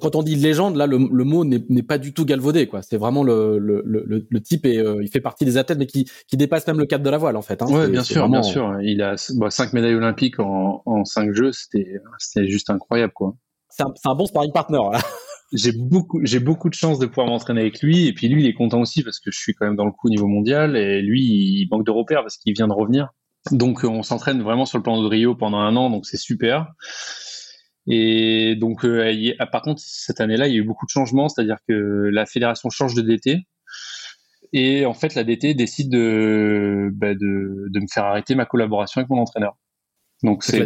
[0.00, 2.80] Quand on dit légende, là, le, le mot n'est pas du tout galvaudé, quoi.
[2.80, 6.10] C'est vraiment le, le, le, le type et il fait partie des athlètes, mais qui,
[6.26, 7.60] qui dépasse même le cadre de la voile, en fait.
[7.60, 7.66] Hein.
[7.66, 8.40] Ouais, bien sûr, vraiment...
[8.40, 8.80] bien sûr.
[8.82, 13.34] Il a bah, cinq médailles olympiques en, en cinq jeux, c'était c'était juste incroyable, quoi.
[13.70, 14.80] C'est un, bon sparring partner.
[15.52, 18.06] J'ai beaucoup, j'ai beaucoup de chance de pouvoir m'entraîner avec lui.
[18.06, 19.90] Et puis lui, il est content aussi parce que je suis quand même dans le
[19.90, 20.76] coup au niveau mondial.
[20.76, 23.08] Et lui, il manque de repères parce qu'il vient de revenir.
[23.50, 25.90] Donc, on s'entraîne vraiment sur le plan de Rio pendant un an.
[25.90, 26.68] Donc, c'est super.
[27.88, 31.56] Et donc, euh, par contre, cette année-là, il y a eu beaucoup de changements, c'est-à-dire
[31.66, 33.40] que la fédération change de DT.
[34.52, 39.00] Et en fait, la DT décide de, bah, de, de, me faire arrêter ma collaboration
[39.00, 39.56] avec mon entraîneur.
[40.22, 40.58] Donc, c'est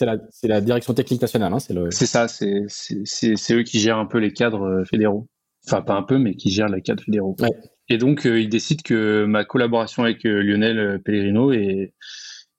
[0.00, 1.52] la, la, direction technique nationale.
[1.52, 1.90] Hein, c'est le...
[1.90, 5.28] ça, c'est eux qui gèrent un peu les cadres euh, fédéraux.
[5.66, 7.36] Enfin, pas un peu, mais qui gèrent les cadres fédéraux.
[7.40, 7.50] Ouais.
[7.88, 11.94] Et donc, euh, ils décident que ma collaboration avec euh, Lionel Pellegrino est,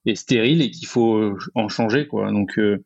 [0.06, 2.06] est stérile et qu'il faut en changer.
[2.06, 2.30] Quoi.
[2.30, 2.82] Donc, euh,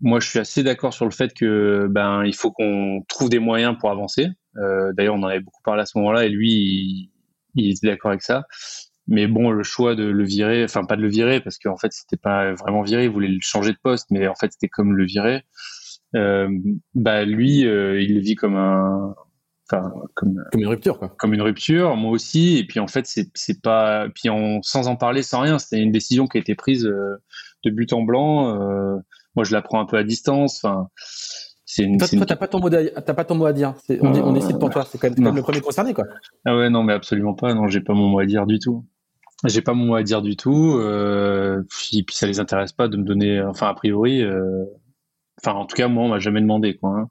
[0.00, 3.38] moi, je suis assez d'accord sur le fait que ben il faut qu'on trouve des
[3.38, 4.28] moyens pour avancer.
[4.56, 7.10] Euh, D'ailleurs, on en avait beaucoup parlé à ce moment-là et lui, il,
[7.54, 8.44] il était d'accord avec ça.
[9.08, 11.92] Mais bon, le choix de le virer, enfin pas de le virer parce qu'en fait
[11.92, 14.94] c'était pas vraiment viré, il voulait le changer de poste, mais en fait c'était comme
[14.94, 15.44] le virer.
[16.14, 16.48] Euh,
[16.94, 19.14] bah lui, euh, il le vit comme un,
[19.70, 21.14] enfin comme comme une rupture quoi.
[21.18, 22.58] Comme une rupture, moi aussi.
[22.58, 25.92] Et puis en fait c'est pas, puis en, sans en parler, sans rien, c'était une
[25.92, 27.16] décision qui a été prise euh,
[27.64, 28.60] de but en blanc.
[28.60, 28.96] Euh,
[29.36, 30.62] moi je la prends un peu à distance.
[30.62, 30.88] Enfin
[31.64, 31.98] c'est une.
[31.98, 33.74] Toi, t'as pas ton mot, t'as pas ton mot à dire.
[33.88, 34.86] On, on, décide pour toi.
[34.90, 36.04] C'est quand même, comme le premier concerné, quoi.
[36.46, 37.52] Ah ouais, non, mais absolument pas.
[37.52, 38.86] Non, j'ai pas mon mot à dire du tout.
[39.44, 40.78] J'ai pas mon mot à dire du tout.
[40.78, 43.40] Euh, puis, puis ça les intéresse pas de me donner.
[43.42, 44.22] Enfin, a priori.
[44.22, 44.64] Euh,
[45.40, 46.90] enfin, en tout cas, moi, on m'a jamais demandé, quoi.
[46.90, 47.08] Hein.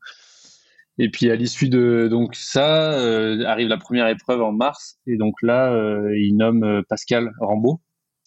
[0.99, 5.15] Et puis à l'issue de donc ça euh, arrive la première épreuve en mars et
[5.15, 7.79] donc là euh, il nomme Pascal Rambaud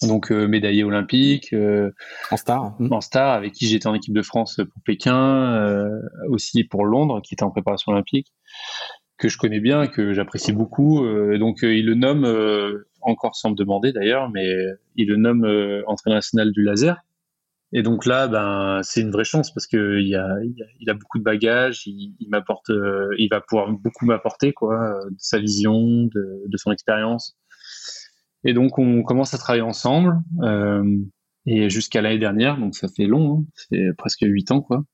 [0.03, 1.91] donc euh, médaillé olympique euh,
[2.31, 5.89] en star en star avec qui j'étais en équipe de France pour Pékin euh,
[6.29, 8.33] aussi pour Londres qui était en préparation olympique
[9.19, 11.05] que je connais bien que j'apprécie beaucoup
[11.39, 12.25] donc il le nomme
[13.03, 14.49] encore sans me demander d'ailleurs mais
[14.97, 15.45] il le nomme
[15.87, 16.97] entraîneur national du laser
[17.73, 21.87] et donc là ben c'est une vraie chance parce que il, a, beaucoup de bagages
[21.87, 22.71] il, m'apporte
[23.19, 27.37] il va pouvoir beaucoup m'apporter quoi de sa vision de, son expérience
[28.45, 30.83] et donc on commence à travailler ensemble euh,
[31.47, 34.85] et jusqu'à l'année dernière, donc ça fait long, hein, c'est presque huit ans quoi.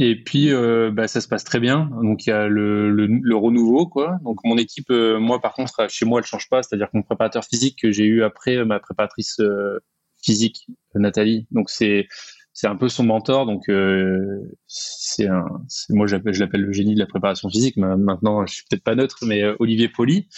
[0.00, 1.90] Et puis euh, bah, ça se passe très bien.
[2.02, 4.18] Donc il y a le, le, le renouveau quoi.
[4.22, 7.02] Donc mon équipe, euh, moi par contre chez moi elle change pas, c'est-à-dire que mon
[7.02, 9.80] préparateur physique que j'ai eu après ma préparatrice euh,
[10.22, 12.06] physique Nathalie, donc c'est
[12.52, 14.18] c'est un peu son mentor, donc euh,
[14.66, 15.46] c'est un,
[15.90, 17.76] moi je l'appelle le génie de la préparation physique.
[17.76, 20.28] Maintenant, je suis peut-être pas neutre, mais Olivier Poli,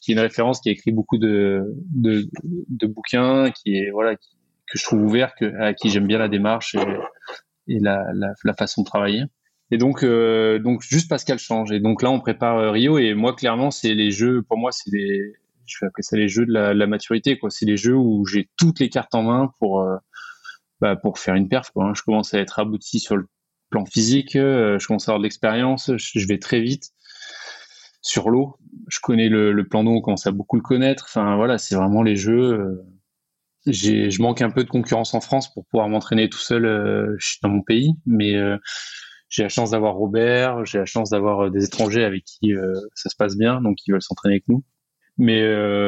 [0.00, 4.14] qui est une référence, qui a écrit beaucoup de, de, de bouquins, qui est voilà,
[4.14, 4.36] qui,
[4.68, 6.76] que je trouve ouvert, que, à qui j'aime bien la démarche
[7.68, 9.22] et la, la, la, façon de travailler.
[9.70, 11.72] Et donc, euh, donc juste Pascal change.
[11.72, 12.98] Et donc là, on prépare euh, Rio.
[12.98, 14.42] Et moi, clairement, c'est les jeux.
[14.42, 15.34] Pour moi, c'est les,
[15.66, 17.38] je vais appeler ça les jeux de la, la maturité.
[17.38, 17.50] Quoi.
[17.50, 19.96] C'est les jeux où j'ai toutes les cartes en main pour, euh,
[20.80, 21.70] bah, pour faire une perf.
[21.70, 21.92] Quoi.
[21.94, 23.26] Je commence à être abouti sur le
[23.70, 24.36] plan physique.
[24.36, 25.90] Euh, je commence à avoir de l'expérience.
[25.96, 26.92] Je, je vais très vite
[28.02, 28.56] sur l'eau.
[28.88, 31.06] Je connais le, le plan d'eau, on commence à beaucoup le connaître.
[31.08, 32.84] Enfin voilà, c'est vraiment les jeux.
[33.68, 37.16] Euh, je manque un peu de concurrence en France pour pouvoir m'entraîner tout seul euh,
[37.42, 38.56] dans mon pays, mais euh,
[39.28, 42.52] j'ai la chance d'avoir Robert, j'ai la chance d'avoir des étrangers avec qui
[42.94, 44.64] ça se passe bien, donc ils veulent s'entraîner avec nous.
[45.18, 45.42] Mais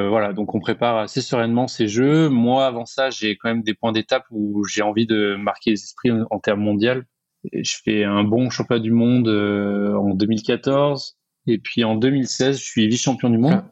[0.08, 2.28] voilà, donc on prépare assez sereinement ces jeux.
[2.28, 5.80] Moi, avant ça, j'ai quand même des points d'étape où j'ai envie de marquer les
[5.80, 7.04] esprits en termes mondial.
[7.52, 11.16] je fais un bon championnat du monde en 2014.
[11.46, 13.62] Et puis en 2016, je suis vice-champion du monde.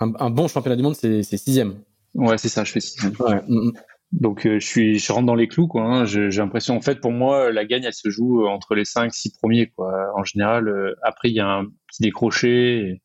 [0.00, 1.74] Un, un, bon championnat du monde, c'est sixième.
[2.14, 3.14] Ouais, c'est ça, je fais sixième.
[3.20, 3.40] Ouais.
[3.46, 3.72] Mm, mm.
[4.12, 5.82] Donc euh, je suis, je rentre dans les clous, quoi.
[5.82, 6.04] Hein.
[6.04, 9.30] J'ai l'impression, en fait, pour moi, la gagne, elle se joue entre les cinq, six
[9.30, 9.92] premiers, quoi.
[10.16, 12.78] En général, euh, après, il y a un petit décroché.
[12.78, 13.02] Et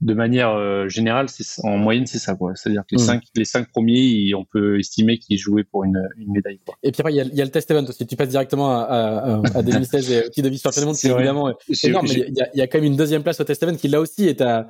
[0.00, 1.26] de manière euh, générale,
[1.64, 2.52] en moyenne, c'est ça, quoi.
[2.54, 3.06] C'est-à-dire que les, mmh.
[3.06, 6.76] cinq, les cinq premiers, on peut estimer qu'ils jouaient pour une, une médaille, quoi.
[6.84, 8.06] Et puis après, il y a, il y a le test event aussi.
[8.06, 11.52] Tu passes directement à, à, à 2016 et au de vice-champion du monde, c'est évidemment
[11.82, 12.06] énorme.
[12.08, 14.00] Mais il y, y, a, quand même une deuxième place au test event qui là
[14.00, 14.68] aussi est à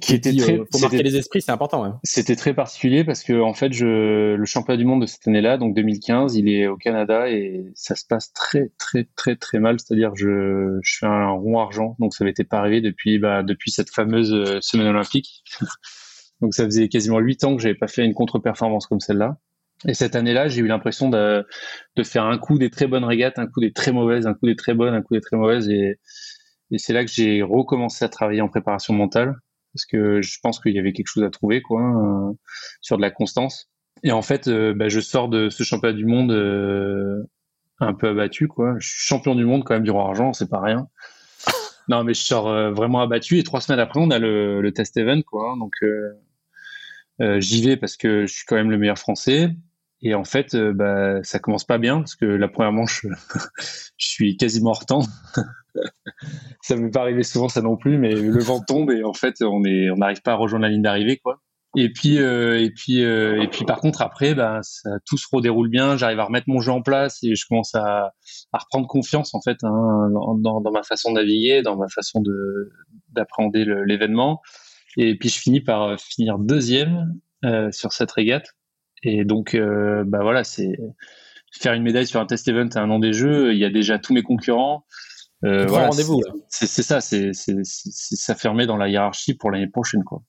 [0.00, 1.82] qui était très, pour marquer les esprits, c'est important.
[1.82, 1.90] Ouais.
[2.04, 5.58] C'était très particulier parce que en fait, je, le championnat du monde de cette année-là,
[5.58, 9.78] donc 2015, il est au Canada et ça se passe très très très très mal.
[9.80, 13.70] C'est-à-dire, je, je fais un rond argent, donc ça n'était pas arrivé depuis bah, depuis
[13.70, 15.42] cette fameuse semaine olympique.
[16.40, 19.36] donc ça faisait quasiment huit ans que j'avais pas fait une contre-performance comme celle-là.
[19.86, 21.46] Et cette année-là, j'ai eu l'impression de,
[21.96, 24.46] de, faire un coup des très bonnes régates, un coup des très mauvaises, un coup
[24.46, 25.68] des très bonnes, un coup des très mauvaises.
[25.68, 25.98] Et,
[26.70, 29.36] et c'est là que j'ai recommencé à travailler en préparation mentale
[29.76, 32.32] parce que je pense qu'il y avait quelque chose à trouver quoi euh,
[32.80, 33.68] sur de la constance.
[34.02, 37.22] Et en fait, euh, bah, je sors de ce championnat du monde euh,
[37.78, 38.74] un peu abattu quoi.
[38.78, 40.88] Je suis champion du monde quand même du roi argent, c'est pas rien.
[41.88, 45.22] Non, mais je sors vraiment abattu et trois semaines après, on a le, test event
[45.22, 45.54] quoi.
[45.56, 45.72] Donc
[47.38, 49.50] j'y vais parce que je suis quand même le meilleur français.
[50.02, 53.06] Et en fait, bah, ça commence pas bien parce que la première manche,
[53.96, 55.04] je suis quasiment hors temps.
[56.62, 59.42] Ça m'est pas arrivé souvent ça non plus, mais le vent tombe et en fait,
[59.42, 61.40] on est, on n'arrive pas à rejoindre la ligne d'arrivée, quoi.
[61.78, 65.68] Et puis, euh, et puis, euh, et puis, par contre, après, ça, tout se redéroule
[65.68, 65.98] bien.
[65.98, 68.14] J'arrive à remettre mon jeu en place et je commence à,
[68.52, 70.08] à reprendre confiance en fait hein,
[70.38, 72.72] dans, ma façon de naviguer, dans ma façon de
[73.12, 74.40] d'appréhender l'événement.
[74.96, 77.20] Et puis, je finis par finir deuxième
[77.70, 78.56] sur cette régate
[79.02, 80.76] et donc, euh, bah voilà, c'est
[81.52, 83.52] faire une médaille sur un test event à un an des Jeux.
[83.52, 84.84] Il y a déjà tous mes concurrents.
[85.44, 86.20] Euh, voilà, rendez-vous.
[86.48, 90.22] C'est ça, c'est ça fermé dans la hiérarchie pour l'année prochaine, quoi.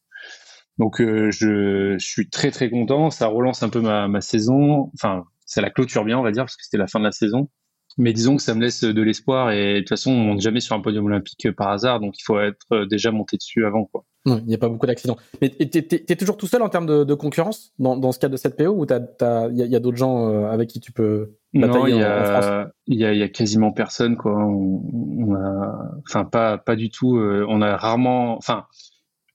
[0.77, 3.09] Donc euh, je, je, suis très très content.
[3.09, 4.91] Ça relance un peu ma, ma saison.
[4.93, 7.11] Enfin, ça la clôture bien, on va dire, parce que c'était la fin de la
[7.11, 7.49] saison.
[7.97, 10.59] Mais disons que ça me laisse de l'espoir et de toute façon, on monte jamais
[10.59, 14.05] sur un podium olympique par hasard, donc il faut être déjà monté dessus avant, quoi.
[14.27, 15.15] Non, il n'y a pas beaucoup d'accidents.
[15.41, 18.35] Mais tu es, toujours tout seul en termes de, concurrence dans, dans, ce cas de
[18.35, 21.99] cette PO ou il y a, d'autres gens euh, avec qui tu peux batailler non,
[21.99, 24.33] y a, Il y a, y a, quasiment personne quoi.
[24.33, 27.17] On, a, enfin pas pas du tout.
[27.17, 28.65] Euh, on a rarement, enfin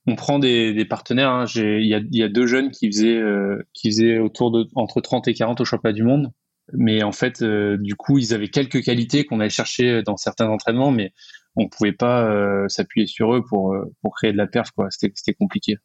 [0.05, 1.31] on prend des, des partenaires.
[1.31, 1.45] Hein.
[1.55, 5.01] Il y, a, y, a, deux jeunes qui faisaient euh, qui faisaient autour de entre
[5.01, 6.31] 30 et 40 au championnat du monde.
[6.71, 10.91] Mais en fait, du coup, ils avaient quelques qualités qu'on allait chercher dans certains entraînements,
[10.91, 11.13] mais
[11.55, 14.89] on pouvait pas euh, s'appuyer sur eux pour euh, pour créer de la perf quoi.
[14.91, 15.75] C'était c'était compliqué.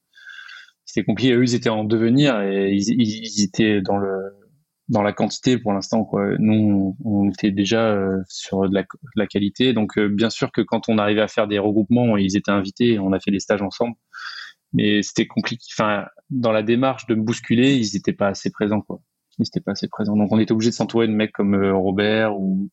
[0.85, 1.33] C'était compliqué.
[1.35, 4.35] Eux ils étaient en devenir et ils, ils étaient dans le
[4.89, 6.27] dans la quantité pour l'instant quoi.
[6.39, 9.73] Nous on, était déjà euh, sur de la, de la, qualité.
[9.75, 13.13] Donc bien sûr que quand on arrivait à faire des regroupements ils étaient invités on
[13.13, 13.97] a fait des stages ensemble.
[14.73, 15.65] Mais c'était compliqué.
[15.75, 19.01] Enfin dans la démarche de me bousculer ils n'étaient pas assez présents quoi
[19.39, 20.17] ils n'étaient pas assez présents.
[20.17, 22.69] Donc on était obligé de s'entourer de mecs comme euh, Robert ou,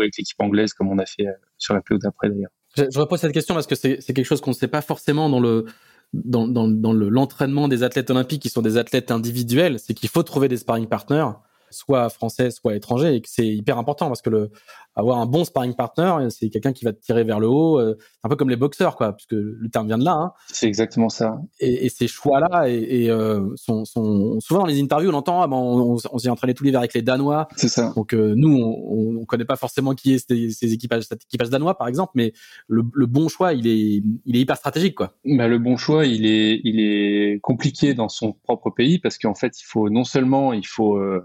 [0.00, 2.50] avec l'équipe anglaise comme on a fait euh, sur la PO d'après d'ailleurs.
[2.76, 5.28] Je, je repose cette question parce que c'est quelque chose qu'on ne sait pas forcément
[5.28, 5.66] dans le
[6.12, 6.46] dans
[6.92, 10.88] l'entraînement des athlètes olympiques qui sont des athlètes individuels, c'est qu'il faut trouver des sparring
[10.88, 11.28] partners
[11.70, 14.50] soit français, soit étranger, et que c'est hyper important parce que le,
[14.96, 17.96] avoir un bon sparring partner, c'est quelqu'un qui va te tirer vers le haut, euh,
[18.22, 20.12] un peu comme les boxeurs, quoi, puisque le terme vient de là.
[20.12, 20.32] Hein.
[20.48, 21.38] C'est exactement ça.
[21.60, 25.42] Et, et ces choix-là, et, et euh, sont, sont, souvent dans les interviews, on entend,
[25.42, 27.48] ah ben, on, on, s'est entraîné tous les verts avec les Danois.
[27.56, 27.92] C'est ça.
[27.96, 31.50] Donc euh, nous, on, on connaît pas forcément qui est ces, ces équipages, cet équipage
[31.50, 32.32] danois, par exemple, mais
[32.68, 35.12] le, le, bon choix, il est, il est hyper stratégique, quoi.
[35.24, 39.34] Bah, le bon choix, il est, il est compliqué dans son propre pays parce qu'en
[39.34, 41.20] fait, il faut non seulement, il faut euh,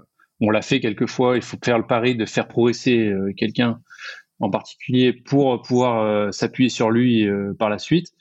[0.46, 1.36] on l'a fait quelquefois.
[1.36, 3.80] Il faut faire le pari de faire progresser euh, quelqu'un
[4.40, 8.12] en particulier pour pouvoir euh, s'appuyer sur lui euh, par la suite.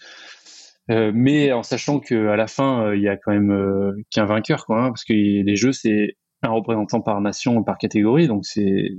[0.88, 4.88] mais en sachant qu'à la fin, il y a quand même qu'un vainqueur, quoi, hein,
[4.88, 8.90] parce que les jeux, c'est un représentant par nation, par catégorie, donc c'est,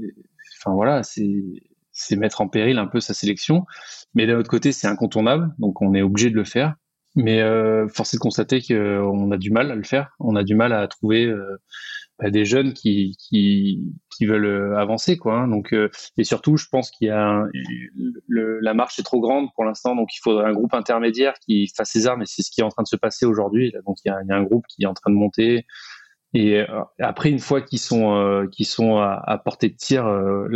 [0.60, 1.44] enfin voilà, c'est
[1.92, 3.66] c'est mettre en péril un peu sa sélection.
[4.16, 6.76] Mais d'un autre côté, c'est incontournable, donc on est obligé de le faire.
[7.16, 10.16] Mais euh, force est de constater qu'on a du mal à le faire.
[10.20, 11.32] On a du mal à trouver
[12.18, 15.40] bah, des jeunes qui, qui, veulent euh, avancer quoi.
[15.40, 15.48] Hein.
[15.50, 17.44] Donc euh, et surtout, je pense qu'il y a
[18.30, 21.90] la marche est trop grande pour l'instant, donc il faudrait un groupe intermédiaire qui fasse
[21.90, 23.74] ses armes et c'est ce qui est en train de se passer aujourd'hui.
[23.86, 25.66] Donc il y, a, un groupe qui est en train de monter.
[26.34, 26.66] Et euh,
[27.00, 30.06] après, une fois qu'ils sont qui sont à, à, portée de tir,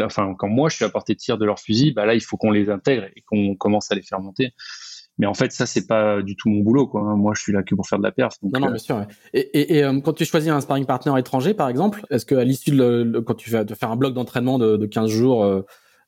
[0.03, 2.21] enfin quand moi je suis à portée de tir de leur fusil, bah là il
[2.21, 4.53] faut qu'on les intègre et qu'on commence à les faire monter.
[5.19, 6.87] Mais en fait, ça, c'est pas du tout mon boulot.
[6.87, 7.01] Quoi.
[7.15, 8.35] Moi, je suis là que pour faire de la perf.
[8.41, 9.05] non, non, euh, bien sûr.
[9.33, 12.43] Et, et, et euh, quand tu choisis un sparring partner étranger, par exemple, est-ce qu'à
[12.45, 15.61] l'issue de quand tu vas faire un bloc d'entraînement de, de 15 jours euh,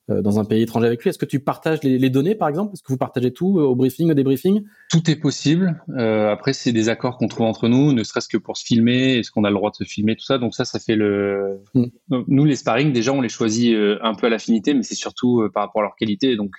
[0.08, 2.72] dans un pays étranger avec lui, est-ce que tu partages les, les données, par exemple?
[2.72, 4.64] Est-ce que vous partagez tout au briefing, au débriefing?
[4.90, 5.80] Tout est possible.
[5.96, 9.18] après, c'est des accords qu'on trouve entre nous, ne serait-ce que pour se filmer.
[9.18, 11.60] Est-ce qu'on a le droit de se filmer, tout ça Donc ça, ça fait le.
[11.74, 11.84] Hmm.
[12.08, 15.64] Nous, les sparring, déjà, on les choisit un peu à l'affinité, mais c'est surtout par
[15.64, 16.34] rapport à leur qualité.
[16.34, 16.56] Donc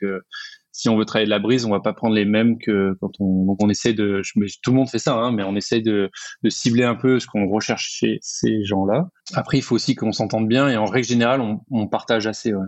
[0.74, 3.12] si on veut travailler de la brise, on va pas prendre les mêmes que quand
[3.20, 4.22] on donc on essaie de
[4.62, 6.10] tout le monde fait ça hein, mais on essaie de,
[6.41, 9.08] de cibler un peu ce qu'on recherche chez ces gens-là.
[9.34, 12.54] Après, il faut aussi qu'on s'entende bien et en règle générale, on, on partage assez.
[12.54, 12.66] Ouais.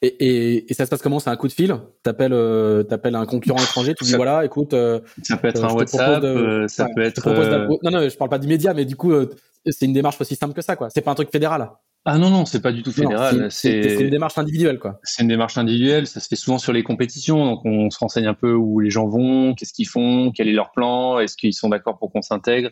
[0.00, 1.18] Et, et, et, ça se passe comment?
[1.18, 1.76] C'est un coup de fil?
[2.02, 4.72] T'appelles euh, t'appelles un concurrent étranger, tu dis voilà, écoute.
[4.72, 7.28] Euh, ça peut être euh, un WhatsApp, ça peut être.
[7.82, 9.12] Non non, je parle pas d'immédiat, mais du coup,
[9.66, 10.88] c'est une démarche aussi simple que ça, quoi.
[10.90, 11.70] C'est pas un truc fédéral.
[12.06, 13.50] Ah non, non, c'est pas du tout fédéral.
[13.50, 14.98] C'est une démarche individuelle, quoi.
[15.02, 16.06] C'est une démarche individuelle.
[16.06, 17.44] Ça se fait souvent sur les compétitions.
[17.44, 20.52] Donc, on se renseigne un peu où les gens vont, qu'est-ce qu'ils font, quel est
[20.52, 22.70] leur plan, est-ce qu'ils sont d'accord pour qu'on s'intègre.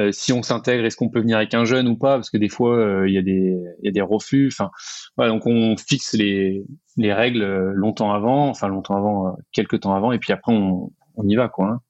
[0.00, 2.38] Euh, si on s'intègre, est-ce qu'on peut venir avec un jeune ou pas Parce que
[2.38, 4.48] des fois, euh, il y, a des, y a des refus.
[4.50, 4.70] Enfin,
[5.16, 6.64] voilà, donc on fixe les,
[6.96, 10.90] les règles euh, longtemps avant, enfin longtemps avant, quelques temps avant, et puis après, on,
[11.16, 11.66] on y va, quoi.
[11.66, 11.80] Hein.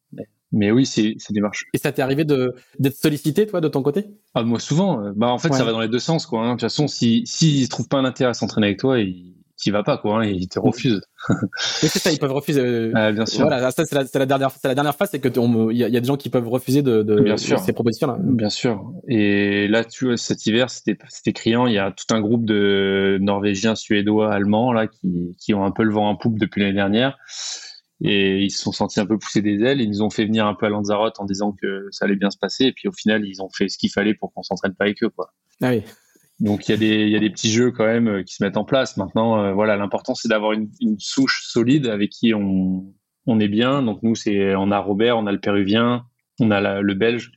[0.55, 1.66] Mais oui, c'est des marches.
[1.74, 4.06] Et ça t'est arrivé d'être sollicité, toi, de ton côté?
[4.35, 5.05] Ah, Moi, souvent.
[5.05, 6.26] Euh, bah, en fait, ça va dans les deux sens.
[6.26, 6.48] Quoi, hein.
[6.48, 9.35] De toute façon, s'ils si, si trouvent pas un intérêt à s'entraîner avec toi, ils
[9.66, 10.20] n'y va pas, quoi.
[10.20, 11.01] Hein, ils te refusent.
[11.28, 12.60] Mais c'est ça, ils peuvent refuser.
[12.60, 13.47] Euh, ah, bien sûr.
[13.47, 15.28] Voilà, ça, c'est la, la, dernière, la dernière phase, c'est que
[15.72, 17.59] il y, a des gens qui peuvent refuser de, de, bien sûr.
[17.59, 18.18] ces propositions-là.
[18.20, 18.93] Bien sûr.
[19.09, 21.66] Et là, tu vois, cet hiver, c'était criant.
[21.66, 25.72] Il y a tout un groupe de Norvégiens, Suédois, Allemands là qui, qui ont un
[25.72, 27.18] peu le vent en poupe depuis l'année dernière
[28.06, 29.81] et ils se sont sentis un peu pousser des ailes.
[29.81, 32.31] Ils nous ont fait venir un peu à Lanzarote en disant que ça allait bien
[32.31, 32.66] se passer.
[32.66, 35.02] Et puis au final, ils ont fait ce qu'il fallait pour qu'on s'entraîne pas avec
[35.02, 35.09] eux.
[35.09, 35.32] Quoi.
[35.62, 35.82] Ah oui.
[36.39, 38.35] Donc il y, a des, il y a des petits jeux quand même euh, qui
[38.35, 38.98] se mettent en place.
[38.98, 42.93] Maintenant, euh, voilà, l'important c'est d'avoir une, une, souche solide avec qui on,
[43.26, 43.82] on est bien.
[43.82, 46.05] Donc nous, c'est on a Robert, on a le Péruvien,
[46.40, 47.32] on a le Belge.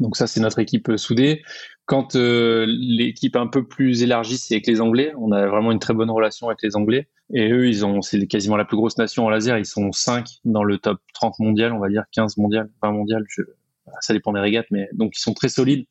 [0.00, 1.42] Donc ça, c'est notre équipe soudée.
[1.84, 5.12] Quand euh, l'équipe un peu plus élargie, c'est avec les Anglais.
[5.18, 7.08] On a vraiment une très bonne relation avec les Anglais.
[7.34, 9.58] Et eux, ils ont, c'est quasiment la plus grosse nation en laser.
[9.58, 13.24] Ils sont 5 dans le top 30 mondial, on va dire 15 mondial, 20 mondial.
[14.00, 15.86] Ça dépend des régates, mais donc ils sont très solides.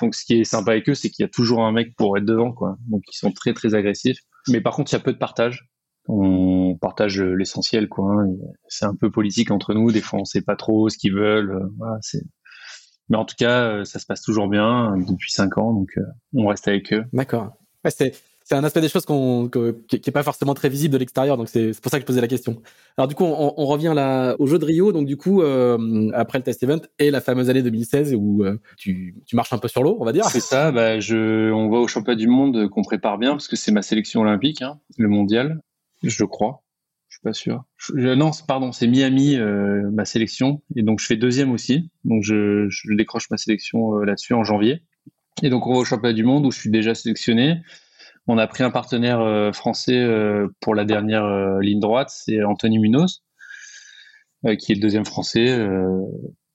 [0.00, 2.16] Donc ce qui est sympa avec eux, c'est qu'il y a toujours un mec pour
[2.16, 2.76] être devant, quoi.
[2.88, 4.18] Donc ils sont très très agressifs.
[4.48, 5.68] Mais par contre, il y a peu de partage.
[6.08, 8.12] On partage l'essentiel, quoi.
[8.12, 8.28] Hein.
[8.68, 9.90] C'est un peu politique entre nous.
[9.90, 11.68] Des fois, on sait pas trop ce qu'ils veulent.
[12.00, 12.22] C'est
[13.08, 16.02] mais en tout cas, euh, ça se passe toujours bien depuis cinq ans, donc euh,
[16.34, 17.04] on reste avec eux.
[17.12, 17.56] D'accord.
[17.88, 18.14] c'est
[18.48, 21.78] c'est un aspect des choses qui n'est pas forcément très visible de l'extérieur, donc c'est,
[21.80, 22.62] pour ça que je posais la question.
[22.96, 23.92] Alors du coup, on, revient
[24.38, 27.50] au jeu de Rio, donc du coup euh, après le test event et la fameuse
[27.50, 28.44] année 2016 où
[28.76, 30.24] tu, tu marches un peu sur l'eau, on va dire.
[30.26, 30.70] C'est ça.
[30.70, 33.82] Bah, je, on va au championnat du monde qu'on prépare bien parce que c'est ma
[33.82, 35.60] sélection olympique, hein, le mondial,
[36.02, 36.62] je crois
[37.16, 37.64] suis pas sûr.
[37.94, 41.90] non, pardon, c'est Miami euh, ma sélection et donc je fais deuxième aussi.
[42.04, 44.82] Donc je, décroche ma sélection euh, là-dessus en janvier.
[45.42, 47.62] Et donc on va au championnat du monde où je suis déjà sélectionné.
[48.26, 50.06] On a pris un partenaire euh, français
[50.60, 53.22] pour la dernière ligne droite, c'est Anthony Munoz,
[54.58, 55.58] qui est le deuxième français,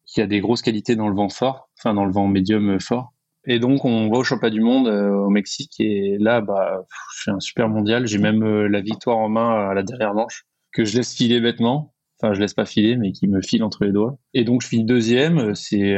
[0.06, 3.14] qui a des grosses qualités dans le vent fort, enfin dans le vent médium fort.
[3.45, 6.85] Et donc on va au championnat du monde au Mexique et là bah
[7.15, 8.06] fais un super mondial.
[8.06, 11.93] J'ai même la victoire en main à la dernière manche que je laisse filer bêtement.
[12.22, 14.19] Enfin, je laisse pas filer, mais qui me file entre les doigts.
[14.35, 15.56] Et donc, je finis deuxième.
[15.56, 15.98] C'est.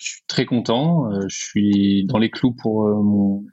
[0.00, 1.12] Je suis très content.
[1.12, 3.44] Euh, je suis dans les clous pour euh, mon...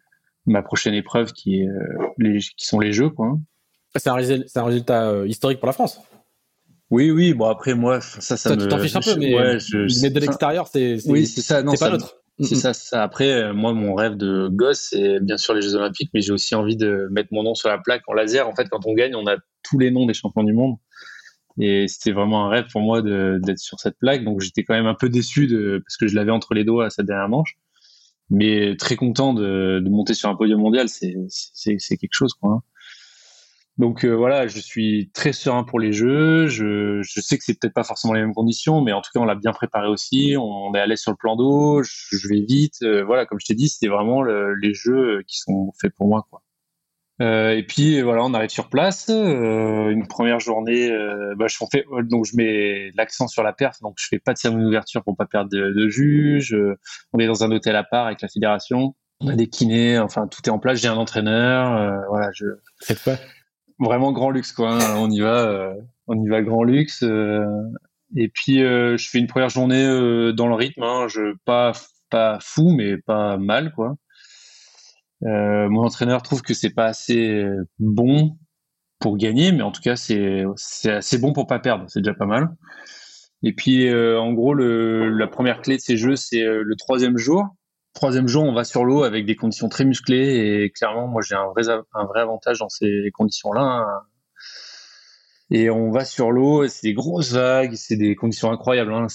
[0.47, 2.39] ma prochaine épreuve qui, est, euh, les...
[2.39, 3.09] qui sont les Jeux.
[3.09, 3.37] Quoi.
[3.95, 5.99] C'est un, résultat, un résultat historique pour la France.
[6.89, 7.33] Oui, oui.
[7.33, 8.61] Bon, après, moi, ça, ça me.
[8.61, 10.01] Tu t'en fiches un peu, mais, ouais, je...
[10.01, 10.97] mais de l'extérieur, c'est.
[11.07, 11.61] Oui, c'est ça.
[11.69, 12.15] C'est pas l'autre.
[12.39, 13.03] C'est ça, ça.
[13.03, 16.53] Après, moi, mon rêve de gosse, c'est bien sûr les Jeux Olympiques, mais j'ai aussi
[16.53, 18.47] envie de mettre mon nom sur la plaque en laser.
[18.47, 20.77] En fait, quand on gagne, on a tous les noms des champions du monde.
[21.59, 24.23] Et c'était vraiment un rêve pour moi d'être sur cette plaque.
[24.23, 26.85] Donc j'étais quand même un peu déçu de, parce que je l'avais entre les doigts
[26.85, 27.57] à cette dernière manche.
[28.29, 32.33] Mais très content de, monter sur un podium mondial, c'est quelque chose.
[32.33, 32.61] Quoi, hein.
[33.77, 36.47] Donc euh, voilà, je suis très serein pour les jeux.
[36.47, 39.19] Je, je sais que c'est peut-être pas forcément les mêmes conditions, mais en tout cas
[39.19, 40.35] on l'a bien préparé aussi.
[40.37, 41.83] On est allé sur le plan d'eau.
[41.83, 42.81] Je, vais vite.
[42.81, 46.25] Euh, voilà, comme je t'ai dit, c'était vraiment les jeux qui sont faits pour moi.
[46.29, 46.41] Quoi.
[47.21, 49.09] Euh, et puis voilà, on arrive sur place.
[49.09, 53.79] Euh, une première journée, euh, bah, je fais donc je mets l'accent sur la perf,
[53.81, 56.55] donc je fais pas de cérémonie d'ouverture pour pas perdre de, de juge.
[57.13, 58.95] on est dans un hôtel à part avec la fédération.
[59.19, 60.79] On a des kinés, enfin tout est en place.
[60.79, 62.29] J'ai un entraîneur, voilà.
[62.33, 62.45] Je
[62.81, 63.17] c'est pas
[63.79, 64.73] vraiment grand luxe quoi.
[64.73, 64.95] Hein.
[64.97, 65.73] on y va,
[66.05, 67.01] on y va grand luxe.
[67.01, 69.85] et puis je fais une première journée
[70.33, 70.83] dans le rythme.
[70.83, 71.07] Hein.
[71.07, 71.71] je pas
[72.11, 73.95] pas fou, mais pas mal quoi.
[75.23, 78.37] Euh, mon entraîneur trouve que c'est pas assez euh, bon
[78.99, 80.45] pour gagner, mais en tout cas c'est
[80.85, 82.49] assez bon pour pas perdre, c'est déjà pas mal.
[83.43, 87.45] Et puis euh, en gros la première clé de ces jeux c'est le troisième jour.
[87.93, 91.35] Troisième jour on va sur l'eau avec des conditions très musclées et clairement moi j'ai
[91.35, 93.61] un vrai avantage dans ces conditions là.
[93.61, 94.01] Hein.
[95.49, 98.93] Et on va sur l'eau, c'est des grosses vagues, c'est des conditions incroyables.
[98.93, 99.07] Hein.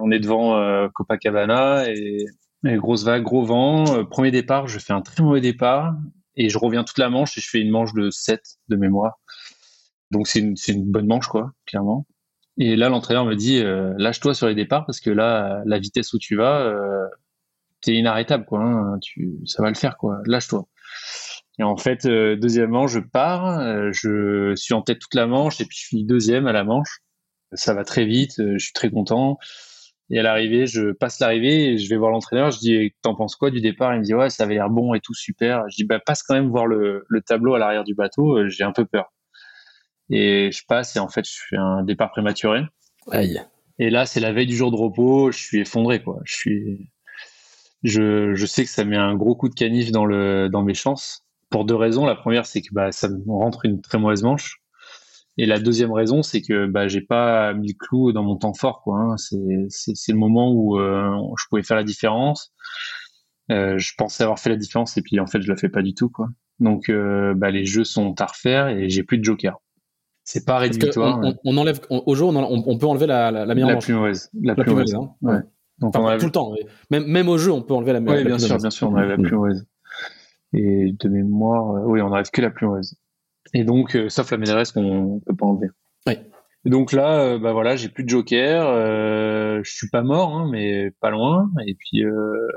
[0.00, 2.24] On est devant Copacabana et
[2.64, 3.84] grosse vague, gros vent.
[3.94, 5.94] Euh, premier départ, je fais un très mauvais départ
[6.36, 9.18] et je reviens toute la manche et je fais une manche de 7 de mémoire.
[10.10, 12.06] Donc c'est une, bonne manche, quoi, clairement.
[12.58, 16.12] Et là, l'entraîneur me dit euh, lâche-toi sur les départs parce que là, la vitesse
[16.12, 17.06] où tu vas, euh,
[17.80, 18.62] t'es inarrêtable, quoi.
[18.62, 18.98] Hein,
[19.44, 20.20] ça va le faire, quoi.
[20.26, 20.66] Lâche-toi.
[21.58, 25.64] Et en fait, euh, deuxièmement, je pars, je suis en tête toute la manche et
[25.64, 27.00] puis je finis deuxième à la manche.
[27.52, 29.38] Ça va très vite, je suis très content.
[30.08, 32.52] Et à l'arrivée, je passe l'arrivée et je vais voir l'entraîneur.
[32.52, 33.94] Je dis, t'en penses quoi du départ?
[33.94, 35.64] Il me dit, ouais, ça avait l'air bon et tout, super.
[35.68, 38.38] Je dis, bah, passe quand même voir le, le tableau à l'arrière du bateau.
[38.38, 39.12] Euh, j'ai un peu peur.
[40.08, 42.60] Et je passe et en fait, je fais un départ prématuré.
[43.10, 43.42] Aïe.
[43.80, 45.32] Et là, c'est la veille du jour de repos.
[45.32, 46.20] Je suis effondré, quoi.
[46.24, 46.90] Je suis,
[47.82, 50.74] je, je sais que ça met un gros coup de canif dans le, dans mes
[50.74, 51.24] chances.
[51.50, 52.06] Pour deux raisons.
[52.06, 54.62] La première, c'est que bah, ça me rentre une très mauvaise manche.
[55.38, 58.54] Et la deuxième raison, c'est que bah, j'ai pas mis le clou dans mon temps
[58.54, 58.82] fort.
[58.82, 59.16] Quoi, hein.
[59.18, 62.52] c'est, le moment où euh, je pouvais faire la différence.
[63.52, 65.82] Euh, je pensais avoir fait la différence et puis en fait, je la fais pas
[65.82, 66.08] du tout.
[66.08, 66.28] Quoi.
[66.58, 69.58] Donc, euh, bah, les jeux sont à refaire et j'ai plus de joker.
[70.24, 71.20] C'est pas rédhibitoire.
[71.22, 73.76] On, on, enlève au jeu, on, peut enlever la, la, meilleure la.
[73.76, 74.94] Plus mauvaise, la, plus mauvaise.
[74.94, 75.10] Hein.
[75.22, 75.38] Ouais.
[75.78, 76.52] Donc enfin, tout le temps.
[76.90, 78.22] Même, même au jeu, on peut enlever la meilleure.
[78.22, 79.66] Oui, bien sûr, bien sûr, on enlève la plus mauvaise.
[80.52, 82.96] Et de mémoire, oui, on n'arrive que la plus mauvaise.
[83.54, 85.68] Et donc, euh, sauf la médaille qu'on peut pas enlever.
[86.06, 86.14] Oui.
[86.66, 88.66] Et donc là, euh, bah voilà, j'ai plus de joker.
[88.66, 91.48] Euh, je suis pas mort, hein, mais pas loin.
[91.66, 92.48] Et puis, euh,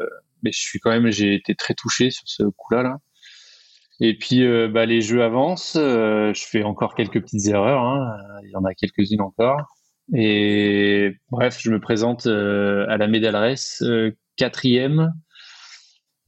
[0.41, 2.82] mais je suis quand même, j'ai été très touché sur ce coup-là.
[2.82, 2.98] Là.
[3.99, 5.76] Et puis, euh, bah, les jeux avancent.
[5.76, 7.84] je fais encore quelques petites erreurs.
[7.84, 8.18] Hein.
[8.45, 9.61] Il y en a quelques-unes encore.
[10.16, 13.57] Et bref, je me présente à la médaille
[14.38, 15.14] quatrième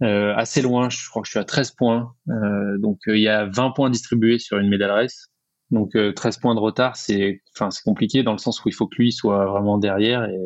[0.01, 2.15] euh, assez loin, je crois que je suis à 13 points.
[2.29, 5.27] Euh, donc euh, il y a 20 points distribués sur une médaille race.
[5.69, 8.95] Donc 13 points de retard, c'est c'est compliqué dans le sens où il faut que
[8.97, 10.37] lui soit vraiment derrière et,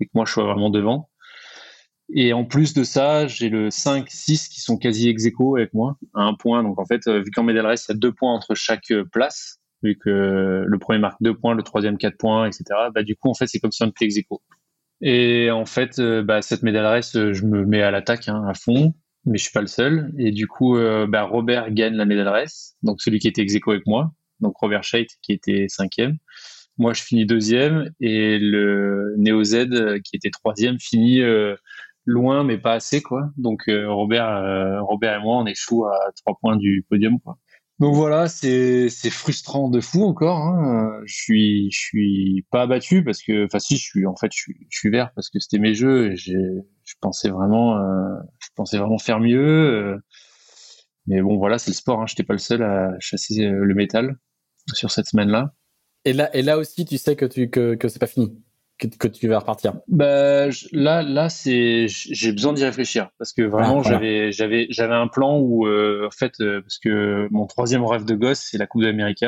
[0.00, 1.10] que moi je sois vraiment devant.
[2.14, 5.74] Et en plus de ça, j'ai le 5, 6 qui sont quasi ex aequo avec
[5.74, 6.62] moi, un point.
[6.62, 9.58] Donc en fait, vu qu'en médaille race, il y a deux points entre chaque place,
[9.82, 12.64] vu que le premier marque deux points, le troisième quatre points, etc.
[12.94, 14.40] Bah du coup, en fait, c'est comme si on était ex aequo.
[15.06, 18.42] Et en fait, euh, bah, cette médaille race, euh, je me mets à l'attaque hein,
[18.48, 18.94] à fond,
[19.26, 20.10] mais je suis pas le seul.
[20.18, 23.54] Et du coup, euh, bah, Robert gagne la médaille race, donc celui qui était ex
[23.66, 26.16] avec moi, donc Robert Scheidt qui était cinquième.
[26.78, 31.20] Moi, je finis deuxième et le Neo Z qui était troisième finit
[32.06, 33.30] loin, mais pas assez quoi.
[33.36, 37.38] Donc Robert, Robert et moi, on échoue à trois points du podium quoi.
[37.80, 40.38] Donc voilà, c'est frustrant de fou encore.
[40.38, 41.00] Hein.
[41.06, 44.52] Je suis je suis pas abattu parce que, enfin si, je suis en fait je
[44.70, 48.98] suis vert parce que c'était mes jeux et je pensais vraiment euh, je pensais vraiment
[48.98, 49.40] faire mieux.
[49.40, 49.98] Euh.
[51.06, 52.00] mais bon voilà, c'est le sport.
[52.00, 52.06] Hein.
[52.06, 54.16] J'étais pas le seul à chasser euh, le métal
[54.72, 55.52] sur cette semaine-là.
[56.04, 58.43] Et là et là aussi, tu sais que tu que que c'est pas fini
[58.78, 63.80] que, tu vas repartir bah, Là, là c'est, j'ai besoin d'y réfléchir parce que vraiment,
[63.84, 67.84] ah, j'avais, j'avais, j'avais un plan où, euh, en fait, euh, parce que mon troisième
[67.84, 69.24] rêve de gosse, c'est la Coupe d'Amérique.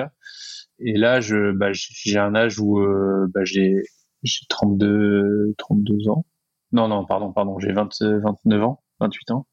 [0.79, 3.83] Et là, je, bah, j'ai un âge où euh, bah, j'ai,
[4.23, 6.27] j'ai 32, 32 ans.
[6.73, 9.47] Non, non, pardon, pardon, j'ai 29 ans, 28 ans.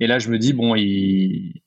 [0.00, 1.62] Et là, je me dis, bon, il,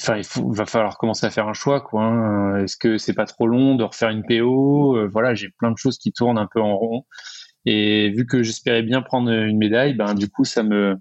[0.00, 2.02] enfin, il, va falloir commencer à faire un choix, quoi.
[2.02, 2.64] Hein.
[2.64, 5.78] Est-ce que c'est pas trop long de refaire une PO euh, Voilà, j'ai plein de
[5.78, 7.04] choses qui tournent un peu en rond.
[7.66, 10.96] Et vu que j'espérais bien prendre une médaille, ben du coup, ça me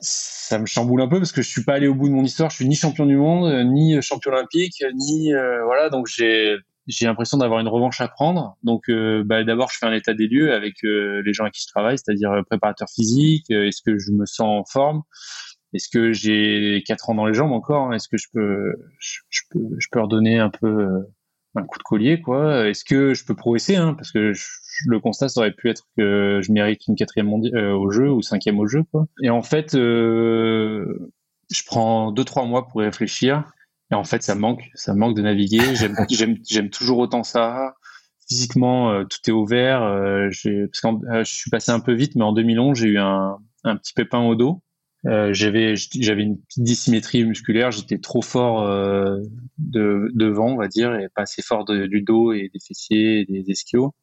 [0.00, 2.24] ça me chamboule un peu parce que je suis pas allé au bout de mon
[2.24, 2.50] histoire.
[2.50, 5.88] Je suis ni champion du monde, ni champion olympique, ni euh, voilà.
[5.90, 6.56] Donc j'ai
[6.86, 8.58] j'ai l'impression d'avoir une revanche à prendre.
[8.62, 11.62] Donc, euh, bah, d'abord, je fais un état des lieux avec les gens avec qui
[11.62, 13.50] je travaille, c'est-à-dire préparateur physique.
[13.50, 15.02] Est-ce que je me sens en forme?
[15.74, 19.58] Est-ce que j'ai quatre ans dans les jambes encore Est-ce que je peux, je, peux,
[19.78, 21.00] je peux redonner un peu euh,
[21.56, 22.68] un coup de collier, quoi?
[22.68, 23.94] Est-ce que je peux progresser hein?
[23.94, 24.32] Parce que
[24.86, 28.22] le constat ça aurait pu être que je mérite une quatrième euh, au jeu ou
[28.22, 29.06] cinquième au jeu, quoi.
[29.20, 31.12] Et en fait, euh,
[31.50, 33.42] je prends deux trois mois pour y réfléchir.
[33.90, 35.74] Et en fait, ça manque, ça manque de naviguer.
[35.74, 35.96] J'aime,
[36.48, 37.74] j'aime, toujours autant ça.
[38.28, 39.80] Physiquement, tout est ouvert.
[39.80, 40.68] parce que
[41.24, 44.20] je suis passé un peu vite, mais en 2011, j'ai eu un, un petit pépin
[44.20, 44.62] au dos
[45.06, 49.18] euh, j'avais j'avais une petite dissymétrie musculaire, j'étais trop fort euh,
[49.58, 53.24] de devant, on va dire, et pas assez fort du dos et des fessiers et
[53.26, 53.94] des ischios.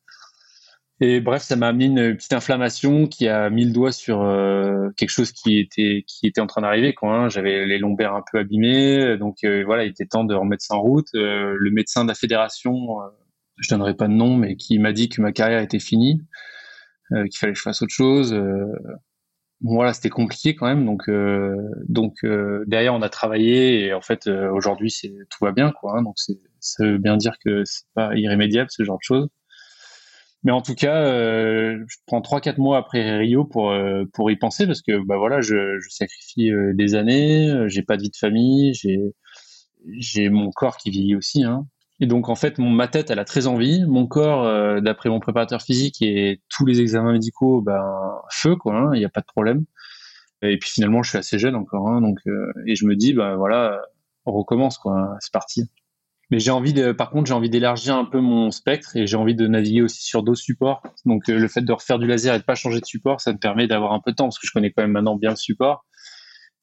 [1.03, 4.89] Et bref, ça m'a amené une petite inflammation qui a mis le doigt sur euh,
[4.95, 6.93] quelque chose qui était qui était en train d'arriver.
[6.93, 7.29] Quand hein.
[7.29, 10.81] j'avais les lombaires un peu abîmés, donc voilà, il était temps de remettre ça en
[10.81, 11.07] route.
[11.13, 12.97] le médecin de la fédération,
[13.57, 16.21] je donnerai pas de nom, mais qui m'a dit que ma carrière était finie,
[17.09, 18.35] qu'il fallait que je fasse autre chose
[19.63, 21.55] voilà c'était compliqué quand même donc euh,
[21.87, 25.71] donc euh, derrière on a travaillé et en fait euh, aujourd'hui c'est tout va bien
[25.71, 29.03] quoi hein, donc c'est ça veut bien dire que c'est pas irrémédiable ce genre de
[29.03, 29.27] choses.
[30.43, 33.73] Mais en tout cas je prends trois quatre mois après Rio pour
[34.13, 38.03] pour y penser parce que bah voilà je, je sacrifie des années j'ai pas de
[38.03, 38.99] vie de famille j'ai
[39.99, 41.67] j'ai mon corps qui vieillit aussi hein
[42.01, 43.85] et donc en fait, ma tête, elle a très envie.
[43.87, 47.83] Mon corps, euh, d'après mon préparateur physique et tous les examens médicaux, ben
[48.31, 49.65] feu quoi, hein, il n'y a pas de problème.
[50.41, 53.13] Et puis finalement, je suis assez jeune encore, hein, donc euh, et je me dis,
[53.13, 53.79] ben voilà,
[54.25, 55.69] on recommence quoi, c'est parti.
[56.31, 59.35] Mais j'ai envie par contre, j'ai envie d'élargir un peu mon spectre et j'ai envie
[59.35, 60.81] de naviguer aussi sur d'autres supports.
[61.05, 63.37] Donc, le fait de refaire du laser et de pas changer de support, ça me
[63.37, 65.35] permet d'avoir un peu de temps parce que je connais quand même maintenant bien le
[65.35, 65.85] support.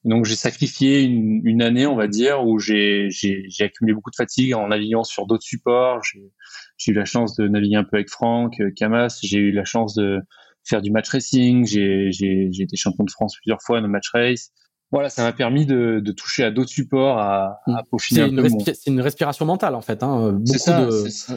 [0.05, 3.09] Donc j'ai sacrifié une, une, année, on va dire, où j'ai
[3.61, 6.03] accumulé beaucoup de fatigue en naviguant sur d'autres supports.
[6.77, 9.07] J'ai eu la chance de naviguer un peu avec Franck, Camas.
[9.07, 10.20] Euh, j'ai eu la chance de
[10.65, 11.66] faire du match racing.
[11.66, 12.11] J'ai
[12.59, 14.53] été champion de France plusieurs fois dans match race.
[14.90, 18.48] Voilà, ça m'a permis de, de, toucher à d'autres supports, à, à peaufiner un peu
[18.65, 20.02] C'est une respiration mentale en fait.
[20.02, 20.40] Hein.
[20.47, 20.89] C'est ça.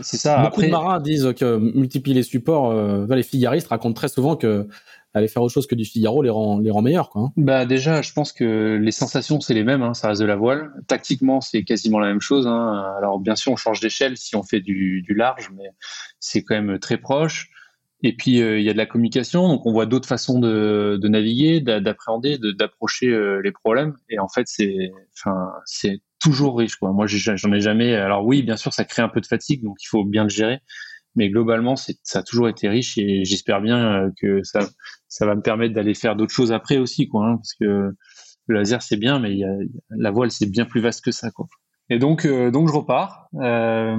[0.01, 0.37] C'est ça.
[0.37, 0.67] Beaucoup Après...
[0.67, 4.67] de marins disent que multiplier les supports, euh, les figaristes racontent très souvent que
[5.13, 7.09] aller faire autre chose que du Figaro les rend, les rend meilleurs.
[7.09, 7.23] Quoi.
[7.23, 7.33] Hein.
[7.37, 10.35] Bah déjà, je pense que les sensations, c'est les mêmes, hein, ça reste de la
[10.35, 10.71] voile.
[10.87, 12.47] Tactiquement, c'est quasiment la même chose.
[12.47, 12.93] Hein.
[12.97, 15.71] Alors bien sûr, on change d'échelle si on fait du, du large, mais
[16.19, 17.50] c'est quand même très proche.
[18.03, 20.97] Et puis, euh, il y a de la communication, donc on voit d'autres façons de,
[20.99, 23.95] de naviguer, d'appréhender, d'approcher euh, les problèmes.
[24.09, 26.75] Et en fait, c'est enfin, c'est toujours riche.
[26.77, 26.91] Quoi.
[26.91, 27.93] Moi, j'en ai jamais...
[27.95, 30.29] Alors oui, bien sûr, ça crée un peu de fatigue, donc il faut bien le
[30.29, 30.61] gérer
[31.15, 34.59] mais globalement, ça a toujours été riche et j'espère bien euh, que ça,
[35.07, 37.91] ça va me permettre d'aller faire d'autres choses après aussi, quoi, hein, parce que
[38.47, 39.53] le laser c'est bien, mais y a,
[39.89, 41.47] la voile c'est bien plus vaste que ça, quoi.
[41.91, 43.95] Et donc, euh, donc je repars, euh,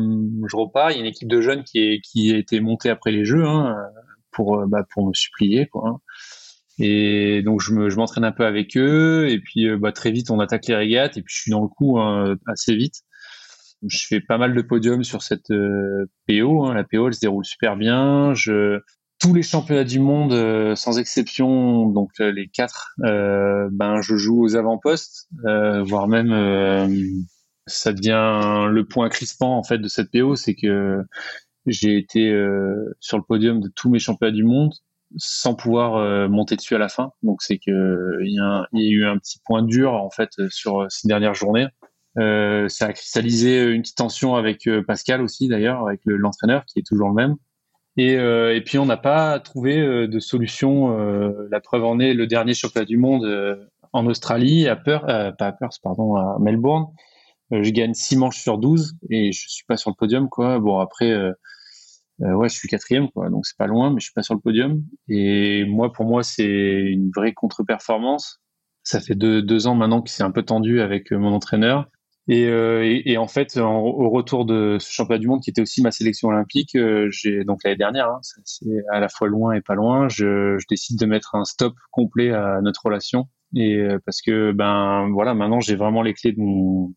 [0.50, 0.90] je repars.
[0.90, 3.76] Il y a une équipe de jeunes qui, a été montée après les jeux hein,
[4.32, 5.68] pour, bah, pour me supplier.
[5.74, 5.98] Hein.
[6.80, 10.66] Et donc je m'entraîne un peu avec eux, et puis bah, très vite on attaque
[10.66, 13.04] les régates, et puis je suis dans le coup hein, assez vite
[13.88, 16.72] je fais pas mal de podiums sur cette euh, PO.
[16.72, 18.34] La PO, elle se déroule super bien.
[18.34, 18.80] Je,
[19.18, 24.42] tous les championnats du monde, euh, sans exception, donc euh, les quatre, ben je joue
[24.42, 25.28] aux avant-postes,
[25.84, 27.24] voire même
[27.66, 31.02] ça devient le point crispant en fait de cette PO, c'est que
[31.66, 32.28] j'ai été
[33.00, 34.72] sur le podium de tous mes championnats du monde
[35.16, 37.12] sans pouvoir monter dessus à la fin.
[37.22, 41.06] Donc c'est que il y, a eu un petit point dur en fait sur ces
[41.06, 41.68] dernières journées.
[42.18, 46.78] Euh, ça a cristallisé une petite tension avec euh, Pascal aussi d'ailleurs, avec l'entraîneur qui
[46.78, 47.36] est toujours le même.
[47.96, 50.90] Et, euh, et puis on n'a pas trouvé euh, de solution.
[51.50, 55.52] la preuve en est le dernier championnat du monde en Australie, à Perth, pas à
[55.52, 56.86] Perth, pardon, à Melbourne.
[57.52, 60.58] Je gagne 6 manches sur 12 et je suis pas sur le podium quoi.
[60.58, 61.14] Bon après,
[62.18, 64.40] ouais, je suis quatrième quoi, donc c'est pas loin, mais je suis pas sur le
[64.40, 64.82] podium.
[65.08, 68.40] Et moi, pour moi, c'est une vraie contre-performance.
[68.84, 71.88] Ça fait deux, ans maintenant que c'est un peu tendu avec mon entraîneur.
[72.30, 75.90] Euh, et, en fait, au retour de ce championnat du monde qui était aussi ma
[75.90, 77.10] sélection olympique, euh,
[77.46, 81.06] donc l'année dernière, hein, c'est à la fois loin et pas loin, je, décide de
[81.06, 83.28] mettre un stop complet à notre relation.
[83.54, 86.94] Et euh, parce que ben voilà, maintenant j'ai vraiment les clés de mon,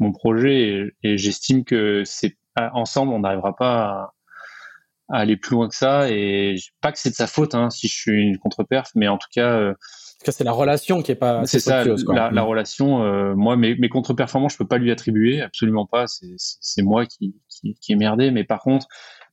[0.00, 4.12] mon projet et, j'estime que c'est ensemble on n'arrivera pas
[5.08, 6.10] à, aller plus loin que ça.
[6.10, 9.18] Et pas que c'est de sa faute hein, si je suis une contre-perf, mais en
[9.18, 9.74] tout cas
[10.26, 11.44] c'est la relation qui est pas.
[11.46, 13.02] C'est ça, La, la, relation.
[13.02, 16.04] Euh, moi, mes, mes contre-performances, je peux pas lui attribuer, absolument pas.
[16.06, 18.30] C'est moi qui, qui, qui est merdé.
[18.30, 18.86] Mais par contre,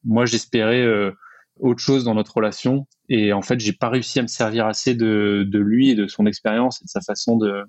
[0.05, 1.11] moi, j'espérais euh,
[1.59, 4.95] autre chose dans notre relation, et en fait, j'ai pas réussi à me servir assez
[4.95, 7.63] de, de lui et de son expérience et de sa façon de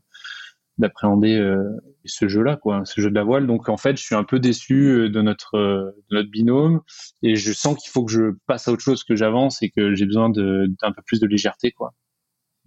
[0.79, 1.63] d'appréhender euh,
[2.05, 3.47] ce jeu-là, quoi, ce jeu de la voile.
[3.47, 6.81] Donc en fait, je suis un peu déçu de notre de notre binôme
[7.23, 9.95] et je sens qu'il faut que je passe à autre chose, que j'avance et que
[9.95, 11.93] j'ai besoin d'un peu plus de légèreté, quoi.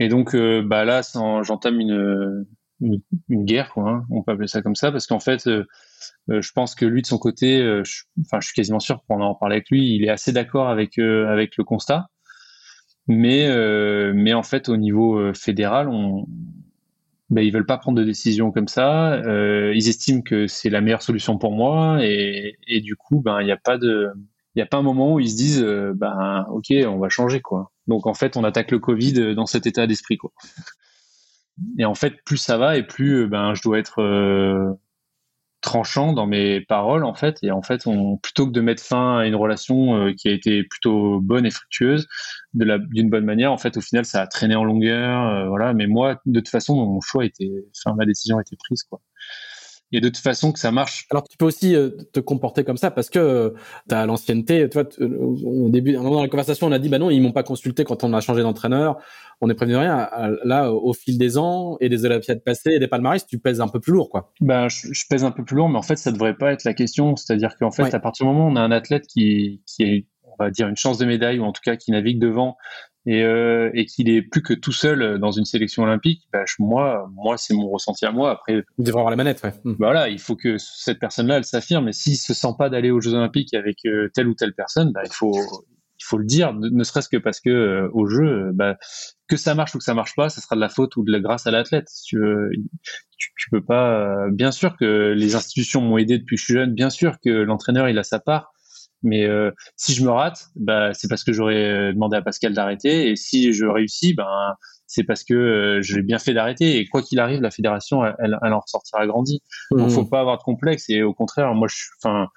[0.01, 1.01] Et donc, euh, bah là,
[1.43, 2.45] j'entame une,
[3.29, 3.87] guerre, quoi.
[3.87, 4.05] Hein.
[4.09, 5.63] on peut appeler ça comme ça, parce qu'en fait, euh,
[6.31, 9.17] euh, je pense que lui, de son côté, je, enfin, je suis quasiment sûr pour
[9.17, 12.07] en parler avec lui, il est assez d'accord avec avec le constat,
[13.07, 13.47] mais
[14.13, 16.25] mais en fait, au niveau fédéral, on
[17.31, 19.21] ben, ils veulent pas prendre de décision comme ça.
[19.73, 23.45] ils estiment que c'est la meilleure solution pour moi et, et du coup, ben il
[23.45, 24.09] n'y a pas de,
[24.55, 27.71] il a pas un moment où ils se disent, ben ok, on va changer quoi.
[27.87, 30.31] Donc en fait, on attaque le Covid euh, dans cet état d'esprit quoi.
[31.77, 34.71] Et en fait, plus ça va et plus euh, ben je dois être euh,
[35.61, 37.37] tranchant dans mes paroles en fait.
[37.43, 40.63] Et en fait, on, plutôt que de mettre fin à une relation qui a été
[40.63, 42.07] plutôt bonne et fructueuse
[42.53, 45.73] d'une bonne manière, en fait, au final, ça a traîné en longueur, voilà.
[45.73, 49.01] Mais moi, de toute façon, mon choix était, enfin, ma décision était prise quoi
[49.91, 51.05] et de toute façon que ça marche.
[51.11, 53.49] Alors tu peux aussi euh, te comporter comme ça parce que euh,
[53.89, 54.67] tu as l'ancienneté.
[54.69, 57.09] Tu vois, euh, au début, un moment dans la conversation, on a dit bah non,
[57.09, 58.97] ils m'ont pas consulté quand on a changé d'entraîneur.
[59.41, 60.09] On est prévenu de rien.
[60.43, 63.67] Là, au fil des ans et des Olympiades passées et des palmarès, tu pèses un
[63.67, 64.31] peu plus lourd, quoi.
[64.39, 66.75] Ben, je, pèse un peu plus lourd, mais en fait, ça devrait pas être la
[66.75, 67.15] question.
[67.15, 70.05] C'est-à-dire qu'en fait, à partir du moment où on a un athlète qui qui est
[70.37, 72.57] on va dire une chance de médaille ou en tout cas qui navigue devant
[73.05, 77.09] et, euh, et qu'il est plus que tout seul dans une sélection olympique, bah, moi,
[77.13, 78.31] moi c'est mon ressenti à moi.
[78.31, 79.41] Après, il devrait avoir la manette.
[79.43, 79.53] Ouais.
[79.65, 81.87] Bah, voilà, il faut que cette personne-là, elle s'affirme.
[81.87, 84.91] Et s'il se sent pas d'aller aux Jeux olympiques avec euh, telle ou telle personne,
[84.91, 88.77] bah, il faut, il faut le dire, ne serait-ce que parce que au jeu, bah,
[89.27, 91.11] que ça marche ou que ça marche pas, ça sera de la faute ou de
[91.11, 91.87] la grâce à l'athlète.
[92.05, 92.17] tu,
[93.17, 94.29] tu, peux pas.
[94.31, 96.73] bien sûr que les institutions m'ont aidé depuis que je suis jeune.
[96.73, 98.51] Bien sûr que l'entraîneur il a sa part.
[99.03, 99.27] Mais
[99.75, 103.09] si je me rate, bah, c'est parce que j'aurais demandé à Pascal d'arrêter.
[103.09, 104.55] Et si je réussis, ben
[104.91, 106.77] c'est parce que euh, j'ai bien fait d'arrêter.
[106.77, 109.41] Et quoi qu'il arrive, la fédération, elle, elle, en ressortira grandie.
[109.71, 109.91] Donc, mmh.
[109.91, 110.89] faut pas avoir de complexe.
[110.89, 112.27] Et au contraire, moi, je, enfin,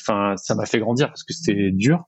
[0.00, 2.02] enfin, ça m'a fait grandir parce que c'était dur.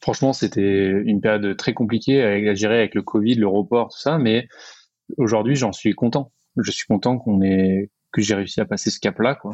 [0.00, 4.18] Franchement, c'était une période très compliquée à gérer avec le Covid, le report, tout ça.
[4.18, 4.46] Mais
[5.16, 6.30] aujourd'hui, j'en suis content.
[6.56, 9.52] Je suis content qu'on ait, que j'ai réussi à passer ce cap-là, quoi.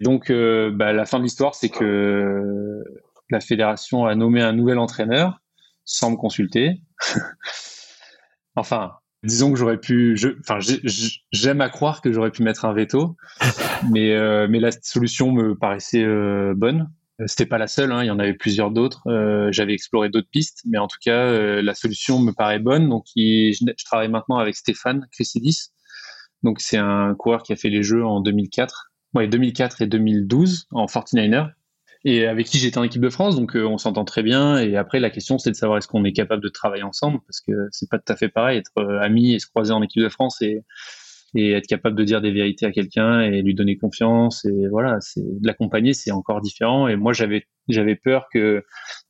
[0.00, 2.82] Donc, euh, bah, la fin de l'histoire, c'est que
[3.30, 5.40] la fédération a nommé un nouvel entraîneur
[5.84, 6.80] sans me consulter.
[8.56, 10.58] Enfin, disons que j'aurais pu, enfin,
[11.30, 13.14] j'aime à croire que j'aurais pu mettre un veto,
[13.92, 16.90] mais euh, mais la solution me paraissait euh, bonne.
[17.26, 19.04] C'était pas la seule, hein, il y en avait plusieurs d'autres.
[19.52, 22.88] J'avais exploré d'autres pistes, mais en tout cas, la solution me paraît bonne.
[22.88, 25.68] Donc, je, travaille maintenant avec Stéphane Chrysidis.
[26.42, 30.68] Donc, c'est un coureur qui a fait les Jeux en 2004, ouais, 2004 et 2012
[30.72, 31.50] en 49er
[32.04, 34.58] et avec qui j'étais en équipe de France, donc euh, on s'entend très bien.
[34.58, 37.40] Et après, la question, c'est de savoir est-ce qu'on est capable de travailler ensemble, parce
[37.40, 40.02] que c'est pas tout à fait pareil être euh, ami et se croiser en équipe
[40.02, 40.62] de France et,
[41.34, 44.46] être capable de dire des vérités à quelqu'un et lui donner confiance.
[44.46, 46.88] Et voilà, c'est l'accompagner, c'est encore différent.
[46.88, 48.64] Et moi, j'avais j'avais peur que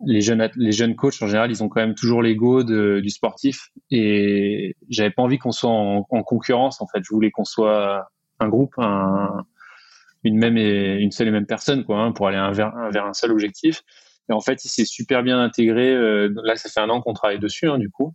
[0.04, 3.68] les jeunes les jeunes coachs en général, ils ont quand même toujours l'ego du sportif,
[3.92, 6.82] et j'avais pas envie qu'on soit en, en concurrence.
[6.82, 8.08] En fait, je voulais qu'on soit
[8.40, 9.44] un groupe, un
[10.28, 13.14] une même et une seule et même personne quoi hein, pour aller vers, vers un
[13.14, 13.82] seul objectif.
[14.30, 17.14] Et en fait il s'est super bien intégré euh, là ça fait un an qu'on
[17.14, 18.14] travaille dessus hein, du coup.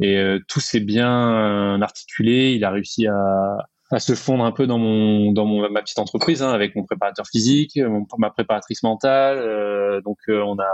[0.00, 2.52] Et euh, tout s'est bien articulé.
[2.52, 3.58] Il a réussi à,
[3.90, 6.84] à se fondre un peu dans mon dans mon, ma petite entreprise hein, avec mon
[6.84, 7.78] préparateur physique
[8.18, 10.70] ma préparatrice mentale euh, donc on a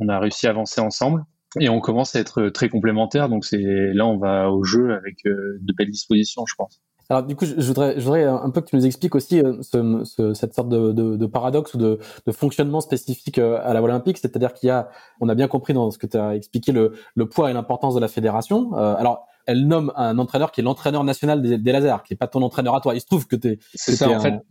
[0.00, 1.24] on a réussi à avancer ensemble.
[1.58, 3.28] Et on commence à être très complémentaires.
[3.28, 6.80] Donc c'est là on va au jeu avec de belles dispositions je pense
[7.10, 9.54] alors du coup, je voudrais, je voudrais un peu que tu nous expliques aussi euh,
[9.62, 13.72] ce, ce, cette sorte de, de, de, paradoxe ou de, de, fonctionnement spécifique euh, à
[13.72, 14.90] la olympique, c'est-à-dire qu'il y a,
[15.20, 17.94] on a bien compris dans ce que tu as expliqué le, le poids et l'importance
[17.94, 18.76] de la fédération.
[18.76, 22.18] Euh, alors elle nomme un entraîneur qui est l'entraîneur national des, des, lasers, qui est
[22.18, 22.94] pas ton entraîneur à toi.
[22.94, 24.42] Il se trouve que tu es, en fait.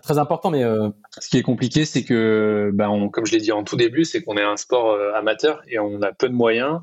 [0.00, 0.62] très important, mais
[1.18, 4.04] ce qui est compliqué, c'est que, ben, on, comme je l'ai dit en tout début,
[4.04, 6.78] c'est qu'on est un sport amateur et on a peu de moyens.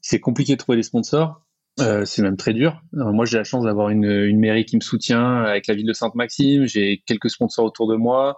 [0.00, 1.40] C'est compliqué de trouver des sponsors.
[1.80, 2.82] Euh, c'est même très dur.
[2.92, 5.92] moi, j'ai la chance d'avoir une, une, mairie qui me soutient avec la ville de
[5.92, 6.66] Sainte-Maxime.
[6.66, 8.36] J'ai quelques sponsors autour de moi.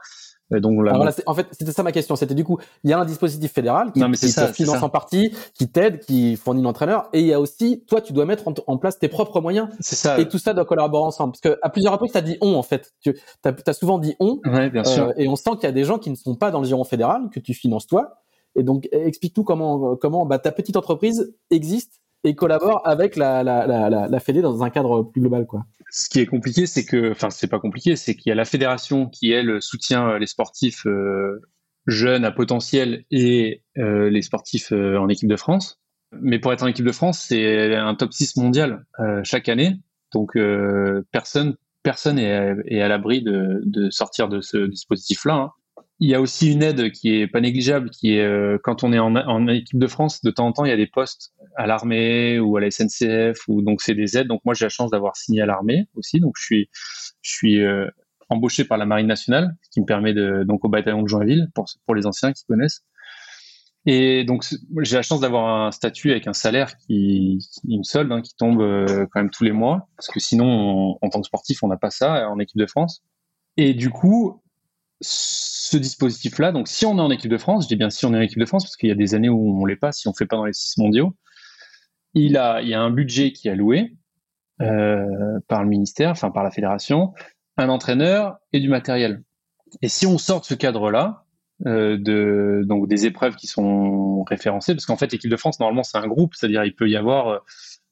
[0.52, 2.16] Euh, donc voilà, en fait, c'était ça ma question.
[2.16, 5.68] C'était du coup, il y a un dispositif fédéral qui, te finance en partie, qui
[5.68, 8.98] t'aide, qui fournit l'entraîneur, et il y a aussi, toi, tu dois mettre en, place
[8.98, 9.68] tes propres moyens.
[9.80, 10.18] C'est ça.
[10.18, 11.32] Et tout ça doit collaborer ensemble.
[11.32, 12.92] Parce que à plusieurs reprises, tu as dit on en fait.
[13.00, 14.38] Tu as, souvent dit on.
[14.44, 15.08] Ouais, bien sûr.
[15.08, 16.66] Euh, et on sent qu'il y a des gens qui ne sont pas dans le
[16.66, 18.20] giron fédéral que tu finances toi.
[18.56, 23.66] Et donc, explique-nous comment comment bah, ta petite entreprise existe et collabore avec la, la,
[23.66, 25.46] la, la, Fédé dans un cadre plus global.
[25.46, 25.64] Quoi.
[25.90, 28.46] Ce qui est compliqué, c'est que, enfin, c'est pas compliqué, c'est qu'il y a la
[28.46, 31.40] fédération qui, elle, soutient euh, les sportifs euh,
[31.86, 35.80] jeunes à potentiel et euh, les sportifs en équipe de France.
[36.20, 38.86] Mais pour être en équipe de France, c'est un top 6 mondial
[39.24, 39.76] chaque année.
[40.12, 40.38] Donc,
[41.10, 45.34] personne personne est, est à l'abri de, de, sortir de ce dispositif-là.
[45.34, 45.50] Hein.
[46.00, 48.92] Il y a aussi une aide qui est pas négligeable, qui est euh, quand on
[48.92, 51.66] est en, équipe de France, de temps en temps, il y a des postes à
[51.66, 54.26] l'armée ou à la SNCF, ou donc c'est des aides.
[54.26, 56.68] Donc moi, j'ai la chance d'avoir signé à l'armée aussi, donc je suis,
[57.22, 57.88] je suis euh,
[58.28, 61.66] embauché par la Marine nationale, qui me permet de donc au bataillon de Joinville pour
[61.86, 62.82] pour les anciens qui connaissent.
[63.86, 64.44] Et donc
[64.80, 68.34] j'ai la chance d'avoir un statut avec un salaire qui, qui me solde, hein, qui
[68.34, 71.68] tombe euh, quand même tous les mois, parce que sinon, en tant que sportif, on
[71.68, 73.02] n'a pas ça en équipe de France.
[73.56, 74.42] Et du coup,
[75.04, 78.14] ce dispositif-là, donc si on est en équipe de France, je dis bien si on
[78.14, 79.92] est en équipe de France, parce qu'il y a des années où on l'est pas,
[79.92, 81.14] si on fait pas dans les six mondiaux,
[82.14, 83.96] il, a, il y a un budget qui est alloué
[84.62, 87.12] euh, par le ministère, enfin par la fédération,
[87.56, 89.22] un entraîneur et du matériel.
[89.82, 91.23] Et si on sort de ce cadre-là,
[91.60, 95.98] de, donc des épreuves qui sont référencées, parce qu'en fait l'équipe de France, normalement c'est
[95.98, 97.42] un groupe, c'est-à-dire il peut y avoir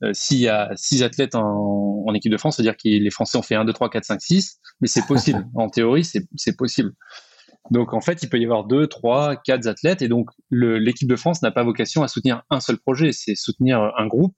[0.03, 3.39] euh, s'il y a six athlètes en, en équipe de France, c'est-à-dire que les Français
[3.39, 5.47] ont fait 1, 2, 3, 4, 5, 6, mais c'est possible.
[5.55, 6.93] en théorie, c'est possible.
[7.71, 11.17] Donc en fait, il peut y avoir deux, trois, quatre athlètes, et donc l'équipe de
[11.17, 14.35] France n'a pas vocation à soutenir un seul projet, c'est soutenir un groupe.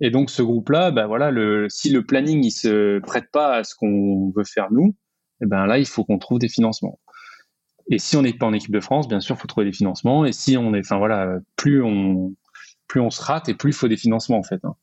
[0.00, 3.64] Et donc ce groupe-là, ben voilà, le, si le planning il se prête pas à
[3.64, 4.96] ce qu'on veut faire nous,
[5.42, 7.00] et eh ben là il faut qu'on trouve des financements.
[7.90, 9.72] Et si on n'est pas en équipe de France, bien sûr, il faut trouver des
[9.72, 10.24] financements.
[10.24, 12.34] Et si on est, enfin voilà, plus on
[12.86, 14.64] plus on se rate et plus il faut des financements en fait.
[14.64, 14.74] Hein.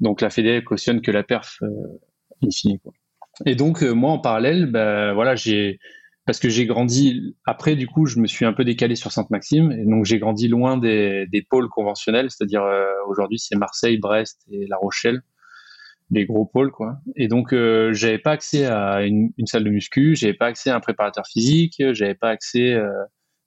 [0.00, 2.00] Donc la Fédé cautionne que la perf euh,
[2.44, 2.76] in.
[3.46, 5.78] Et donc euh, moi en parallèle, bah, voilà, j'ai
[6.26, 9.72] parce que j'ai grandi après du coup je me suis un peu décalé sur Sainte-Maxime
[9.72, 14.42] et donc j'ai grandi loin des, des pôles conventionnels c'est-à-dire euh, aujourd'hui c'est Marseille Brest
[14.50, 15.22] et La Rochelle
[16.10, 19.70] des gros pôles quoi et donc euh, j'avais pas accès à une, une, salle de
[19.70, 22.90] muscu j'avais pas accès à un préparateur physique j'avais pas accès euh,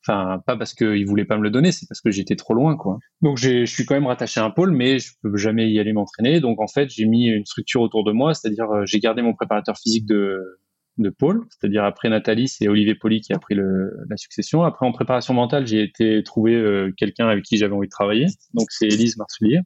[0.05, 2.77] enfin pas parce qu'ils voulaient pas me le donner c'est parce que j'étais trop loin
[2.77, 5.79] quoi donc je suis quand même rattaché à un pôle mais je peux jamais y
[5.79, 8.99] aller m'entraîner donc en fait j'ai mis une structure autour de moi c'est-à-dire euh, j'ai
[8.99, 10.59] gardé mon préparateur physique de
[10.97, 14.63] de pôle, c'est-à-dire après Nathalie, c'est Olivier Poli qui a pris le, la succession.
[14.63, 18.27] Après, en préparation mentale, j'ai été trouver euh, quelqu'un avec qui j'avais envie de travailler.
[18.53, 19.59] Donc, c'est Élise Marsoulier,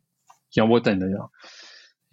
[0.51, 1.30] qui est en Bretagne d'ailleurs.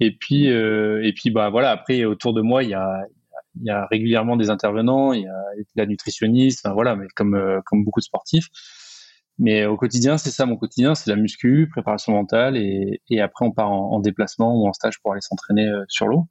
[0.02, 1.70] Et puis, euh, et puis, bah voilà.
[1.70, 5.36] Après, autour de moi, il y a, régulièrement des intervenants, il y a
[5.76, 8.48] la nutritionniste, enfin, voilà, mais comme euh, comme beaucoup de sportifs.
[9.38, 13.52] Mais au quotidien, c'est ça mon quotidien, c'est la muscu, préparation mentale, et, après on
[13.52, 16.26] part en, en, déplacement ou en stage pour aller s'entraîner sur l'eau.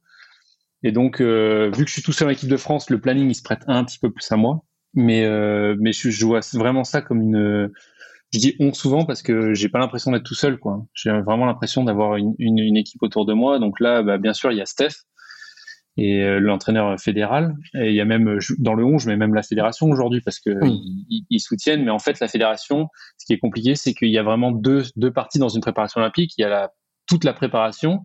[0.82, 3.28] Et donc, euh, vu que je suis tout seul en équipe de France, le planning
[3.30, 4.64] il se prête un petit peu plus à moi.
[4.94, 7.70] Mais euh, mais je, vois vraiment ça comme une.
[8.32, 10.86] Je dis on souvent parce que j'ai pas l'impression d'être tout seul, quoi.
[10.94, 13.58] J'ai vraiment l'impression d'avoir une, une, une, équipe autour de moi.
[13.58, 15.04] Donc là, bah, bien sûr, il y a Steph
[15.98, 17.54] et euh, l'entraîneur fédéral.
[17.74, 20.40] Et il y a même dans le 11, je mets même la fédération aujourd'hui parce
[20.40, 21.84] que ils, ils, soutiennent.
[21.84, 22.88] Mais en fait, la fédération,
[23.18, 26.00] ce qui est compliqué, c'est qu'il y a vraiment deux deux parties dans une préparation
[26.00, 26.32] olympique.
[26.38, 26.72] Il y a la
[27.06, 28.00] toute la préparation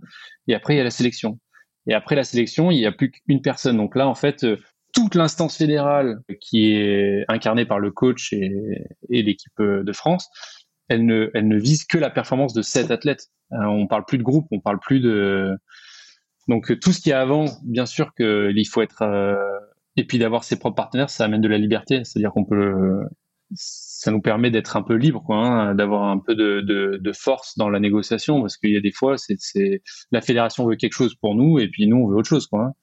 [0.47, 1.39] et après il y a la sélection.
[1.87, 3.77] Et après la sélection, il n'y a plus qu'une personne.
[3.77, 4.57] Donc là, en fait, euh,
[4.93, 8.49] toute l'instance fédérale qui est incarnée par le coach et,
[9.09, 10.29] l'équipe euh, de France,
[10.89, 13.27] elle ne, elle ne vise que la performance de cet athlète.
[13.53, 15.55] Euh, on parle plus de groupe, on parle plus de.
[16.47, 19.03] Donc tout ce qui est avant, bien sûr qu'il faut être
[19.97, 22.03] et puis d'avoir ses propres partenaires, ça amène de la liberté.
[22.05, 23.03] C'est-à-dire qu'on peut
[23.53, 27.11] ça nous permet d'être un peu libre, quoi, hein, d'avoir un peu de, de, de,
[27.13, 29.81] force dans la négociation, parce qu'il y a des fois, c'est
[30.11, 32.65] la fédération veut quelque chose pour nous, et puis nous on veut autre chose, quoi.
[32.65, 32.73] Hein.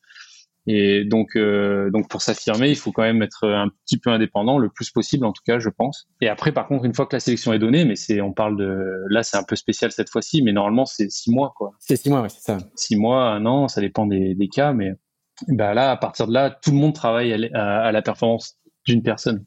[0.67, 4.59] Et donc, euh, donc pour s'affirmer, il faut quand même être un petit peu indépendant,
[4.59, 6.09] le plus possible en tout cas, je pense.
[6.21, 8.57] Et après, par contre, une fois que la sélection est donnée, mais c'est, on parle
[8.57, 11.73] de, là, c'est un peu spécial cette fois-ci, mais normalement c'est six mois, quoi.
[11.81, 12.59] C'est six mois, oui, c'est ça.
[12.77, 14.93] Six mois, un an, ça dépend des, des cas, mais
[15.49, 19.03] bah là, à partir de là, tout le monde travaille à, à la performance d'une
[19.03, 19.45] personne.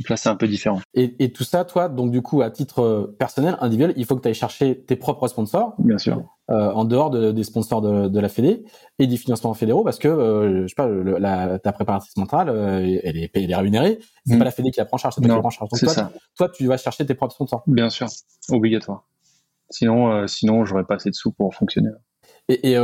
[0.00, 0.80] Donc là, c'est un peu différent.
[0.94, 4.16] Et, et, tout ça, toi, donc du coup, à titre euh, personnel, individuel, il faut
[4.16, 5.74] que tu ailles chercher tes propres sponsors.
[5.78, 6.24] Bien sûr.
[6.50, 8.64] Euh, en dehors de, des sponsors de, de, la Fédé
[8.98, 12.48] et des financements fédéraux, parce que euh, je sais pas, le, la, ta préparatrice mentale,
[12.48, 13.98] euh, elle est payée, elle est rémunérée.
[14.24, 14.38] C'est mmh.
[14.38, 15.68] pas la Fédé qui la prend en charge, c'est toi qui la prend en charge.
[15.70, 16.10] Donc toi, ça.
[16.34, 17.62] toi, tu vas chercher tes propres sponsors.
[17.66, 18.08] Bien sûr,
[18.48, 19.04] obligatoire.
[19.68, 21.90] Sinon, euh, sinon, j'aurais pas assez de sous pour fonctionner.
[22.48, 22.76] Et, et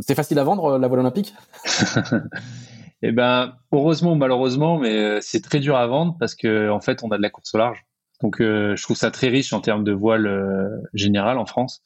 [0.00, 1.34] c'est facile à vendre la voile olympique?
[3.02, 6.80] Eh ben, heureusement ou malheureusement, mais euh, c'est très dur à vendre parce que en
[6.80, 7.84] fait, on a de la course au large.
[8.22, 11.82] Donc, euh, je trouve ça très riche en termes de voile euh, général en France.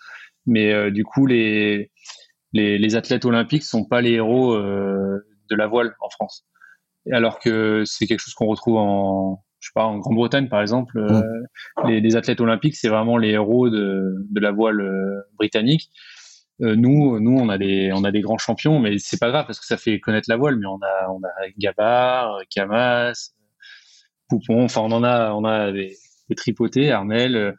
[0.46, 1.90] Mais euh, du coup, les,
[2.52, 6.46] les, les athlètes olympiques sont pas les héros de la voile en France.
[7.10, 10.98] Alors que c'est quelque chose qu'on retrouve en, je sais pas, en Grande-Bretagne par exemple.
[10.98, 11.88] Mmh.
[11.88, 14.82] Les, les, athlètes olympiques, c'est vraiment les héros de, de la voile
[15.36, 15.90] britannique.
[16.62, 19.46] Euh, nous, nous, on a des, on a des grands champions, mais c'est pas grave
[19.46, 20.56] parce que ça fait connaître la voile.
[20.56, 23.32] Mais on a, on a Gabard, Camas,
[24.28, 24.64] Poupon.
[24.64, 25.96] Enfin, on en a, on a des,
[26.28, 27.56] des tripotés, Armel.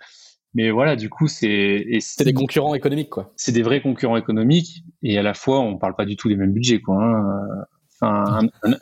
[0.54, 1.86] Mais voilà, du coup, c'est.
[2.00, 3.34] C'est des concurrents économiques, quoi.
[3.36, 6.36] C'est des vrais concurrents économiques, et à la fois, on parle pas du tout des
[6.36, 7.04] mêmes budgets, quoi.
[7.04, 7.66] Hein.
[8.02, 8.78] Un, un,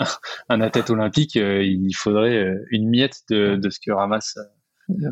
[0.49, 4.35] un, athlète olympique, euh, il faudrait euh, une miette de, de ce que ramasse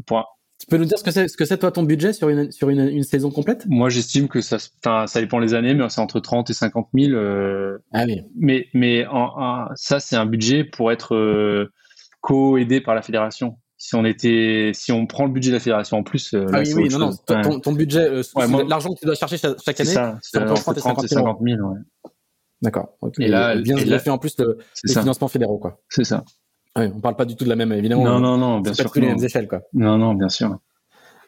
[0.07, 0.38] pour
[0.69, 2.69] peux nous dire ce que c'est, ce que c'est toi ton budget sur une sur
[2.69, 3.65] une, une saison complète?
[3.67, 7.13] Moi, j'estime que ça, ça dépend les années, mais c'est entre 30 et 50 000.
[7.13, 8.21] Euh, ah oui.
[8.35, 11.71] Mais mais en, en, ça, c'est un budget pour être euh,
[12.21, 13.57] co-aidé par la fédération.
[13.77, 16.59] Si on était, si on prend le budget de la fédération en plus, euh, ah
[16.59, 20.17] oui, oui, non, non, ton, ton, budget, ouais, l'argent que tu dois chercher chaque, année,
[20.21, 21.21] c'est entre 30 et 50 000.
[21.21, 21.79] 50 000 ouais.
[22.61, 22.97] D'accord.
[23.19, 25.01] Et, là, bien et là, fait en plus le, les ça.
[25.01, 25.81] financements fédéraux, quoi.
[25.89, 26.25] C'est ça.
[26.77, 28.03] Ouais, on parle pas du tout de la même, évidemment.
[28.03, 28.91] Non, non, non, bien sûr.
[28.91, 29.61] Pas les mêmes échelles, quoi.
[29.73, 30.57] Non, non, bien sûr.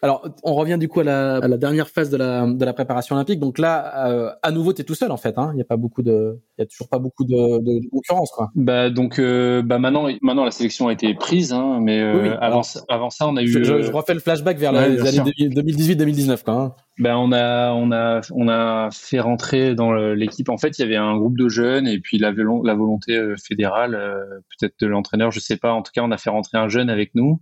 [0.03, 2.73] Alors, on revient du coup à la, à la, dernière phase de la, de la
[2.73, 3.39] préparation olympique.
[3.39, 5.37] Donc là, euh, à nouveau, tu es tout seul en fait.
[5.37, 5.49] Hein.
[5.53, 8.49] Il n'y a pas beaucoup de, il y a toujours pas beaucoup de, concurrence, quoi.
[8.55, 12.29] Bah donc, euh, bah maintenant, maintenant la sélection a été prise, hein, mais euh, oui,
[12.29, 12.35] oui.
[12.41, 13.47] avant, avant ça, on a eu.
[13.47, 16.53] Je, je, je refais le flashback vers ouais, les années 2018-2019, quoi.
[16.53, 16.75] Hein.
[17.01, 20.49] Ben on a on a on a fait rentrer dans l'équipe.
[20.49, 23.35] En fait, il y avait un groupe de jeunes et puis la, la volonté euh,
[23.37, 25.73] fédérale, euh, peut-être de l'entraîneur, je sais pas.
[25.73, 27.39] En tout cas, on a fait rentrer un jeune avec nous.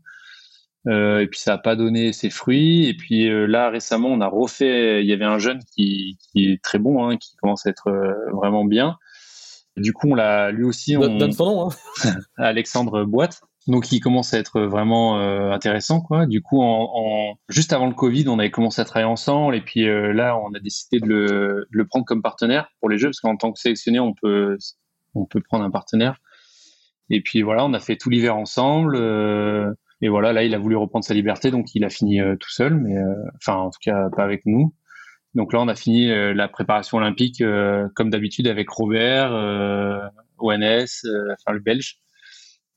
[0.87, 2.87] Euh, et puis ça n'a pas donné ses fruits.
[2.87, 5.03] Et puis euh, là récemment, on a refait.
[5.03, 7.89] Il y avait un jeune qui, qui est très bon, hein, qui commence à être
[7.89, 8.97] euh, vraiment bien.
[9.77, 10.97] Du coup, on l'a lui aussi.
[10.97, 11.17] On...
[11.17, 11.69] Donne son nom.
[11.69, 12.15] Hein.
[12.37, 13.41] Alexandre Boite.
[13.67, 16.25] Donc, il commence à être vraiment euh, intéressant, quoi.
[16.25, 19.61] Du coup, en, en, juste avant le Covid, on avait commencé à travailler ensemble, et
[19.61, 21.27] puis euh, là, on a décidé de le,
[21.71, 24.57] de le, prendre comme partenaire pour les jeux, parce qu'en tant que sélectionné, on peut,
[25.13, 26.17] on peut prendre un partenaire.
[27.11, 28.97] Et puis voilà, on a fait tout l'hiver ensemble.
[30.01, 32.75] Et voilà, là, il a voulu reprendre sa liberté, donc il a fini tout seul,
[32.75, 32.95] mais
[33.35, 34.73] enfin, en tout cas, pas avec nous.
[35.35, 37.43] Donc là, on a fini la préparation olympique
[37.95, 39.31] comme d'habitude avec Robert,
[40.37, 41.97] ONS, enfin le Belge,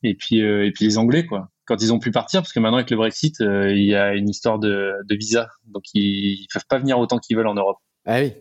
[0.03, 2.79] et puis et puis les Anglais quoi quand ils ont pu partir, parce que maintenant
[2.79, 6.67] avec le Brexit, euh, il y a une histoire de, visa, donc ils, ne peuvent
[6.69, 7.79] pas venir autant qu'ils veulent en Europe.
[8.05, 8.35] Ah oui,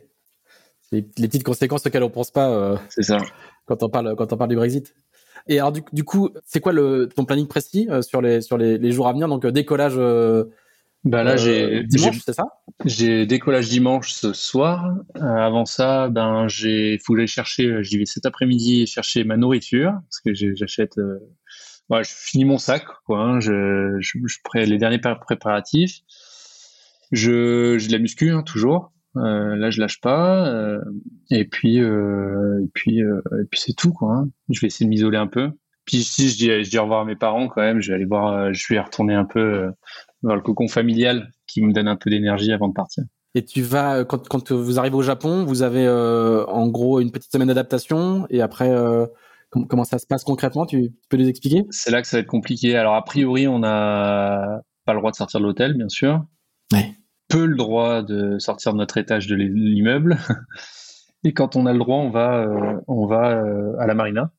[0.92, 2.50] les, les petites conséquences auxquelles on pense pas.
[2.50, 3.18] Euh, c'est ça.
[3.66, 4.96] Quand on parle quand on parle du Brexit.
[5.48, 8.92] Et alors du, coup, c'est quoi le ton planning précis euh, sur les sur les,
[8.92, 9.28] jours à venir?
[9.28, 9.96] Donc décollage.
[11.04, 12.46] ben là, j'ai dimanche, c'est ça?
[12.86, 14.96] J'ai décollage dimanche ce soir.
[15.16, 17.84] avant ça, ben j'ai faut que chercher.
[17.84, 20.98] J'y vais cet après-midi chercher ma nourriture parce que j'achète
[22.02, 23.20] je finis mon sac, quoi.
[23.20, 23.40] Hein.
[23.40, 26.00] je, je, je les derniers préparatifs.
[27.12, 28.92] Je, j'ai de la muscu hein, toujours.
[29.18, 30.48] Euh, là, je lâche pas.
[30.48, 30.80] Euh,
[31.30, 34.14] et puis, euh, et puis, et puis c'est tout, quoi.
[34.14, 34.30] Hein.
[34.50, 35.52] Je vais essayer de m'isoler un peu.
[35.86, 37.96] Puis si je dis, je dis au revoir à mes parents quand même, je vais
[37.96, 39.72] aller voir, je vais retourner un peu
[40.22, 43.04] dans le cocon familial qui me donne un peu d'énergie avant de partir.
[43.34, 47.32] Et tu vas quand, quand vous arrivez au Japon, vous avez en gros une petite
[47.32, 48.70] semaine d'adaptation et après
[49.52, 50.66] Comment ça se passe concrètement?
[50.66, 51.66] Tu, peux nous expliquer?
[51.72, 52.78] C'est là que ça va être compliqué.
[52.78, 56.24] Alors, a priori, on n'a pas le droit de sortir de l'hôtel, bien sûr.
[56.72, 56.96] Ouais.
[57.34, 60.18] Le droit de sortir de notre étage de l'immeuble.
[61.24, 64.32] Et quand on a le droit, on va, euh, on va euh, à la marina.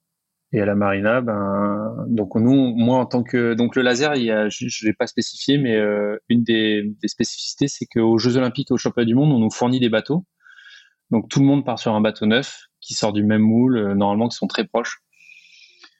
[0.52, 4.24] Et à la marina, ben, donc nous, moi en tant que donc le laser, il
[4.24, 8.36] y a, je ne l'ai pas spécifié, mais euh, une des, spécificités, c'est qu'aux Jeux
[8.36, 10.26] Olympiques et aux Championnats du Monde, on nous fournit des bateaux.
[11.10, 14.28] Donc tout le monde part sur un bateau neuf qui sort du même moule, normalement
[14.28, 15.00] qui sont très proches.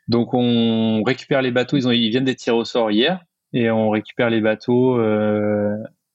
[0.09, 3.25] Donc on récupère les bateaux, ils, ont, ils viennent d'être tirés au sort hier,
[3.55, 4.99] et on récupère les bateaux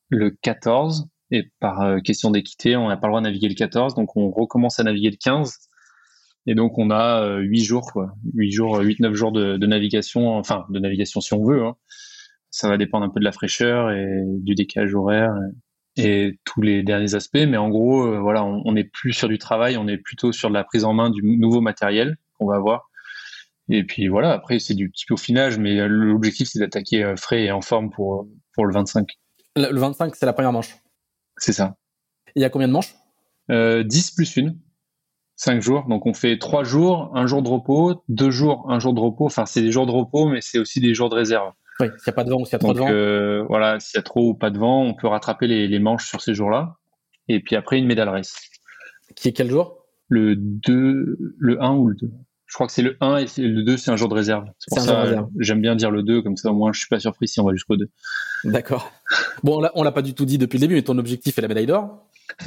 [0.09, 3.55] le 14, et par euh, question d'équité, on n'a pas le droit de naviguer le
[3.55, 5.57] 14, donc on recommence à naviguer le 15.
[6.49, 8.13] Et donc on a euh, 8 jours, quoi.
[8.33, 11.63] 8 jours, 8-9 jours de, navigation, enfin de navigation si on veut.
[11.65, 11.75] Hein.
[12.49, 15.35] Ça va dépendre un peu de la fraîcheur et du décalage horaire
[15.97, 17.45] et, tous les derniers aspects.
[17.47, 20.49] Mais en gros, euh, voilà, on n'est plus sur du travail, on est plutôt sur
[20.49, 22.89] de la prise en main du nouveau matériel qu'on va avoir
[23.69, 27.51] et puis voilà, après c'est du petit peaufinage, mais l'objectif c'est d'attaquer euh, frais et
[27.51, 29.07] en forme pour, pour le 25.
[29.57, 30.77] Le, 25, c'est la première manche
[31.37, 31.75] C'est ça.
[32.35, 32.95] Il y a combien de manches?
[33.49, 34.59] Euh, 10 plus une.
[35.35, 35.85] 5 jours.
[35.87, 39.25] Donc on fait 3 jours, un jour de repos, 2 jours, un jour de repos.
[39.25, 41.51] Enfin, c'est des jours de repos, mais c'est aussi des jours de réserve.
[41.79, 42.89] Oui, s'il n'y a pas de vent ou s'il y a trop de vent.
[42.89, 45.79] Euh, voilà, s'il y a trop ou pas de vent, on peut rattraper les, les
[45.79, 46.77] manches sur ces jours-là.
[47.27, 48.35] Et puis après, une médaille race.
[49.15, 49.85] Qui est quel jour?
[50.07, 52.11] Le 2, le 1 ou le 2
[52.47, 54.45] je crois que c'est le 1 et le 2, c'est un jour de réserve.
[54.57, 56.99] C'est pour ça j'aime bien dire le 2, comme ça au moins je suis pas
[56.99, 57.89] surpris si on va jusqu'au 2.
[58.45, 58.91] D'accord.
[59.43, 61.49] Bon, on l'a pas du tout dit depuis le début, mais ton objectif est la
[61.49, 62.07] médaille d'or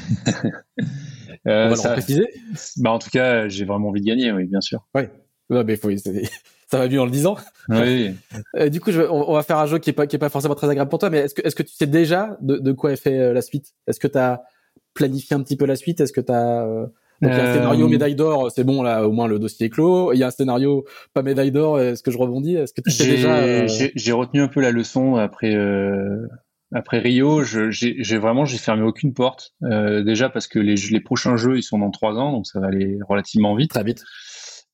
[1.47, 2.29] euh, On va le préciser
[2.79, 4.87] bah, En tout cas, j'ai vraiment envie de gagner, oui, bien sûr.
[4.95, 5.05] Oui,
[5.51, 7.37] mais faut, ça va mieux en le disant.
[7.69, 8.15] Oui.
[8.57, 10.29] Euh, du coup, je, on, va faire un jeu qui est pas, qui est pas
[10.31, 12.73] forcément très agréable pour toi, mais est-ce que, est-ce que tu sais déjà de, de
[12.73, 13.75] quoi est fait euh, la suite?
[13.87, 14.43] Est-ce que tu as
[14.95, 16.01] planifié un petit peu la suite?
[16.01, 16.67] Est-ce que tu as
[17.21, 19.39] donc il y a un scénario euh, médaille d'or, c'est bon là, au moins le
[19.39, 20.13] dossier est clos.
[20.13, 22.57] Il y a un scénario pas médaille d'or, est-ce que je rebondis?
[22.57, 26.27] Est-ce que tu sais déjà euh, J'ai retenu un peu la leçon après euh,
[26.73, 27.43] après Rio.
[27.43, 29.55] J'ai vraiment j'ai fermé aucune porte.
[29.61, 32.69] déjà parce que les, les prochains jeux ils sont dans trois ans, donc ça va
[32.69, 33.71] aller relativement vite.
[33.71, 34.03] Très vite.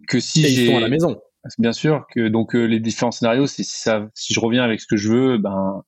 [0.08, 1.20] Que si j'ai ils sont à la maison.
[1.58, 4.86] Bien sûr que donc les différents scénarios, c'est si ça, si je reviens avec ce
[4.86, 5.82] que je veux, ben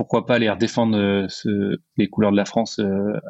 [0.00, 3.20] pourquoi pas aller redéfendre euh, les couleurs de la France euh,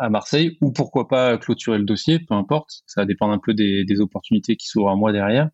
[0.00, 2.82] à, Marseille, ou pourquoi pas clôturer le dossier, peu importe.
[2.88, 5.50] Ça va dépendre un peu des, opportunités qui s'ouvrent à moi derrière,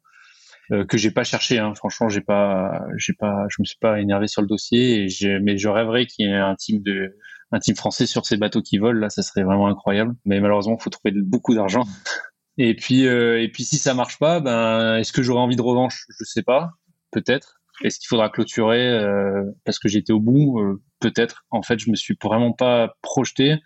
[0.70, 1.58] euh, que j'ai pas cherché.
[1.58, 1.74] Hein.
[1.74, 5.08] Franchement, j'ai pas, j'ai pas, je me suis pas énervé sur le dossier,
[5.42, 7.18] mais je rêverais qu'il y ait un team de
[7.54, 8.98] un team français sur ces bateaux qui volent.
[8.98, 10.14] Là, ça serait vraiment incroyable.
[10.24, 11.84] Mais malheureusement, il faut trouver beaucoup d'argent.
[12.56, 16.06] Et puis, et puis si ça marche pas, ben, est-ce que j'aurais envie de revanche?
[16.18, 16.70] Je sais pas,
[17.10, 17.61] peut-être.
[17.82, 21.44] Est-ce qu'il faudra clôturer euh, parce que j'étais au bout euh, Peut-être.
[21.50, 23.56] En fait, je me suis vraiment pas projeté.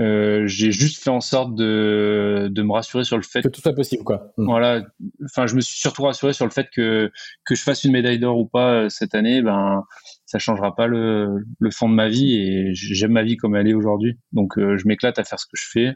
[0.00, 3.60] Euh, j'ai juste fait en sorte de, de me rassurer sur le fait que tout
[3.60, 4.32] soit possible, quoi.
[4.36, 4.44] Mm.
[4.44, 4.82] Voilà.
[5.24, 7.10] Enfin, je me suis surtout rassuré sur le fait que
[7.44, 9.82] que je fasse une médaille d'or ou pas cette année, ben
[10.24, 13.66] ça changera pas le, le fond de ma vie et j'aime ma vie comme elle
[13.66, 14.18] est aujourd'hui.
[14.32, 15.94] Donc, je m'éclate à faire ce que je fais.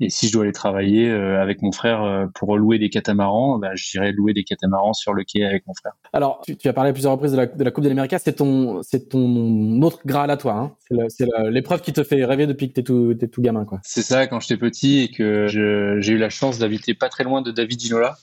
[0.00, 3.58] Et si je dois aller travailler euh, avec mon frère euh, pour louer des catamarans,
[3.58, 5.92] bah, j'irai louer des catamarans sur le quai avec mon frère.
[6.12, 8.14] Alors, tu, tu as parlé à plusieurs reprises de la, de la Coupe de l'Amérique.
[8.18, 10.54] C'est ton, c'est ton autre graal à toi.
[10.54, 11.06] Hein.
[11.08, 13.78] C'est l'épreuve qui te fait rêver depuis que t'es tout, es tout gamin, quoi.
[13.84, 14.26] C'est ça.
[14.26, 17.80] Quand j'étais petit et que j'ai eu la chance d'habiter pas très loin de David
[17.80, 18.16] Ginola.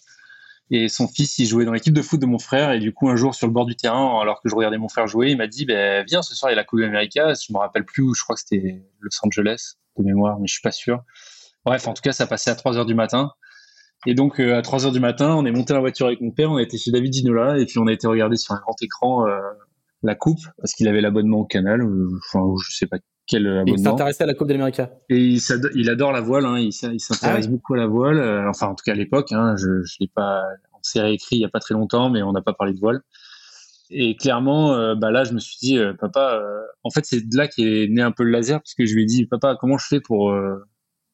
[0.73, 2.72] Et son fils, il jouait dans l'équipe de foot de mon frère.
[2.72, 4.88] Et du coup, un jour, sur le bord du terrain, alors que je regardais mon
[4.88, 6.85] frère jouer, il m'a dit, bah, viens, ce soir, il y a la Coupe de
[6.85, 7.15] l'Amérique.
[7.15, 10.53] Je me rappelle plus où, je crois que c'était Los Angeles, de mémoire, mais je
[10.53, 11.03] suis pas sûr.
[11.66, 13.32] Bref, en tout cas, ça passait à 3 heures du matin.
[14.08, 16.32] Et donc, à 3 heures du matin, on est monté dans la voiture avec mon
[16.32, 18.60] père, on a été chez David Ginola, et puis on a été regarder sur un
[18.60, 19.26] grand écran
[20.02, 21.84] la coupe, parce qu'il avait l'abonnement au canal,
[22.18, 22.98] enfin, je sais pas
[23.28, 23.76] quel abonnement.
[23.78, 24.82] il s'intéressait à la Coupe de l'Amérique.
[25.10, 25.38] Et
[25.76, 28.82] il, adore la voile, hein, il, s'intéresse ah beaucoup à la voile, enfin, en tout
[28.84, 30.42] cas à l'époque, hein, je l'ai pas,
[30.74, 32.80] on s'est réécrit il y a pas très longtemps, mais on n'a pas parlé de
[32.80, 33.02] voile.
[33.92, 37.28] Et clairement, euh, bah là, je me suis dit, euh, papa, euh, en fait, c'est
[37.28, 39.58] de là qu'est né un peu le laser, parce que je lui ai dit, papa,
[39.60, 40.34] comment je fais pour,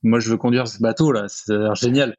[0.03, 2.15] moi, je veux conduire ce bateau là, c'est génial.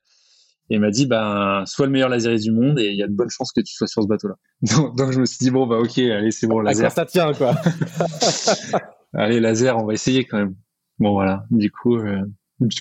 [0.70, 3.06] Et il m'a dit, ben, sois le meilleur laseriste du monde, et il y a
[3.06, 4.34] de bonnes chances que tu sois sur ce bateau-là.
[4.96, 6.92] Donc, je me suis dit, bon, bah, ok, allez, c'est bon, laser.
[6.92, 7.54] ça tient, quoi?
[9.14, 10.56] allez, laser, on va essayer quand même.
[10.98, 11.46] Bon, voilà.
[11.50, 11.96] Du coup,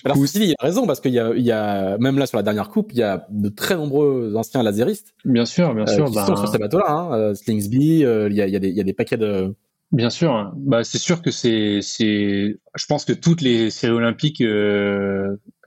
[0.04, 2.36] alors, il y a raison, parce qu'il y a, il y a, même là sur
[2.36, 5.14] la dernière coupe, il y a de très nombreux anciens laseristes.
[5.24, 6.06] Bien sûr, bien euh, sûr.
[6.06, 7.12] qui sont bah, sur ces bateaux-là, hein.
[7.12, 9.16] Euh, Slingsby, euh, il, y a, il, y a des, il y a des paquets
[9.16, 9.54] de.
[9.90, 10.52] Bien sûr.
[10.56, 14.42] Bah, c'est sûr que c'est, je pense que toutes les séries olympiques,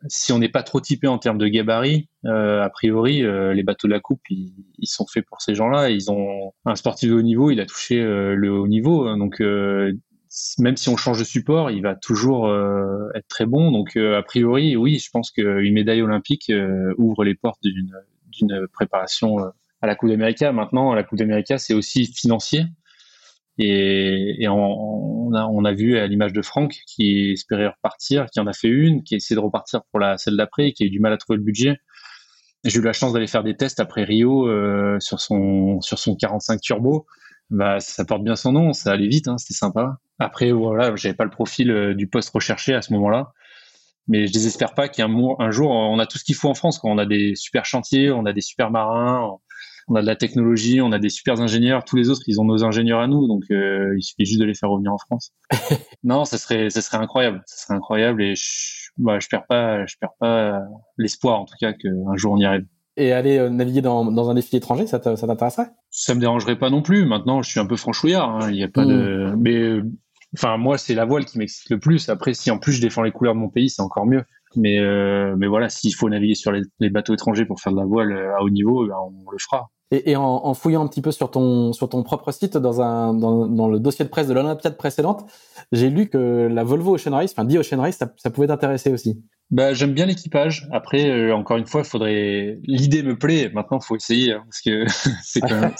[0.07, 3.93] si on n'est pas trop typé en termes de gabarit, a priori, les bateaux de
[3.93, 5.89] la coupe, ils, ils, sont faits pour ces gens-là.
[5.89, 9.17] Ils ont un sportif de haut niveau, il a touché le haut niveau, hein.
[9.17, 9.41] donc
[10.59, 13.71] même si on change de support, il va toujours euh, être très bon.
[13.71, 18.67] Donc, euh, a priori, oui, je pense qu'une médaille olympique euh, ouvre les portes d'une
[18.71, 19.39] préparation
[19.81, 20.41] à la Coupe d'Amérique.
[20.41, 22.63] Maintenant, la Coupe d'Amérique, c'est aussi financier.
[23.63, 28.67] Et, on, a, vu à l'image de Franck qui espérait repartir, qui en a fait
[28.67, 31.17] une, qui a de repartir pour la celle d'après, qui a eu du mal à
[31.17, 31.77] trouver le budget.
[32.63, 34.47] J'ai eu la chance d'aller faire des tests après Rio
[34.99, 37.05] sur son sur son 45 turbo.
[37.51, 39.97] Bah, ça porte bien son nom, ça allait vite, hein, c'était sympa.
[40.19, 43.33] Après, voilà, j'avais pas le profil euh, du poste recherché à ce moment-là.
[44.07, 45.09] Mais je désespère pas qu'un
[45.39, 46.79] un jour, on a tout ce qu'il faut en France.
[46.79, 49.37] Quand on a des super chantiers, on a des super marins,
[49.91, 51.83] on a de la technologie, on a des super ingénieurs.
[51.83, 54.45] Tous les autres, ils ont nos ingénieurs à nous, donc euh, il suffit juste de
[54.45, 55.33] les faire revenir en France.
[56.03, 57.41] non, ça serait, ça serait incroyable.
[57.45, 60.61] Ça serait incroyable et je, bah, je perds pas, je perds pas
[60.97, 62.65] l'espoir en tout cas qu'un jour on y arrive.
[62.95, 65.69] Et aller euh, naviguer dans, dans un défi étranger, ça t'intéresserait?
[65.89, 67.05] Ça me dérangerait pas non plus.
[67.05, 68.29] Maintenant, je suis un peu franchouillard.
[68.29, 68.49] Hein.
[68.49, 69.41] Il y a pas de, hmm.
[69.41, 69.81] mais
[70.37, 72.07] Enfin, moi, c'est la voile qui m'excite le plus.
[72.09, 74.23] Après, si en plus je défends les couleurs de mon pays, c'est encore mieux.
[74.55, 77.85] Mais, euh, mais voilà, s'il faut naviguer sur les, bateaux étrangers pour faire de la
[77.85, 79.69] voile euh, à haut niveau, ben, on le fera.
[79.93, 83.67] Et, en, fouillant un petit peu sur ton sur ton propre site, dans un dans,
[83.67, 85.29] le dossier de presse de l'Olympiade précédente,
[85.73, 89.21] j'ai lu que la Volvo Ocean Race, enfin dit Ocean Race, ça, pouvait t'intéresser aussi.
[89.49, 90.69] Bah, j'aime bien l'équipage.
[90.71, 92.59] Après, euh, encore une fois, il faudrait.
[92.63, 93.51] L'idée me plaît.
[93.53, 94.85] Maintenant, faut essayer hein, parce que
[95.23, 95.73] c'est quand même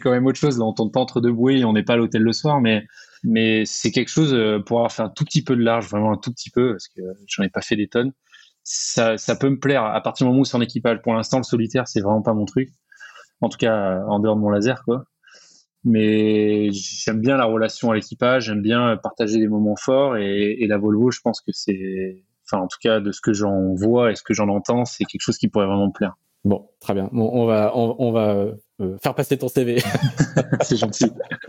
[0.00, 0.58] quand même autre chose.
[0.58, 2.84] Là, on tombe pas entre deux bouées, on n'est pas à l'hôtel le soir, mais
[3.22, 6.12] mais c'est quelque chose euh, pour avoir fait un tout petit peu de large, vraiment
[6.12, 8.12] un tout petit peu, parce que j'en ai pas fait des tonnes.
[8.70, 11.00] Ça, ça peut me plaire à partir du moment où c'est en équipage.
[11.02, 12.68] Pour l'instant, le solitaire, c'est vraiment pas mon truc.
[13.40, 15.04] En tout cas, en dehors de mon laser, quoi.
[15.84, 20.66] Mais j'aime bien la relation à l'équipage, j'aime bien partager des moments forts et, et
[20.66, 24.12] la Volvo, je pense que c'est, enfin, en tout cas, de ce que j'en vois
[24.12, 26.14] et ce que j'en entends, c'est quelque chose qui pourrait vraiment me plaire.
[26.44, 27.08] Bon, très bien.
[27.12, 28.46] Bon, on va, on, va
[28.80, 29.82] euh, faire passer ton CV.
[30.62, 31.06] c'est gentil.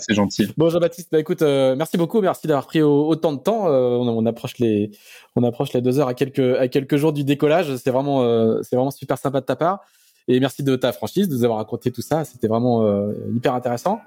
[0.00, 0.52] c'est gentil.
[0.56, 3.68] Bon, Jean-Baptiste, bah, écoute, euh, merci beaucoup, merci d'avoir pris autant de temps.
[3.68, 4.90] Euh, on, approche les,
[5.36, 7.76] on approche les deux heures à quelques, à quelques jours du décollage.
[7.76, 8.22] C'est vraiment,
[8.62, 9.80] c'est vraiment super sympa de ta part.
[10.26, 12.24] Et merci de ta franchise, de nous avoir raconté tout ça.
[12.24, 14.00] C'était vraiment hyper intéressant.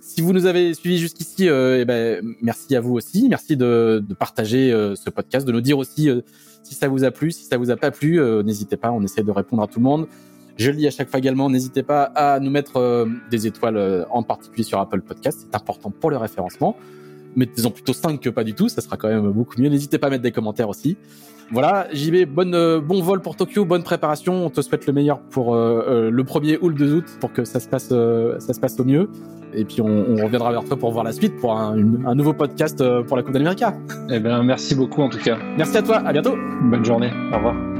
[0.00, 3.28] Si vous nous avez suivis jusqu'ici, eh ben, merci à vous aussi.
[3.28, 6.08] Merci de, de partager ce podcast, de nous dire aussi
[6.62, 9.02] si ça vous a plu, si ça vous a pas plu, euh, n'hésitez pas, on
[9.02, 10.06] essaie de répondre à tout le monde.
[10.56, 13.76] Je le dis à chaque fois également, n'hésitez pas à nous mettre euh, des étoiles,
[13.76, 16.76] euh, en particulier sur Apple Podcast, c'est important pour le référencement.
[17.34, 19.68] Mettez-en plutôt 5 que pas du tout, ça sera quand même beaucoup mieux.
[19.68, 20.96] N'hésitez pas à mettre des commentaires aussi.
[21.52, 24.46] Voilà, JB, bonne, bon vol pour Tokyo, bonne préparation.
[24.46, 27.58] On te souhaite le meilleur pour le premier ou le 2 août pour que ça
[27.58, 29.08] se passe, ça se passe au mieux.
[29.54, 31.74] Et puis on, reviendra vers toi pour voir la suite, pour un,
[32.14, 33.64] nouveau podcast euh, pour la Coupe d'Amérique.
[34.10, 35.38] Eh bien, merci beaucoup en tout cas.
[35.56, 36.36] Merci à toi, à bientôt.
[36.62, 37.79] Bonne journée, au revoir.